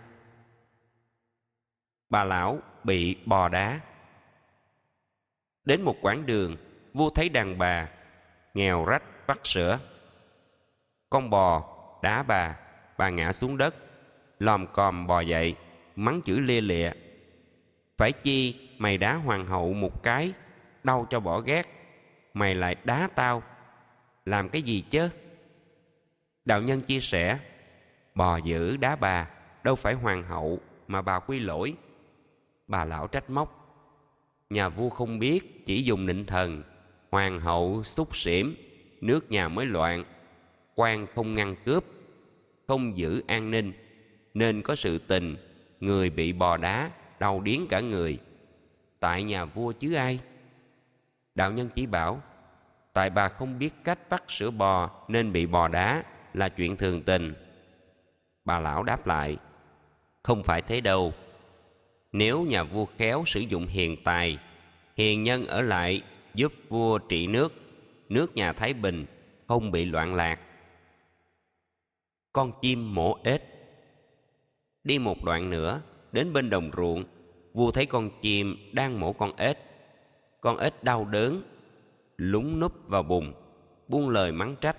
Bà 2.10 2.24
lão 2.24 2.58
bị 2.84 3.16
bò 3.26 3.48
đá. 3.48 3.80
Đến 5.64 5.82
một 5.82 5.96
quãng 6.00 6.26
đường, 6.26 6.56
vua 6.92 7.10
thấy 7.10 7.28
đàn 7.28 7.58
bà 7.58 7.88
nghèo 8.54 8.84
rách 8.84 9.02
vắt 9.26 9.38
sữa. 9.44 9.78
Con 11.10 11.30
bò 11.30 11.76
đá 12.02 12.22
bà 12.22 12.56
bà 12.98 13.08
ngã 13.08 13.32
xuống 13.32 13.56
đất, 13.56 13.74
lòm 14.38 14.66
còm 14.66 15.06
bò 15.06 15.20
dậy, 15.20 15.54
mắng 15.96 16.20
chữ 16.24 16.40
lia 16.40 16.60
lịa. 16.60 16.90
Phải 17.96 18.12
chi 18.12 18.68
mày 18.78 18.98
đá 18.98 19.14
hoàng 19.14 19.46
hậu 19.46 19.72
một 19.72 20.02
cái 20.02 20.32
đau 20.84 21.06
cho 21.10 21.20
bỏ 21.20 21.40
ghét. 21.40 21.66
Mày 22.34 22.54
lại 22.54 22.76
đá 22.84 23.08
tao. 23.14 23.42
Làm 24.24 24.48
cái 24.48 24.62
gì 24.62 24.84
chứ? 24.90 25.08
Đạo 26.44 26.62
nhân 26.62 26.80
chia 26.80 27.00
sẻ, 27.00 27.38
bò 28.14 28.36
dữ 28.36 28.76
đá 28.76 28.96
bà, 28.96 29.30
đâu 29.62 29.74
phải 29.74 29.94
hoàng 29.94 30.22
hậu 30.22 30.60
mà 30.88 31.02
bà 31.02 31.18
quy 31.18 31.38
lỗi. 31.38 31.74
Bà 32.66 32.84
lão 32.84 33.06
trách 33.06 33.30
móc, 33.30 33.64
nhà 34.50 34.68
vua 34.68 34.88
không 34.88 35.18
biết, 35.18 35.66
chỉ 35.66 35.82
dùng 35.82 36.06
nịnh 36.06 36.26
thần, 36.26 36.62
hoàng 37.10 37.40
hậu 37.40 37.82
xúc 37.82 38.16
xỉm, 38.16 38.56
nước 39.00 39.30
nhà 39.30 39.48
mới 39.48 39.66
loạn, 39.66 40.04
quan 40.74 41.06
không 41.06 41.34
ngăn 41.34 41.56
cướp, 41.64 41.84
không 42.66 42.96
giữ 42.98 43.22
an 43.26 43.50
ninh, 43.50 43.72
nên 44.34 44.62
có 44.62 44.74
sự 44.74 44.98
tình, 44.98 45.36
người 45.80 46.10
bị 46.10 46.32
bò 46.32 46.56
đá, 46.56 46.90
đau 47.18 47.40
điếng 47.40 47.66
cả 47.68 47.80
người. 47.80 48.18
Tại 49.00 49.22
nhà 49.22 49.44
vua 49.44 49.72
chứ 49.72 49.94
ai? 49.94 50.20
Đạo 51.34 51.52
nhân 51.52 51.68
chỉ 51.74 51.86
bảo, 51.86 52.22
tại 52.92 53.10
bà 53.10 53.28
không 53.28 53.58
biết 53.58 53.74
cách 53.84 53.98
vắt 54.08 54.22
sữa 54.28 54.50
bò 54.50 54.90
nên 55.08 55.32
bị 55.32 55.46
bò 55.46 55.68
đá 55.68 56.04
là 56.34 56.48
chuyện 56.48 56.76
thường 56.76 57.02
tình. 57.02 57.34
Bà 58.44 58.58
lão 58.58 58.82
đáp 58.82 59.06
lại, 59.06 59.36
không 60.22 60.42
phải 60.42 60.62
thế 60.62 60.80
đâu. 60.80 61.12
Nếu 62.12 62.42
nhà 62.42 62.62
vua 62.62 62.86
khéo 62.86 63.24
sử 63.26 63.40
dụng 63.40 63.66
hiền 63.66 63.96
tài, 64.04 64.38
hiền 64.96 65.22
nhân 65.22 65.46
ở 65.46 65.62
lại 65.62 66.02
giúp 66.34 66.52
vua 66.68 66.98
trị 66.98 67.26
nước 67.26 67.52
nước 68.08 68.36
nhà 68.36 68.52
thái 68.52 68.74
bình 68.74 69.06
không 69.46 69.70
bị 69.70 69.84
loạn 69.84 70.14
lạc. 70.14 70.40
Con 72.32 72.52
chim 72.62 72.94
mổ 72.94 73.18
ếch. 73.24 73.42
Đi 74.84 74.98
một 74.98 75.24
đoạn 75.24 75.50
nữa, 75.50 75.80
đến 76.12 76.32
bên 76.32 76.50
đồng 76.50 76.70
ruộng, 76.76 77.04
vua 77.52 77.70
thấy 77.70 77.86
con 77.86 78.10
chim 78.20 78.56
đang 78.72 79.00
mổ 79.00 79.12
con 79.12 79.36
ếch 79.36 79.58
con 80.44 80.56
ếch 80.56 80.84
đau 80.84 81.04
đớn, 81.04 81.42
lúng 82.16 82.60
núp 82.60 82.88
vào 82.88 83.02
bùn 83.02 83.32
buông 83.88 84.08
lời 84.08 84.32
mắng 84.32 84.56
trách. 84.60 84.76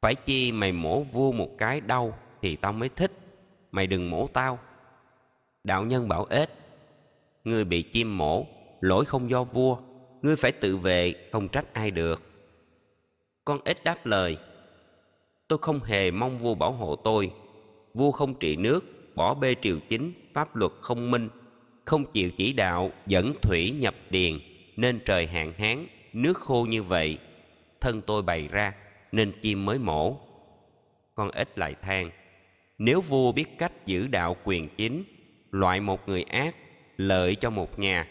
Phải 0.00 0.14
chi 0.14 0.52
mày 0.52 0.72
mổ 0.72 1.02
vua 1.02 1.32
một 1.32 1.48
cái 1.58 1.80
đau 1.80 2.18
thì 2.42 2.56
tao 2.56 2.72
mới 2.72 2.88
thích, 2.88 3.12
mày 3.72 3.86
đừng 3.86 4.10
mổ 4.10 4.26
tao. 4.26 4.58
Đạo 5.64 5.84
nhân 5.84 6.08
bảo 6.08 6.26
ếch, 6.30 6.48
ngươi 7.44 7.64
bị 7.64 7.82
chim 7.82 8.18
mổ, 8.18 8.46
lỗi 8.80 9.04
không 9.04 9.30
do 9.30 9.44
vua, 9.44 9.76
ngươi 10.22 10.36
phải 10.36 10.52
tự 10.52 10.76
vệ, 10.76 11.14
không 11.32 11.48
trách 11.48 11.74
ai 11.74 11.90
được. 11.90 12.22
Con 13.44 13.60
ếch 13.64 13.84
đáp 13.84 14.06
lời, 14.06 14.38
tôi 15.48 15.58
không 15.58 15.80
hề 15.80 16.10
mong 16.10 16.38
vua 16.38 16.54
bảo 16.54 16.72
hộ 16.72 16.96
tôi. 16.96 17.32
Vua 17.94 18.10
không 18.10 18.34
trị 18.34 18.56
nước, 18.56 18.84
bỏ 19.14 19.34
bê 19.34 19.54
triều 19.62 19.78
chính, 19.88 20.12
pháp 20.34 20.56
luật 20.56 20.72
không 20.80 21.10
minh, 21.10 21.28
không 21.84 22.04
chịu 22.12 22.30
chỉ 22.30 22.52
đạo, 22.52 22.90
dẫn 23.06 23.34
thủy 23.42 23.70
nhập 23.70 23.94
điền 24.10 24.38
nên 24.78 25.00
trời 25.04 25.26
hạn 25.26 25.52
hán, 25.52 25.86
nước 26.12 26.38
khô 26.38 26.66
như 26.68 26.82
vậy. 26.82 27.18
Thân 27.80 28.02
tôi 28.02 28.22
bày 28.22 28.48
ra, 28.48 28.72
nên 29.12 29.32
chim 29.42 29.64
mới 29.64 29.78
mổ. 29.78 30.16
Con 31.14 31.30
ếch 31.30 31.58
lại 31.58 31.74
than, 31.82 32.10
nếu 32.78 33.00
vua 33.00 33.32
biết 33.32 33.58
cách 33.58 33.86
giữ 33.86 34.06
đạo 34.06 34.36
quyền 34.44 34.68
chính, 34.76 35.04
loại 35.50 35.80
một 35.80 36.08
người 36.08 36.22
ác, 36.22 36.56
lợi 36.96 37.34
cho 37.34 37.50
một 37.50 37.78
nhà. 37.78 38.08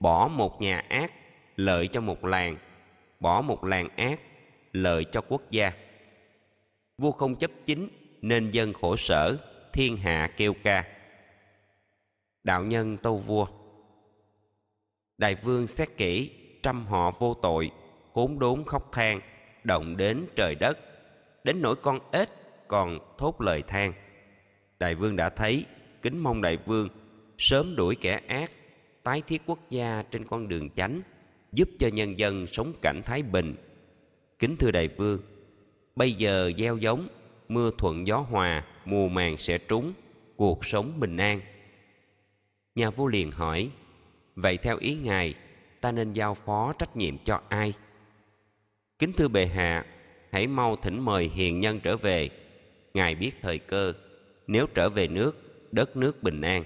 Bỏ 0.00 0.28
một 0.28 0.62
nhà 0.62 0.84
ác, 0.88 1.12
lợi 1.56 1.88
cho 1.88 2.00
một 2.00 2.24
làng. 2.24 2.56
Bỏ 3.20 3.40
một 3.42 3.64
làng 3.64 3.88
ác, 3.96 4.20
lợi 4.72 5.04
cho 5.04 5.20
quốc 5.20 5.50
gia. 5.50 5.72
Vua 6.98 7.12
không 7.12 7.36
chấp 7.36 7.50
chính, 7.66 7.88
nên 8.22 8.50
dân 8.50 8.72
khổ 8.72 8.96
sở, 8.96 9.36
thiên 9.72 9.96
hạ 9.96 10.30
kêu 10.36 10.54
ca. 10.62 10.84
Đạo 12.44 12.64
nhân 12.64 12.96
tâu 12.96 13.18
vua 13.18 13.46
đại 15.22 15.34
vương 15.34 15.66
xét 15.66 15.96
kỹ, 15.96 16.30
trăm 16.62 16.86
họ 16.86 17.10
vô 17.18 17.34
tội, 17.42 17.70
khốn 18.14 18.38
đốn 18.38 18.64
khóc 18.66 18.92
than, 18.92 19.20
động 19.64 19.96
đến 19.96 20.26
trời 20.36 20.54
đất. 20.54 20.78
Đến 21.44 21.62
nỗi 21.62 21.76
con 21.76 21.98
ếch 22.12 22.28
còn 22.68 22.98
thốt 23.18 23.40
lời 23.40 23.62
than. 23.62 23.92
Đại 24.78 24.94
vương 24.94 25.16
đã 25.16 25.28
thấy, 25.30 25.64
kính 26.02 26.18
mong 26.18 26.42
đại 26.42 26.56
vương 26.66 26.88
sớm 27.38 27.76
đuổi 27.76 27.96
kẻ 28.00 28.20
ác, 28.28 28.50
tái 29.02 29.22
thiết 29.26 29.42
quốc 29.46 29.58
gia 29.70 30.02
trên 30.10 30.24
con 30.24 30.48
đường 30.48 30.70
chánh, 30.70 31.02
giúp 31.52 31.68
cho 31.78 31.88
nhân 31.88 32.18
dân 32.18 32.46
sống 32.46 32.72
cảnh 32.82 33.02
thái 33.04 33.22
bình. 33.22 33.54
Kính 34.38 34.56
thưa 34.56 34.70
đại 34.70 34.88
vương, 34.88 35.20
bây 35.96 36.12
giờ 36.12 36.52
gieo 36.58 36.76
giống, 36.76 37.08
mưa 37.48 37.70
thuận 37.78 38.06
gió 38.06 38.18
hòa, 38.18 38.64
mùa 38.84 39.08
màng 39.08 39.38
sẽ 39.38 39.58
trúng, 39.58 39.92
cuộc 40.36 40.64
sống 40.64 41.00
bình 41.00 41.16
an. 41.16 41.40
Nhà 42.74 42.90
vua 42.90 43.06
liền 43.06 43.30
hỏi 43.30 43.70
vậy 44.36 44.56
theo 44.56 44.76
ý 44.76 44.94
ngài, 44.94 45.34
ta 45.80 45.92
nên 45.92 46.12
giao 46.12 46.34
phó 46.34 46.72
trách 46.78 46.96
nhiệm 46.96 47.18
cho 47.24 47.40
ai? 47.48 47.72
Kính 48.98 49.12
thưa 49.12 49.28
bệ 49.28 49.46
hạ, 49.46 49.84
hãy 50.32 50.46
mau 50.46 50.76
thỉnh 50.76 51.00
mời 51.00 51.30
hiền 51.34 51.60
nhân 51.60 51.80
trở 51.80 51.96
về. 51.96 52.30
Ngài 52.94 53.14
biết 53.14 53.30
thời 53.42 53.58
cơ, 53.58 53.92
nếu 54.46 54.66
trở 54.74 54.90
về 54.90 55.08
nước, 55.08 55.36
đất 55.72 55.96
nước 55.96 56.22
bình 56.22 56.40
an. 56.40 56.64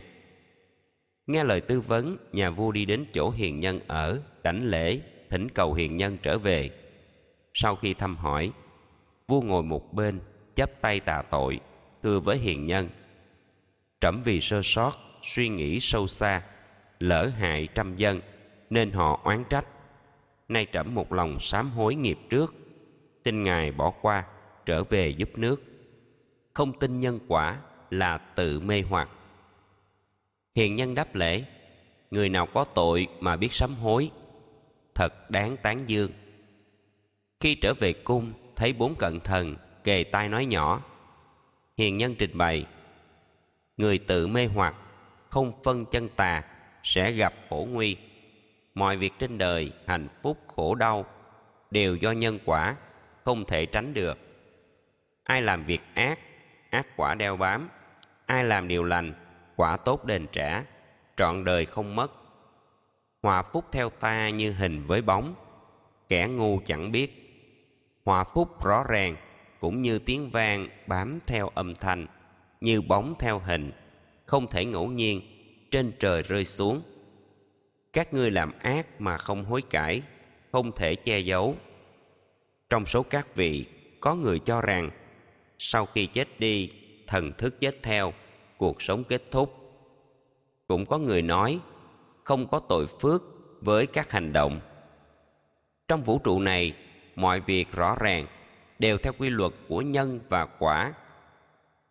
Nghe 1.26 1.44
lời 1.44 1.60
tư 1.60 1.80
vấn, 1.80 2.16
nhà 2.32 2.50
vua 2.50 2.72
đi 2.72 2.84
đến 2.84 3.04
chỗ 3.12 3.30
hiền 3.30 3.60
nhân 3.60 3.80
ở, 3.86 4.22
đảnh 4.42 4.68
lễ, 4.68 5.00
thỉnh 5.30 5.48
cầu 5.54 5.74
hiền 5.74 5.96
nhân 5.96 6.18
trở 6.22 6.38
về. 6.38 6.70
Sau 7.54 7.76
khi 7.76 7.94
thăm 7.94 8.16
hỏi, 8.16 8.52
vua 9.28 9.40
ngồi 9.40 9.62
một 9.62 9.94
bên, 9.94 10.20
chắp 10.54 10.70
tay 10.80 11.00
tạ 11.00 11.22
tội, 11.30 11.60
thưa 12.02 12.20
với 12.20 12.38
hiền 12.38 12.64
nhân. 12.64 12.88
Trẫm 14.00 14.22
vì 14.24 14.40
sơ 14.40 14.60
sót, 14.64 14.92
suy 15.22 15.48
nghĩ 15.48 15.80
sâu 15.80 16.06
xa 16.06 16.42
lỡ 16.98 17.26
hại 17.26 17.68
trăm 17.74 17.96
dân, 17.96 18.20
nên 18.70 18.90
họ 18.90 19.20
oán 19.24 19.44
trách. 19.50 19.66
Nay 20.48 20.66
trẫm 20.72 20.94
một 20.94 21.12
lòng 21.12 21.40
sám 21.40 21.70
hối 21.70 21.94
nghiệp 21.94 22.18
trước 22.30 22.54
xin 23.24 23.42
ngài 23.42 23.72
bỏ 23.72 23.90
qua, 23.90 24.24
trở 24.66 24.84
về 24.84 25.08
giúp 25.08 25.30
nước. 25.36 25.62
Không 26.52 26.78
tin 26.78 27.00
nhân 27.00 27.18
quả 27.28 27.60
là 27.90 28.18
tự 28.18 28.60
mê 28.60 28.82
hoặc. 28.88 29.08
Hiền 30.54 30.76
nhân 30.76 30.94
đáp 30.94 31.14
lễ, 31.14 31.44
người 32.10 32.28
nào 32.28 32.46
có 32.46 32.64
tội 32.64 33.06
mà 33.20 33.36
biết 33.36 33.52
sám 33.52 33.74
hối, 33.74 34.10
thật 34.94 35.30
đáng 35.30 35.56
tán 35.56 35.88
dương. 35.88 36.10
Khi 37.40 37.54
trở 37.54 37.74
về 37.74 37.92
cung, 37.92 38.32
thấy 38.56 38.72
bốn 38.72 38.94
cận 38.94 39.20
thần 39.20 39.56
kề 39.84 40.04
tai 40.04 40.28
nói 40.28 40.46
nhỏ, 40.46 40.82
hiền 41.76 41.96
nhân 41.96 42.14
trình 42.18 42.38
bày, 42.38 42.66
người 43.76 43.98
tự 43.98 44.26
mê 44.26 44.46
hoặc, 44.46 44.74
không 45.30 45.52
phân 45.64 45.84
chân 45.84 46.08
tà 46.08 46.42
sẽ 46.86 47.12
gặp 47.12 47.34
khổ 47.50 47.68
nguy. 47.70 47.96
Mọi 48.74 48.96
việc 48.96 49.12
trên 49.18 49.38
đời, 49.38 49.72
hạnh 49.86 50.08
phúc, 50.22 50.38
khổ 50.56 50.74
đau 50.74 51.04
đều 51.70 51.96
do 51.96 52.12
nhân 52.12 52.38
quả, 52.44 52.76
không 53.24 53.44
thể 53.44 53.66
tránh 53.66 53.94
được. 53.94 54.18
Ai 55.24 55.42
làm 55.42 55.64
việc 55.64 55.80
ác 55.94 56.18
ác 56.70 56.86
quả 56.96 57.14
đeo 57.14 57.36
bám. 57.36 57.68
Ai 58.26 58.44
làm 58.44 58.68
điều 58.68 58.84
lành, 58.84 59.14
quả 59.56 59.76
tốt 59.76 60.04
đền 60.04 60.26
trả. 60.32 60.64
Trọn 61.16 61.44
đời 61.44 61.66
không 61.66 61.96
mất. 61.96 62.12
Hòa 63.22 63.42
phúc 63.42 63.64
theo 63.72 63.90
ta 63.90 64.28
như 64.28 64.52
hình 64.52 64.86
với 64.86 65.02
bóng. 65.02 65.34
Kẻ 66.08 66.26
ngu 66.28 66.60
chẳng 66.66 66.92
biết. 66.92 67.22
Hòa 68.04 68.24
phúc 68.24 68.64
rõ 68.64 68.84
ràng, 68.88 69.16
cũng 69.60 69.82
như 69.82 69.98
tiếng 69.98 70.30
vang 70.30 70.68
bám 70.86 71.18
theo 71.26 71.48
âm 71.48 71.74
thanh, 71.74 72.06
như 72.60 72.80
bóng 72.80 73.14
theo 73.18 73.38
hình, 73.38 73.72
không 74.26 74.46
thể 74.46 74.64
ngẫu 74.64 74.88
nhiên 74.88 75.35
trên 75.70 75.92
trời 75.98 76.22
rơi 76.22 76.44
xuống. 76.44 76.82
Các 77.92 78.14
ngươi 78.14 78.30
làm 78.30 78.52
ác 78.58 79.00
mà 79.00 79.18
không 79.18 79.44
hối 79.44 79.62
cải, 79.62 80.02
không 80.52 80.72
thể 80.72 80.94
che 80.94 81.18
giấu. 81.18 81.56
Trong 82.70 82.86
số 82.86 83.02
các 83.02 83.34
vị, 83.34 83.66
có 84.00 84.14
người 84.14 84.38
cho 84.38 84.60
rằng, 84.60 84.90
sau 85.58 85.86
khi 85.86 86.06
chết 86.06 86.40
đi, 86.40 86.70
thần 87.06 87.32
thức 87.32 87.60
chết 87.60 87.82
theo, 87.82 88.12
cuộc 88.56 88.82
sống 88.82 89.04
kết 89.04 89.22
thúc. 89.30 89.56
Cũng 90.68 90.86
có 90.86 90.98
người 90.98 91.22
nói, 91.22 91.60
không 92.24 92.48
có 92.48 92.60
tội 92.68 92.86
phước 92.86 93.22
với 93.60 93.86
các 93.86 94.10
hành 94.10 94.32
động. 94.32 94.60
Trong 95.88 96.02
vũ 96.02 96.18
trụ 96.18 96.40
này, 96.40 96.74
mọi 97.14 97.40
việc 97.40 97.72
rõ 97.72 97.96
ràng, 98.00 98.26
đều 98.78 98.98
theo 98.98 99.12
quy 99.18 99.30
luật 99.30 99.52
của 99.68 99.80
nhân 99.80 100.20
và 100.28 100.46
quả. 100.46 100.94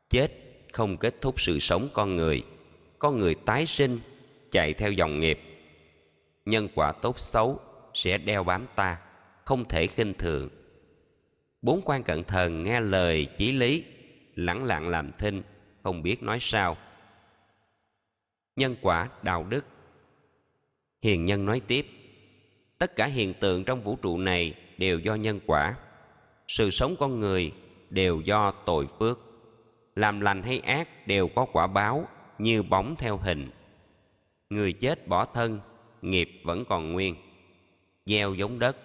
Chết 0.09 0.31
không 0.73 0.97
kết 0.97 1.21
thúc 1.21 1.41
sự 1.41 1.59
sống 1.59 1.89
con 1.93 2.15
người 2.15 2.43
có 3.05 3.11
người 3.11 3.35
tái 3.35 3.65
sinh 3.65 3.99
chạy 4.51 4.73
theo 4.73 4.91
dòng 4.91 5.19
nghiệp. 5.19 5.39
Nhân 6.45 6.67
quả 6.75 6.91
tốt 6.91 7.19
xấu 7.19 7.59
sẽ 7.93 8.17
đeo 8.17 8.43
bám 8.43 8.65
ta, 8.75 8.97
không 9.43 9.65
thể 9.67 9.87
khinh 9.87 10.13
thường. 10.13 10.49
Bốn 11.61 11.81
quan 11.85 12.03
cận 12.03 12.23
thần 12.23 12.63
nghe 12.63 12.79
lời 12.79 13.27
chí 13.37 13.51
lý, 13.51 13.83
lẳng 14.35 14.63
lặng 14.63 14.87
làm 14.87 15.11
thinh, 15.17 15.41
không 15.83 16.03
biết 16.03 16.23
nói 16.23 16.37
sao. 16.41 16.77
Nhân 18.55 18.75
quả 18.81 19.09
đạo 19.21 19.45
đức. 19.49 19.65
Hiền 21.01 21.25
nhân 21.25 21.45
nói 21.45 21.61
tiếp, 21.67 21.85
tất 22.77 22.95
cả 22.95 23.05
hiện 23.05 23.33
tượng 23.33 23.63
trong 23.63 23.81
vũ 23.81 23.95
trụ 23.95 24.17
này 24.17 24.55
đều 24.77 24.99
do 24.99 25.15
nhân 25.15 25.39
quả. 25.45 25.75
Sự 26.47 26.69
sống 26.69 26.95
con 26.99 27.19
người 27.19 27.51
đều 27.89 28.21
do 28.21 28.51
tội 28.51 28.87
phước. 28.99 29.19
Làm 29.95 30.19
lành 30.19 30.43
hay 30.43 30.59
ác 30.59 31.07
đều 31.07 31.27
có 31.27 31.45
quả 31.45 31.67
báo 31.67 32.07
như 32.39 32.63
bóng 32.63 32.95
theo 32.95 33.17
hình. 33.17 33.49
Người 34.49 34.73
chết 34.73 35.07
bỏ 35.07 35.25
thân, 35.25 35.59
nghiệp 36.01 36.29
vẫn 36.43 36.65
còn 36.65 36.91
nguyên. 36.91 37.15
Gieo 38.05 38.33
giống 38.33 38.59
đất, 38.59 38.77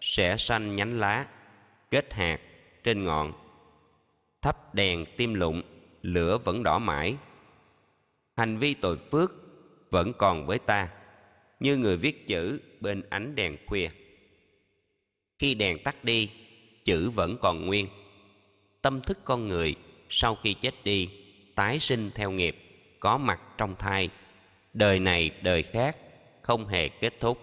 sẽ 0.00 0.36
sanh 0.36 0.76
nhánh 0.76 1.00
lá, 1.00 1.26
kết 1.90 2.12
hạt 2.12 2.40
trên 2.84 3.04
ngọn. 3.04 3.32
Thắp 4.42 4.74
đèn 4.74 5.04
tim 5.16 5.34
lụng 5.34 5.62
lửa 6.02 6.38
vẫn 6.44 6.62
đỏ 6.62 6.78
mãi. 6.78 7.16
Hành 8.36 8.58
vi 8.58 8.74
tội 8.74 8.98
phước 9.10 9.32
vẫn 9.90 10.12
còn 10.12 10.46
với 10.46 10.58
ta, 10.58 10.88
như 11.60 11.76
người 11.76 11.96
viết 11.96 12.26
chữ 12.26 12.60
bên 12.80 13.02
ánh 13.10 13.34
đèn 13.34 13.56
khuya. 13.66 13.88
Khi 15.38 15.54
đèn 15.54 15.82
tắt 15.82 16.04
đi, 16.04 16.30
chữ 16.84 17.10
vẫn 17.10 17.36
còn 17.40 17.66
nguyên. 17.66 17.88
Tâm 18.82 19.00
thức 19.00 19.18
con 19.24 19.48
người 19.48 19.74
sau 20.08 20.34
khi 20.42 20.54
chết 20.54 20.74
đi, 20.84 21.10
tái 21.54 21.80
sinh 21.80 22.10
theo 22.14 22.30
nghiệp 22.30 22.63
có 23.04 23.18
mặt 23.18 23.40
trong 23.58 23.74
thai. 23.76 24.10
Đời 24.72 24.98
này 24.98 25.30
đời 25.42 25.62
khác, 25.62 25.96
không 26.42 26.66
hề 26.66 26.88
kết 26.88 27.20
thúc. 27.20 27.38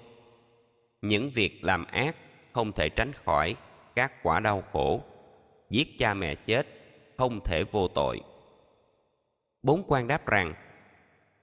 Những 1.02 1.30
việc 1.30 1.64
làm 1.64 1.86
ác 1.86 2.16
không 2.54 2.72
thể 2.72 2.90
tránh 2.90 3.14
khỏi 3.14 3.56
các 3.96 4.24
quả 4.24 4.40
đau 4.40 4.64
khổ. 4.72 5.04
Giết 5.70 5.98
cha 6.00 6.14
mẹ 6.14 6.36
chết 6.36 6.68
không 7.18 7.40
thể 7.44 7.64
vô 7.64 7.88
tội. 7.88 8.22
Bốn 9.64 9.84
quan 9.88 10.08
đáp 10.08 10.26
rằng, 10.28 10.54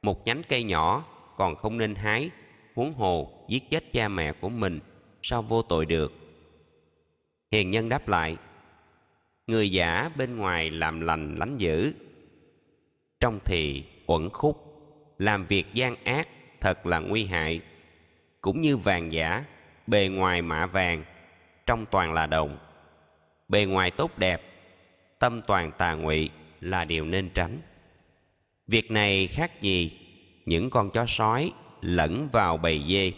một 0.03 0.27
nhánh 0.27 0.43
cây 0.49 0.63
nhỏ 0.63 1.05
còn 1.37 1.57
không 1.57 1.79
nên 1.79 1.95
hái, 1.95 2.31
huống 2.75 2.95
hồ 2.95 3.45
giết 3.49 3.71
chết 3.71 3.93
cha 3.93 4.09
mẹ 4.09 4.33
của 4.33 4.49
mình, 4.49 4.81
sao 5.23 5.43
vô 5.43 5.63
tội 5.63 5.87
được? 5.87 6.13
Hiền 7.53 7.71
nhân 7.71 7.89
đáp 7.89 8.09
lại, 8.09 8.37
người 9.47 9.71
giả 9.71 10.11
bên 10.17 10.37
ngoài 10.37 10.71
làm 10.71 11.01
lành 11.01 11.37
lánh 11.37 11.57
dữ, 11.57 11.93
trong 13.21 13.41
thì 13.45 13.85
uẩn 14.09 14.31
khúc, 14.31 14.57
làm 15.19 15.47
việc 15.47 15.67
gian 15.75 15.97
ác 16.05 16.29
thật 16.61 16.87
là 16.87 16.99
nguy 16.99 17.25
hại. 17.25 17.61
Cũng 18.41 18.61
như 18.61 18.77
vàng 18.77 19.13
giả, 19.13 19.45
bề 19.87 20.09
ngoài 20.09 20.43
mạ 20.43 20.67
vàng, 20.67 21.05
trong 21.67 21.87
toàn 21.87 22.13
là 22.13 22.27
đồng. 22.27 22.59
Bề 23.49 23.65
ngoài 23.65 23.91
tốt 23.91 24.19
đẹp, 24.19 24.43
tâm 25.19 25.43
toàn 25.47 25.73
tà 25.79 25.95
ngụy 25.95 26.31
là 26.61 26.85
điều 26.85 27.05
nên 27.05 27.31
tránh. 27.35 27.61
Việc 28.67 28.91
này 28.91 29.27
khác 29.27 29.61
gì 29.61 29.99
những 30.47 30.71
con 30.71 30.91
chó 30.91 31.07
sói 31.07 31.53
lẫn 31.81 32.29
vào 32.33 32.57
bầy 32.57 32.85
dê, 32.89 33.13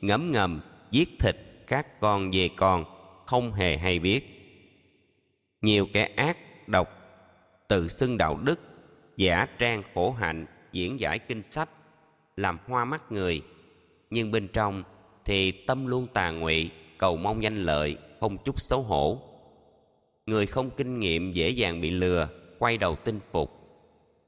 ngấm 0.00 0.32
ngầm, 0.32 0.60
giết 0.90 1.08
thịt 1.18 1.36
các 1.66 2.00
con 2.00 2.32
dê 2.32 2.48
con 2.56 2.84
không 3.26 3.52
hề 3.52 3.76
hay 3.76 3.98
biết. 3.98 4.26
Nhiều 5.60 5.88
kẻ 5.92 6.10
ác 6.16 6.38
độc, 6.68 6.88
tự 7.68 7.88
xưng 7.88 8.18
đạo 8.18 8.38
đức 8.44 8.60
giả 9.16 9.46
trang 9.58 9.82
khổ 9.94 10.12
hạnh, 10.12 10.46
diễn 10.72 11.00
giải 11.00 11.18
kinh 11.18 11.42
sách, 11.42 11.68
làm 12.36 12.58
hoa 12.66 12.84
mắt 12.84 13.12
người. 13.12 13.42
Nhưng 14.10 14.30
bên 14.30 14.48
trong 14.48 14.82
thì 15.24 15.52
tâm 15.52 15.86
luôn 15.86 16.06
tà 16.06 16.30
ngụy, 16.30 16.70
cầu 16.98 17.16
mong 17.16 17.42
danh 17.42 17.62
lợi, 17.62 17.96
không 18.20 18.38
chút 18.44 18.60
xấu 18.60 18.82
hổ. 18.82 19.20
Người 20.26 20.46
không 20.46 20.70
kinh 20.70 21.00
nghiệm 21.00 21.32
dễ 21.32 21.50
dàng 21.50 21.80
bị 21.80 21.90
lừa, 21.90 22.28
quay 22.58 22.78
đầu 22.78 22.96
tinh 22.96 23.20
phục. 23.32 23.50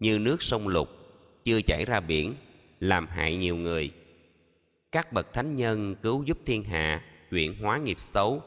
Như 0.00 0.18
nước 0.18 0.42
sông 0.42 0.68
lục, 0.68 0.88
chưa 1.44 1.62
chảy 1.62 1.84
ra 1.84 2.00
biển, 2.00 2.34
làm 2.80 3.06
hại 3.06 3.36
nhiều 3.36 3.56
người. 3.56 3.90
Các 4.92 5.12
bậc 5.12 5.32
thánh 5.32 5.56
nhân 5.56 5.94
cứu 6.02 6.22
giúp 6.22 6.38
thiên 6.46 6.64
hạ, 6.64 7.04
chuyển 7.30 7.62
hóa 7.62 7.78
nghiệp 7.78 8.00
xấu, 8.00 8.42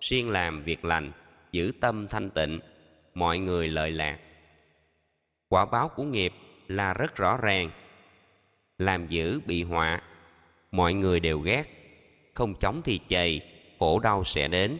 siêng 0.00 0.30
làm 0.30 0.62
việc 0.62 0.84
lành, 0.84 1.12
giữ 1.52 1.72
tâm 1.80 2.08
thanh 2.08 2.30
tịnh, 2.30 2.60
mọi 3.14 3.38
người 3.38 3.68
lợi 3.68 3.90
lạc 3.90 4.18
quả 5.48 5.64
báo 5.64 5.88
của 5.88 6.04
nghiệp 6.04 6.32
là 6.68 6.94
rất 6.94 7.16
rõ 7.16 7.36
ràng. 7.36 7.70
Làm 8.78 9.06
dữ 9.06 9.40
bị 9.46 9.62
họa, 9.62 10.02
mọi 10.70 10.94
người 10.94 11.20
đều 11.20 11.38
ghét. 11.38 11.64
Không 12.34 12.54
chống 12.60 12.82
thì 12.84 13.00
chày, 13.08 13.40
khổ 13.78 14.00
đau 14.00 14.24
sẽ 14.24 14.48
đến. 14.48 14.78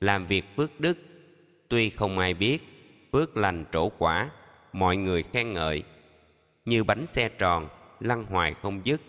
Làm 0.00 0.26
việc 0.26 0.44
phước 0.56 0.80
đức, 0.80 0.98
tuy 1.68 1.90
không 1.90 2.18
ai 2.18 2.34
biết, 2.34 2.58
phước 3.12 3.36
lành 3.36 3.64
trổ 3.72 3.88
quả, 3.88 4.30
mọi 4.72 4.96
người 4.96 5.22
khen 5.22 5.52
ngợi. 5.52 5.82
Như 6.64 6.84
bánh 6.84 7.06
xe 7.06 7.28
tròn 7.28 7.68
lăn 8.00 8.24
hoài 8.24 8.54
không 8.54 8.80
dứt. 8.84 9.00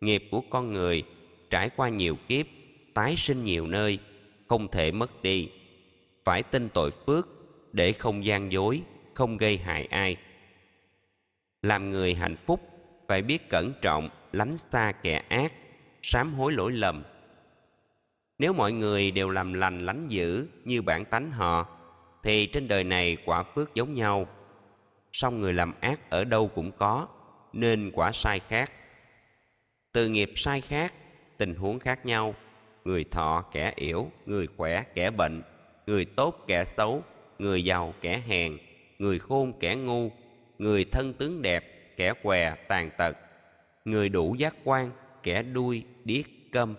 Nghiệp 0.00 0.28
của 0.30 0.42
con 0.50 0.72
người 0.72 1.02
trải 1.50 1.70
qua 1.76 1.88
nhiều 1.88 2.16
kiếp, 2.28 2.46
tái 2.94 3.16
sinh 3.16 3.44
nhiều 3.44 3.66
nơi, 3.66 3.98
không 4.48 4.68
thể 4.68 4.92
mất 4.92 5.22
đi. 5.22 5.48
Phải 6.24 6.42
tin 6.42 6.68
tội 6.68 6.90
phước 6.90 7.28
để 7.72 7.92
không 7.92 8.24
gian 8.24 8.52
dối 8.52 8.82
không 9.16 9.36
gây 9.36 9.58
hại 9.58 9.86
ai. 9.86 10.16
Làm 11.62 11.90
người 11.90 12.14
hạnh 12.14 12.36
phúc, 12.46 12.60
phải 13.08 13.22
biết 13.22 13.50
cẩn 13.50 13.72
trọng, 13.82 14.08
lánh 14.32 14.56
xa 14.56 14.92
kẻ 15.02 15.22
ác, 15.28 15.52
sám 16.02 16.34
hối 16.34 16.52
lỗi 16.52 16.72
lầm. 16.72 17.04
Nếu 18.38 18.52
mọi 18.52 18.72
người 18.72 19.10
đều 19.10 19.30
làm 19.30 19.52
lành 19.52 19.86
lánh 19.86 20.08
dữ 20.08 20.46
như 20.64 20.82
bản 20.82 21.04
tánh 21.04 21.30
họ, 21.30 21.66
thì 22.22 22.46
trên 22.46 22.68
đời 22.68 22.84
này 22.84 23.16
quả 23.24 23.42
phước 23.42 23.74
giống 23.74 23.94
nhau. 23.94 24.26
Song 25.12 25.40
người 25.40 25.52
làm 25.52 25.80
ác 25.80 26.10
ở 26.10 26.24
đâu 26.24 26.48
cũng 26.54 26.72
có, 26.72 27.08
nên 27.52 27.90
quả 27.94 28.12
sai 28.12 28.40
khác. 28.40 28.72
Từ 29.92 30.08
nghiệp 30.08 30.32
sai 30.36 30.60
khác, 30.60 30.94
tình 31.36 31.54
huống 31.54 31.78
khác 31.78 32.06
nhau. 32.06 32.34
Người 32.84 33.04
thọ 33.04 33.44
kẻ 33.52 33.72
yểu 33.76 34.10
người 34.26 34.46
khỏe 34.56 34.82
kẻ 34.94 35.10
bệnh, 35.10 35.42
người 35.86 36.04
tốt 36.04 36.44
kẻ 36.46 36.64
xấu, 36.64 37.02
người 37.38 37.64
giàu 37.64 37.94
kẻ 38.00 38.22
hèn 38.26 38.58
người 38.98 39.18
khôn 39.18 39.52
kẻ 39.60 39.74
ngu, 39.74 40.10
người 40.58 40.84
thân 40.84 41.12
tướng 41.12 41.42
đẹp, 41.42 41.94
kẻ 41.96 42.12
què 42.22 42.54
tàn 42.68 42.90
tật, 42.98 43.16
người 43.84 44.08
đủ 44.08 44.34
giác 44.34 44.54
quan, 44.64 44.90
kẻ 45.22 45.42
đuôi, 45.42 45.82
điếc, 46.04 46.24
câm. 46.52 46.74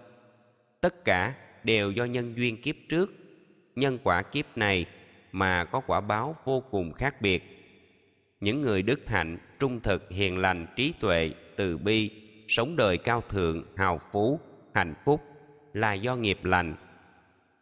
Tất 0.82 1.05
cả 1.05 1.36
đều 1.63 1.91
do 1.91 2.05
nhân 2.05 2.34
duyên 2.38 2.61
kiếp 2.61 2.76
trước. 2.89 3.13
Nhân 3.76 3.97
quả 4.03 4.22
kiếp 4.22 4.57
này 4.57 4.86
mà 5.32 5.63
có 5.63 5.80
quả 5.80 6.01
báo 6.01 6.36
vô 6.45 6.63
cùng 6.72 6.93
khác 6.93 7.22
biệt. 7.22 7.43
Những 8.39 8.61
người 8.61 8.82
đức 8.82 9.09
hạnh, 9.09 9.38
trung 9.59 9.80
thực, 9.80 10.09
hiền 10.09 10.38
lành, 10.38 10.68
trí 10.76 10.93
tuệ, 10.99 11.32
từ 11.55 11.78
bi, 11.78 12.11
sống 12.47 12.76
đời 12.76 12.97
cao 12.97 13.22
thượng, 13.22 13.63
hào 13.76 13.99
phú, 14.11 14.39
hạnh 14.74 14.93
phúc 15.05 15.22
là 15.74 15.93
do 15.93 16.15
nghiệp 16.15 16.39
lành. 16.43 16.76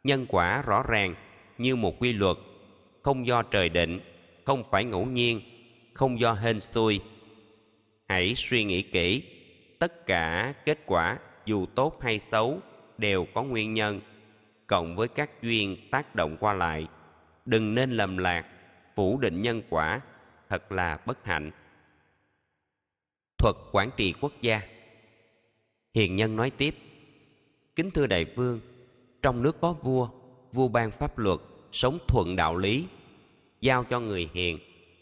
Nhân 0.04 0.26
quả 0.30 0.62
rõ 0.62 0.84
ràng 0.88 1.16
như 1.58 1.76
một 1.76 2.00
quy 2.00 2.14
luật, 2.14 2.38
không 3.02 3.28
do 3.28 3.42
trời 3.42 3.70
định 3.70 4.00
không 4.46 4.64
phải 4.72 4.84
ngẫu 4.84 5.06
nhiên, 5.06 5.42
không 5.94 6.20
do 6.20 6.34
hên 6.34 6.60
xui. 6.60 7.02
Hãy 8.08 8.36
suy 8.36 8.64
nghĩ 8.64 8.82
kỹ, 8.82 9.24
tất 9.80 10.06
cả 10.06 10.54
kết 10.66 10.80
quả, 10.86 11.20
dù 11.46 11.66
tốt 11.66 12.02
hay 12.02 12.20
xấu, 12.20 12.60
đều 12.98 13.26
có 13.34 13.44
nguyên 13.44 13.74
nhân, 13.74 14.02
cộng 14.68 14.96
với 14.96 15.08
các 15.08 15.42
duyên 15.42 15.78
tác 15.92 16.16
động 16.16 16.38
qua 16.40 16.54
lại. 16.54 16.88
Đừng 17.46 17.76
nên 17.76 17.92
lầm 17.92 18.18
lạc, 18.18 18.46
phủ 18.96 19.18
định 19.18 19.42
nhân 19.42 19.62
quả, 19.70 20.02
thật 20.50 20.72
là 20.72 21.00
bất 21.06 21.26
hạnh. 21.26 21.52
Thuật 23.38 23.56
quản 23.72 23.90
trị 23.98 24.14
quốc 24.22 24.32
gia. 24.42 24.62
Hiền 25.94 26.16
nhân 26.16 26.36
nói 26.36 26.50
tiếp, 26.50 26.76
kính 27.76 27.92
thưa 27.92 28.08
đại 28.08 28.26
vương, 28.26 28.60
trong 29.22 29.44
nước 29.44 29.62
có 29.62 29.74
vua 29.74 30.10
vua 30.52 30.68
ban 30.68 30.92
pháp 30.92 31.18
luật, 31.18 31.40
sống 31.72 31.98
thuận 32.08 32.36
đạo 32.36 32.58
lý 32.58 32.88
giao 33.66 33.84
cho 33.84 34.00
người 34.00 34.30
hiền, 34.34 34.60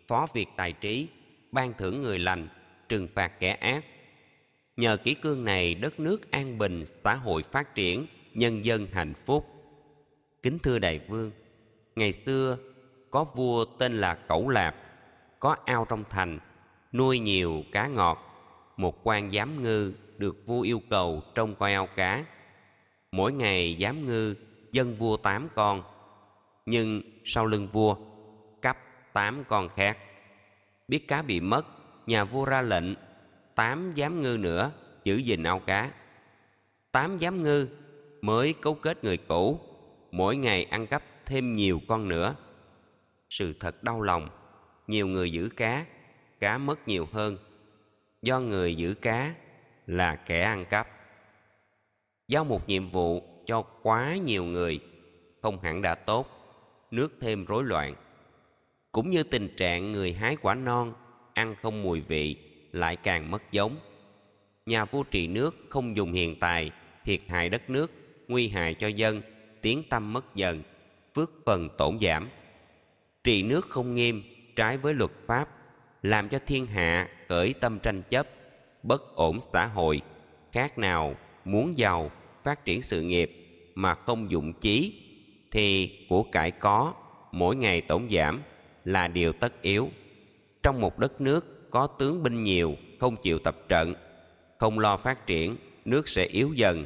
phó 0.08 0.28
việc 0.34 0.48
tài 0.56 0.72
trí, 0.72 1.08
ban 1.52 1.74
thưởng 1.74 2.02
người 2.02 2.20
lành, 2.20 2.48
trừng 2.90 3.08
phạt 3.16 3.40
kẻ 3.40 3.52
ác. 3.52 3.86
Nhờ 4.78 4.98
kỷ 4.98 5.14
cương 5.14 5.46
này, 5.46 5.76
đất 5.76 6.00
nước 6.00 6.32
an 6.32 6.58
bình, 6.58 6.84
xã 7.04 7.16
hội 7.16 7.44
phát 7.44 7.76
triển, 7.76 8.06
nhân 8.34 8.66
dân 8.66 8.88
hạnh 8.92 9.14
phúc. 9.26 9.46
Kính 10.44 10.60
thưa 10.60 10.80
đại 10.80 11.00
vương, 11.08 11.32
ngày 11.96 12.12
xưa 12.14 12.58
có 13.12 13.24
vua 13.24 13.66
tên 13.66 13.98
là 14.02 14.16
cẩu 14.16 14.50
lạp, 14.50 14.76
có 15.40 15.56
ao 15.66 15.86
trong 15.90 16.04
thành, 16.10 16.40
nuôi 16.94 17.20
nhiều 17.20 17.64
cá 17.72 17.88
ngọt. 17.88 18.18
Một 18.78 19.00
quan 19.04 19.32
giám 19.32 19.64
ngư 19.64 19.94
được 20.18 20.36
vua 20.46 20.62
yêu 20.62 20.82
cầu 20.90 21.22
trông 21.36 21.56
coi 21.56 21.74
ao 21.74 21.88
cá. 21.96 22.26
Mỗi 23.12 23.34
ngày 23.34 23.78
giám 23.82 24.06
ngư 24.06 24.36
dân 24.72 24.96
vua 24.96 25.18
tám 25.18 25.50
con, 25.56 25.84
nhưng 26.66 27.02
sau 27.26 27.46
lưng 27.46 27.68
vua 27.72 27.96
tám 29.14 29.44
con 29.48 29.70
khác. 29.70 29.98
Biết 30.88 31.08
cá 31.08 31.22
bị 31.22 31.40
mất, 31.40 31.66
nhà 32.08 32.24
vua 32.24 32.46
ra 32.46 32.62
lệnh, 32.62 32.96
tám 33.56 33.94
giám 33.98 34.22
ngư 34.22 34.38
nữa, 34.40 34.72
giữ 35.04 35.18
gìn 35.18 35.44
ao 35.44 35.60
cá. 35.60 35.92
Tám 36.92 37.20
giám 37.20 37.44
ngư 37.44 37.68
mới 38.22 38.54
cấu 38.62 38.76
kết 38.76 39.04
người 39.04 39.18
cũ, 39.18 39.60
mỗi 40.12 40.38
ngày 40.38 40.64
ăn 40.64 40.88
cắp 40.88 41.04
thêm 41.26 41.56
nhiều 41.56 41.82
con 41.88 42.08
nữa. 42.08 42.36
Sự 43.30 43.54
thật 43.60 43.84
đau 43.84 44.02
lòng, 44.02 44.30
nhiều 44.88 45.08
người 45.08 45.32
giữ 45.32 45.50
cá 45.58 45.86
cá 46.44 46.58
mất 46.58 46.88
nhiều 46.88 47.08
hơn. 47.12 47.38
Do 48.22 48.40
người 48.40 48.76
giữ 48.76 48.94
cá 48.94 49.34
là 49.88 50.16
kẻ 50.16 50.42
ăn 50.42 50.66
cắp. 50.66 50.88
Giao 52.28 52.44
một 52.44 52.68
nhiệm 52.68 52.90
vụ 52.90 53.24
cho 53.46 53.62
quá 53.62 54.16
nhiều 54.16 54.44
người, 54.44 54.80
không 55.42 55.60
hẳn 55.64 55.82
đã 55.82 55.96
tốt, 55.96 56.28
nước 56.92 57.14
thêm 57.22 57.46
rối 57.46 57.64
loạn 57.64 57.96
cũng 58.94 59.10
như 59.10 59.24
tình 59.24 59.50
trạng 59.58 59.92
người 59.92 60.14
hái 60.14 60.36
quả 60.36 60.56
non, 60.56 60.94
ăn 61.34 61.56
không 61.62 61.84
mùi 61.84 62.02
vị, 62.02 62.36
lại 62.72 62.96
càng 62.96 63.32
mất 63.32 63.52
giống. 63.52 63.78
Nhà 64.66 64.86
vua 64.86 65.04
trị 65.04 65.28
nước 65.28 65.58
không 65.70 65.98
dùng 65.98 66.14
hiền 66.14 66.40
tài, 66.40 66.72
thiệt 67.06 67.20
hại 67.28 67.50
đất 67.50 67.70
nước, 67.70 67.92
nguy 68.28 68.48
hại 68.48 68.74
cho 68.74 68.88
dân, 68.88 69.22
tiếng 69.62 69.84
tâm 69.90 70.14
mất 70.14 70.36
dần, 70.36 70.62
phước 71.16 71.32
phần 71.46 71.70
tổn 71.78 71.98
giảm. 72.02 72.30
Trị 73.24 73.44
nước 73.44 73.66
không 73.70 73.96
nghiêm, 73.96 74.24
trái 74.56 74.78
với 74.78 74.94
luật 74.94 75.12
pháp, 75.28 75.50
làm 76.02 76.30
cho 76.30 76.40
thiên 76.46 76.68
hạ 76.68 77.10
khởi 77.28 77.54
tâm 77.54 77.80
tranh 77.80 78.04
chấp, 78.10 78.28
bất 78.84 79.16
ổn 79.16 79.40
xã 79.54 79.66
hội. 79.66 80.02
Khác 80.52 80.78
nào 80.78 81.16
muốn 81.46 81.78
giàu, 81.78 82.12
phát 82.44 82.66
triển 82.66 82.82
sự 82.82 83.02
nghiệp 83.02 83.32
mà 83.76 83.96
không 83.96 84.32
dụng 84.32 84.54
chí, 84.54 85.02
thì 85.52 85.98
của 86.10 86.24
cải 86.24 86.52
có, 86.52 86.94
mỗi 87.32 87.56
ngày 87.56 87.82
tổn 87.82 88.08
giảm 88.12 88.42
là 88.86 89.08
điều 89.08 89.34
tất 89.34 89.62
yếu. 89.62 89.90
Trong 90.64 90.82
một 90.82 91.00
đất 91.00 91.22
nước 91.22 91.72
có 91.72 91.88
tướng 91.88 92.24
binh 92.24 92.44
nhiều, 92.44 92.76
không 93.00 93.16
chịu 93.16 93.40
tập 93.40 93.56
trận, 93.70 93.94
không 94.58 94.80
lo 94.80 94.98
phát 94.98 95.28
triển, 95.28 95.58
nước 95.86 96.08
sẽ 96.08 96.26
yếu 96.26 96.54
dần. 96.54 96.86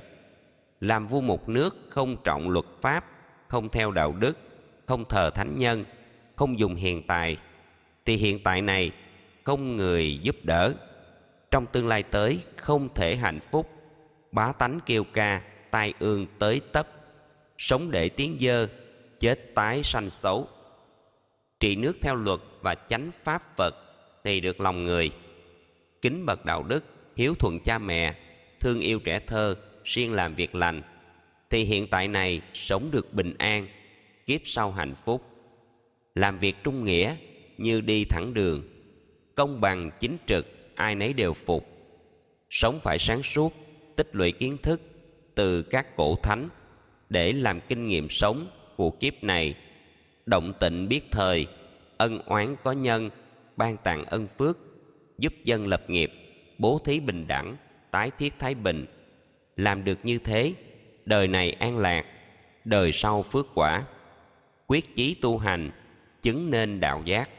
Làm 0.81 1.07
vua 1.07 1.21
một 1.21 1.49
nước 1.49 1.77
không 1.89 2.17
trọng 2.23 2.49
luật 2.49 2.65
pháp, 2.81 3.05
không 3.47 3.69
theo 3.69 3.91
đạo 3.91 4.15
đức, 4.19 4.37
không 4.85 5.05
thờ 5.05 5.29
thánh 5.29 5.59
nhân, 5.59 5.85
không 6.35 6.59
dùng 6.59 6.75
hiền 6.75 7.03
tài, 7.07 7.37
thì 8.05 8.15
hiện 8.15 8.39
tại 8.43 8.61
này 8.61 8.91
không 9.43 9.75
người 9.75 10.19
giúp 10.21 10.35
đỡ. 10.43 10.73
Trong 11.51 11.65
tương 11.65 11.87
lai 11.87 12.03
tới 12.03 12.39
không 12.55 12.89
thể 12.95 13.15
hạnh 13.15 13.39
phúc. 13.51 13.69
Bá 14.31 14.51
tánh 14.51 14.79
kêu 14.85 15.03
ca, 15.03 15.41
tai 15.71 15.93
ương 15.99 16.27
tới 16.39 16.61
tấp. 16.71 16.87
Sống 17.57 17.91
để 17.91 18.09
tiếng 18.09 18.37
dơ, 18.41 18.67
chết 19.19 19.55
tái 19.55 19.83
sanh 19.83 20.09
xấu 20.09 20.47
trị 21.59 21.75
nước 21.75 21.97
theo 22.01 22.15
luật 22.15 22.39
và 22.61 22.75
chánh 22.75 23.11
pháp 23.23 23.57
phật 23.57 23.75
thì 24.23 24.39
được 24.39 24.61
lòng 24.61 24.83
người. 24.83 25.11
Kính 26.01 26.25
bậc 26.25 26.45
đạo 26.45 26.63
đức, 26.63 26.83
hiếu 27.15 27.35
thuận 27.35 27.59
cha 27.59 27.77
mẹ, 27.77 28.15
thương 28.59 28.79
yêu 28.79 28.99
trẻ 28.99 29.19
thơ, 29.19 29.55
siêng 29.85 30.13
làm 30.13 30.35
việc 30.35 30.55
lành, 30.55 30.81
thì 31.49 31.63
hiện 31.63 31.87
tại 31.87 32.07
này 32.07 32.41
sống 32.53 32.91
được 32.91 33.13
bình 33.13 33.33
an, 33.37 33.67
kiếp 34.25 34.41
sau 34.45 34.71
hạnh 34.71 34.95
phúc. 35.05 35.21
Làm 36.15 36.39
việc 36.39 36.55
trung 36.63 36.85
nghĩa 36.85 37.15
như 37.57 37.81
đi 37.81 38.05
thẳng 38.05 38.33
đường, 38.33 38.63
công 39.35 39.61
bằng, 39.61 39.91
chính 39.99 40.17
trực, 40.27 40.75
ai 40.75 40.95
nấy 40.95 41.13
đều 41.13 41.33
phục. 41.33 41.67
Sống 42.49 42.79
phải 42.83 42.99
sáng 42.99 43.23
suốt, 43.23 43.53
tích 43.95 44.15
lũy 44.15 44.31
kiến 44.31 44.57
thức 44.63 44.81
từ 45.35 45.63
các 45.63 45.95
cổ 45.95 46.15
thánh 46.23 46.49
để 47.09 47.33
làm 47.33 47.59
kinh 47.61 47.87
nghiệm 47.87 48.09
sống 48.09 48.47
của 48.75 48.91
kiếp 48.91 49.23
này 49.23 49.55
động 50.27 50.53
tịnh 50.59 50.87
biết 50.89 51.11
thời, 51.11 51.47
ân 51.97 52.19
oán 52.25 52.55
có 52.63 52.71
nhân, 52.71 53.09
ban 53.55 53.77
tặng 53.77 54.03
ân 54.03 54.27
phước, 54.37 54.57
giúp 55.17 55.33
dân 55.43 55.67
lập 55.67 55.83
nghiệp, 55.87 56.11
bố 56.57 56.79
thí 56.85 56.99
bình 56.99 57.27
đẳng, 57.27 57.57
tái 57.91 58.11
thiết 58.17 58.33
thái 58.39 58.55
bình. 58.55 58.85
Làm 59.55 59.83
được 59.83 59.99
như 60.03 60.17
thế, 60.17 60.53
đời 61.05 61.27
này 61.27 61.51
an 61.51 61.77
lạc, 61.77 62.05
đời 62.65 62.91
sau 62.91 63.23
phước 63.23 63.47
quả. 63.55 63.83
Quyết 64.67 64.95
chí 64.95 65.15
tu 65.21 65.37
hành, 65.37 65.71
chứng 66.21 66.51
nên 66.51 66.79
đạo 66.79 67.01
giác. 67.05 67.29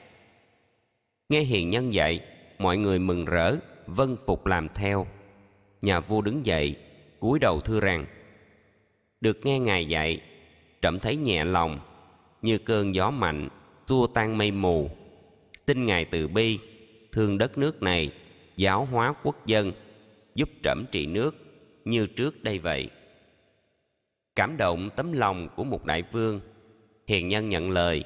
Nghe 1.28 1.40
hiền 1.40 1.70
nhân 1.70 1.92
dạy, 1.92 2.20
mọi 2.58 2.76
người 2.76 2.98
mừng 2.98 3.24
rỡ 3.24 3.56
vân 3.86 4.16
phục 4.26 4.46
làm 4.46 4.68
theo. 4.74 5.06
Nhà 5.82 6.00
vua 6.00 6.22
đứng 6.22 6.46
dậy, 6.46 6.76
cúi 7.20 7.38
đầu 7.38 7.60
thưa 7.60 7.80
rằng, 7.80 8.06
được 9.20 9.46
nghe 9.46 9.58
ngài 9.58 9.86
dạy, 9.86 10.20
trẫm 10.82 10.98
thấy 10.98 11.16
nhẹ 11.16 11.44
lòng 11.44 11.80
như 12.42 12.58
cơn 12.58 12.94
gió 12.94 13.10
mạnh 13.10 13.48
xua 13.86 14.06
tan 14.06 14.38
mây 14.38 14.50
mù. 14.50 14.90
Xin 15.66 15.86
ngài 15.86 16.04
từ 16.04 16.28
bi, 16.28 16.58
thương 17.12 17.38
đất 17.38 17.58
nước 17.58 17.82
này, 17.82 18.12
giáo 18.56 18.84
hóa 18.84 19.14
quốc 19.22 19.46
dân, 19.46 19.72
giúp 20.34 20.48
trẫm 20.62 20.84
trị 20.92 21.06
nước 21.06 21.36
như 21.84 22.06
trước 22.06 22.42
đây 22.42 22.58
vậy. 22.58 22.90
Cảm 24.36 24.56
động 24.56 24.90
tấm 24.96 25.12
lòng 25.12 25.48
của 25.56 25.64
một 25.64 25.84
đại 25.84 26.02
vương, 26.12 26.40
hiền 27.06 27.28
nhân 27.28 27.48
nhận 27.48 27.70
lời, 27.70 28.04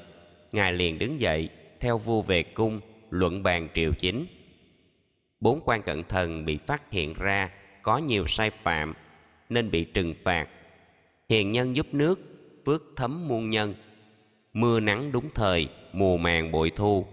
ngài 0.52 0.72
liền 0.72 0.98
đứng 0.98 1.20
dậy 1.20 1.48
theo 1.80 1.98
vua 1.98 2.22
về 2.22 2.42
cung 2.42 2.80
luận 3.10 3.42
bàn 3.42 3.68
triều 3.74 3.92
chính. 3.92 4.26
Bốn 5.40 5.60
quan 5.64 5.82
cận 5.82 6.04
thần 6.04 6.44
bị 6.44 6.58
phát 6.66 6.90
hiện 6.90 7.14
ra 7.18 7.50
có 7.82 7.98
nhiều 7.98 8.26
sai 8.26 8.50
phạm 8.50 8.94
nên 9.48 9.70
bị 9.70 9.84
trừng 9.84 10.14
phạt. 10.24 10.48
Hiền 11.28 11.52
nhân 11.52 11.76
giúp 11.76 11.86
nước, 11.94 12.20
phước 12.66 12.82
thấm 12.96 13.28
muôn 13.28 13.50
nhân 13.50 13.74
mưa 14.52 14.80
nắng 14.80 15.12
đúng 15.12 15.30
thời, 15.34 15.68
mùa 15.92 16.16
màng 16.16 16.52
bội 16.52 16.70
thu. 16.76 17.06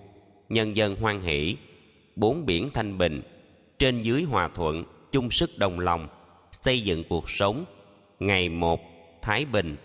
Nhân 0.50 0.76
dân 0.76 0.96
hoan 0.96 1.22
hỷ, 1.22 1.58
bốn 2.16 2.46
biển 2.46 2.70
thanh 2.74 2.98
bình, 2.98 3.22
trên 3.80 4.02
dưới 4.02 4.24
hòa 4.24 4.48
thuận, 4.48 4.84
chung 5.12 5.32
sức 5.32 5.58
đồng 5.58 5.80
lòng, 5.80 6.08
xây 6.52 6.82
dựng 6.82 7.04
cuộc 7.10 7.30
sống, 7.30 7.66
ngày 8.20 8.50
một 8.50 8.82
thái 9.22 9.46
bình, 9.46 9.76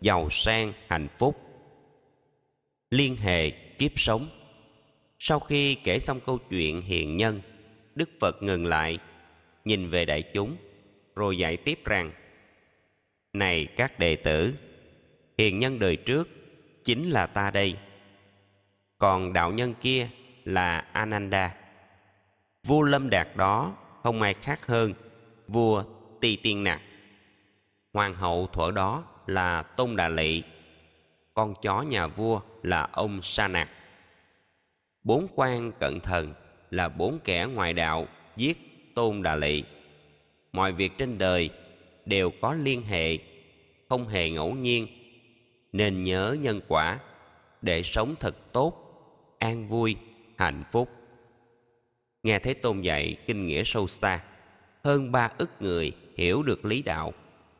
giàu 0.00 0.28
sang, 0.30 0.72
hạnh 0.88 1.08
phúc. 1.18 1.36
Liên 2.90 3.16
hệ 3.16 3.50
kiếp 3.50 3.90
sống. 3.96 4.28
Sau 5.18 5.40
khi 5.40 5.74
kể 5.74 5.98
xong 5.98 6.20
câu 6.26 6.38
chuyện 6.50 6.82
hiền 6.82 7.16
nhân, 7.16 7.40
đức 7.94 8.10
phật 8.20 8.42
ngừng 8.42 8.66
lại, 8.66 8.98
nhìn 9.64 9.90
về 9.90 10.04
đại 10.04 10.22
chúng, 10.22 10.56
rồi 11.16 11.38
dạy 11.38 11.56
tiếp 11.56 11.78
rằng, 11.84 12.12
này 13.32 13.66
các 13.76 13.98
đệ 13.98 14.16
tử, 14.16 14.54
hiền 15.38 15.58
nhân 15.58 15.78
đời 15.78 15.96
trước 15.96 16.28
chính 16.84 17.10
là 17.10 17.26
ta 17.26 17.50
đây. 17.50 17.76
Còn 18.98 19.32
đạo 19.32 19.52
nhân 19.52 19.74
kia 19.80 20.08
là 20.44 20.84
ananda. 20.92 21.54
Vua 22.64 22.82
lâm 22.82 23.10
đạt 23.10 23.28
đó 23.36 23.76
không 24.02 24.22
ai 24.22 24.34
khác 24.34 24.66
hơn 24.66 24.94
vua 25.48 25.84
ti 26.20 26.36
tiên 26.36 26.64
nặc 26.64 26.80
hoàng 27.92 28.14
hậu 28.14 28.46
thuở 28.46 28.70
đó 28.70 29.04
là 29.26 29.62
tôn 29.62 29.96
đà 29.96 30.08
lị. 30.08 30.42
Con 31.34 31.54
chó 31.62 31.82
nhà 31.82 32.06
vua 32.06 32.40
là 32.62 32.88
ông 32.92 33.22
sa 33.22 33.48
nặc 33.48 33.68
bốn 35.04 35.26
quan 35.34 35.72
cận 35.72 36.00
thần 36.00 36.34
là 36.70 36.88
bốn 36.88 37.18
kẻ 37.24 37.46
ngoại 37.54 37.72
đạo 37.72 38.06
giết 38.36 38.58
tôn 38.94 39.22
đà 39.22 39.36
lị. 39.36 39.62
Mọi 40.52 40.72
việc 40.72 40.92
trên 40.98 41.18
đời 41.18 41.50
đều 42.06 42.30
có 42.40 42.54
liên 42.54 42.82
hệ, 42.82 43.18
không 43.88 44.08
hề 44.08 44.30
ngẫu 44.30 44.54
nhiên 44.54 44.86
nên 45.72 46.02
nhớ 46.02 46.36
nhân 46.40 46.60
quả, 46.68 46.98
để 47.62 47.82
sống 47.82 48.14
thật 48.20 48.52
tốt, 48.52 48.74
an 49.38 49.68
vui, 49.68 49.96
hạnh 50.36 50.64
phúc. 50.72 50.88
Nghe 52.22 52.38
thấy 52.38 52.54
tôn 52.54 52.80
dạy 52.80 53.16
kinh 53.26 53.46
nghĩa 53.46 53.62
sâu 53.64 53.86
xa, 53.86 54.24
hơn 54.84 55.12
ba 55.12 55.30
ức 55.38 55.50
người 55.60 55.92
hiểu 56.16 56.42
được 56.42 56.64
lý 56.64 56.82
đạo, 56.82 57.12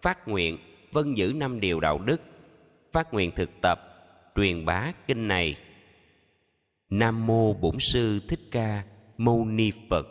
phát 0.03 0.29
nguyện 0.29 0.59
vân 0.93 1.15
giữ 1.15 1.33
năm 1.37 1.61
điều 1.61 1.81
đạo 1.81 1.99
đức, 1.99 2.21
phát 2.93 3.15
nguyện 3.15 3.31
thực 3.37 3.51
tập, 3.63 3.81
truyền 4.37 4.65
bá 4.65 4.93
kinh 5.07 5.29
này. 5.29 5.57
Nam 6.91 7.27
mô 7.27 7.55
bổn 7.55 7.77
sư 7.81 8.21
thích 8.29 8.41
ca 8.51 8.85
mâu 9.19 9.45
ni 9.45 9.73
phật. 9.91 10.07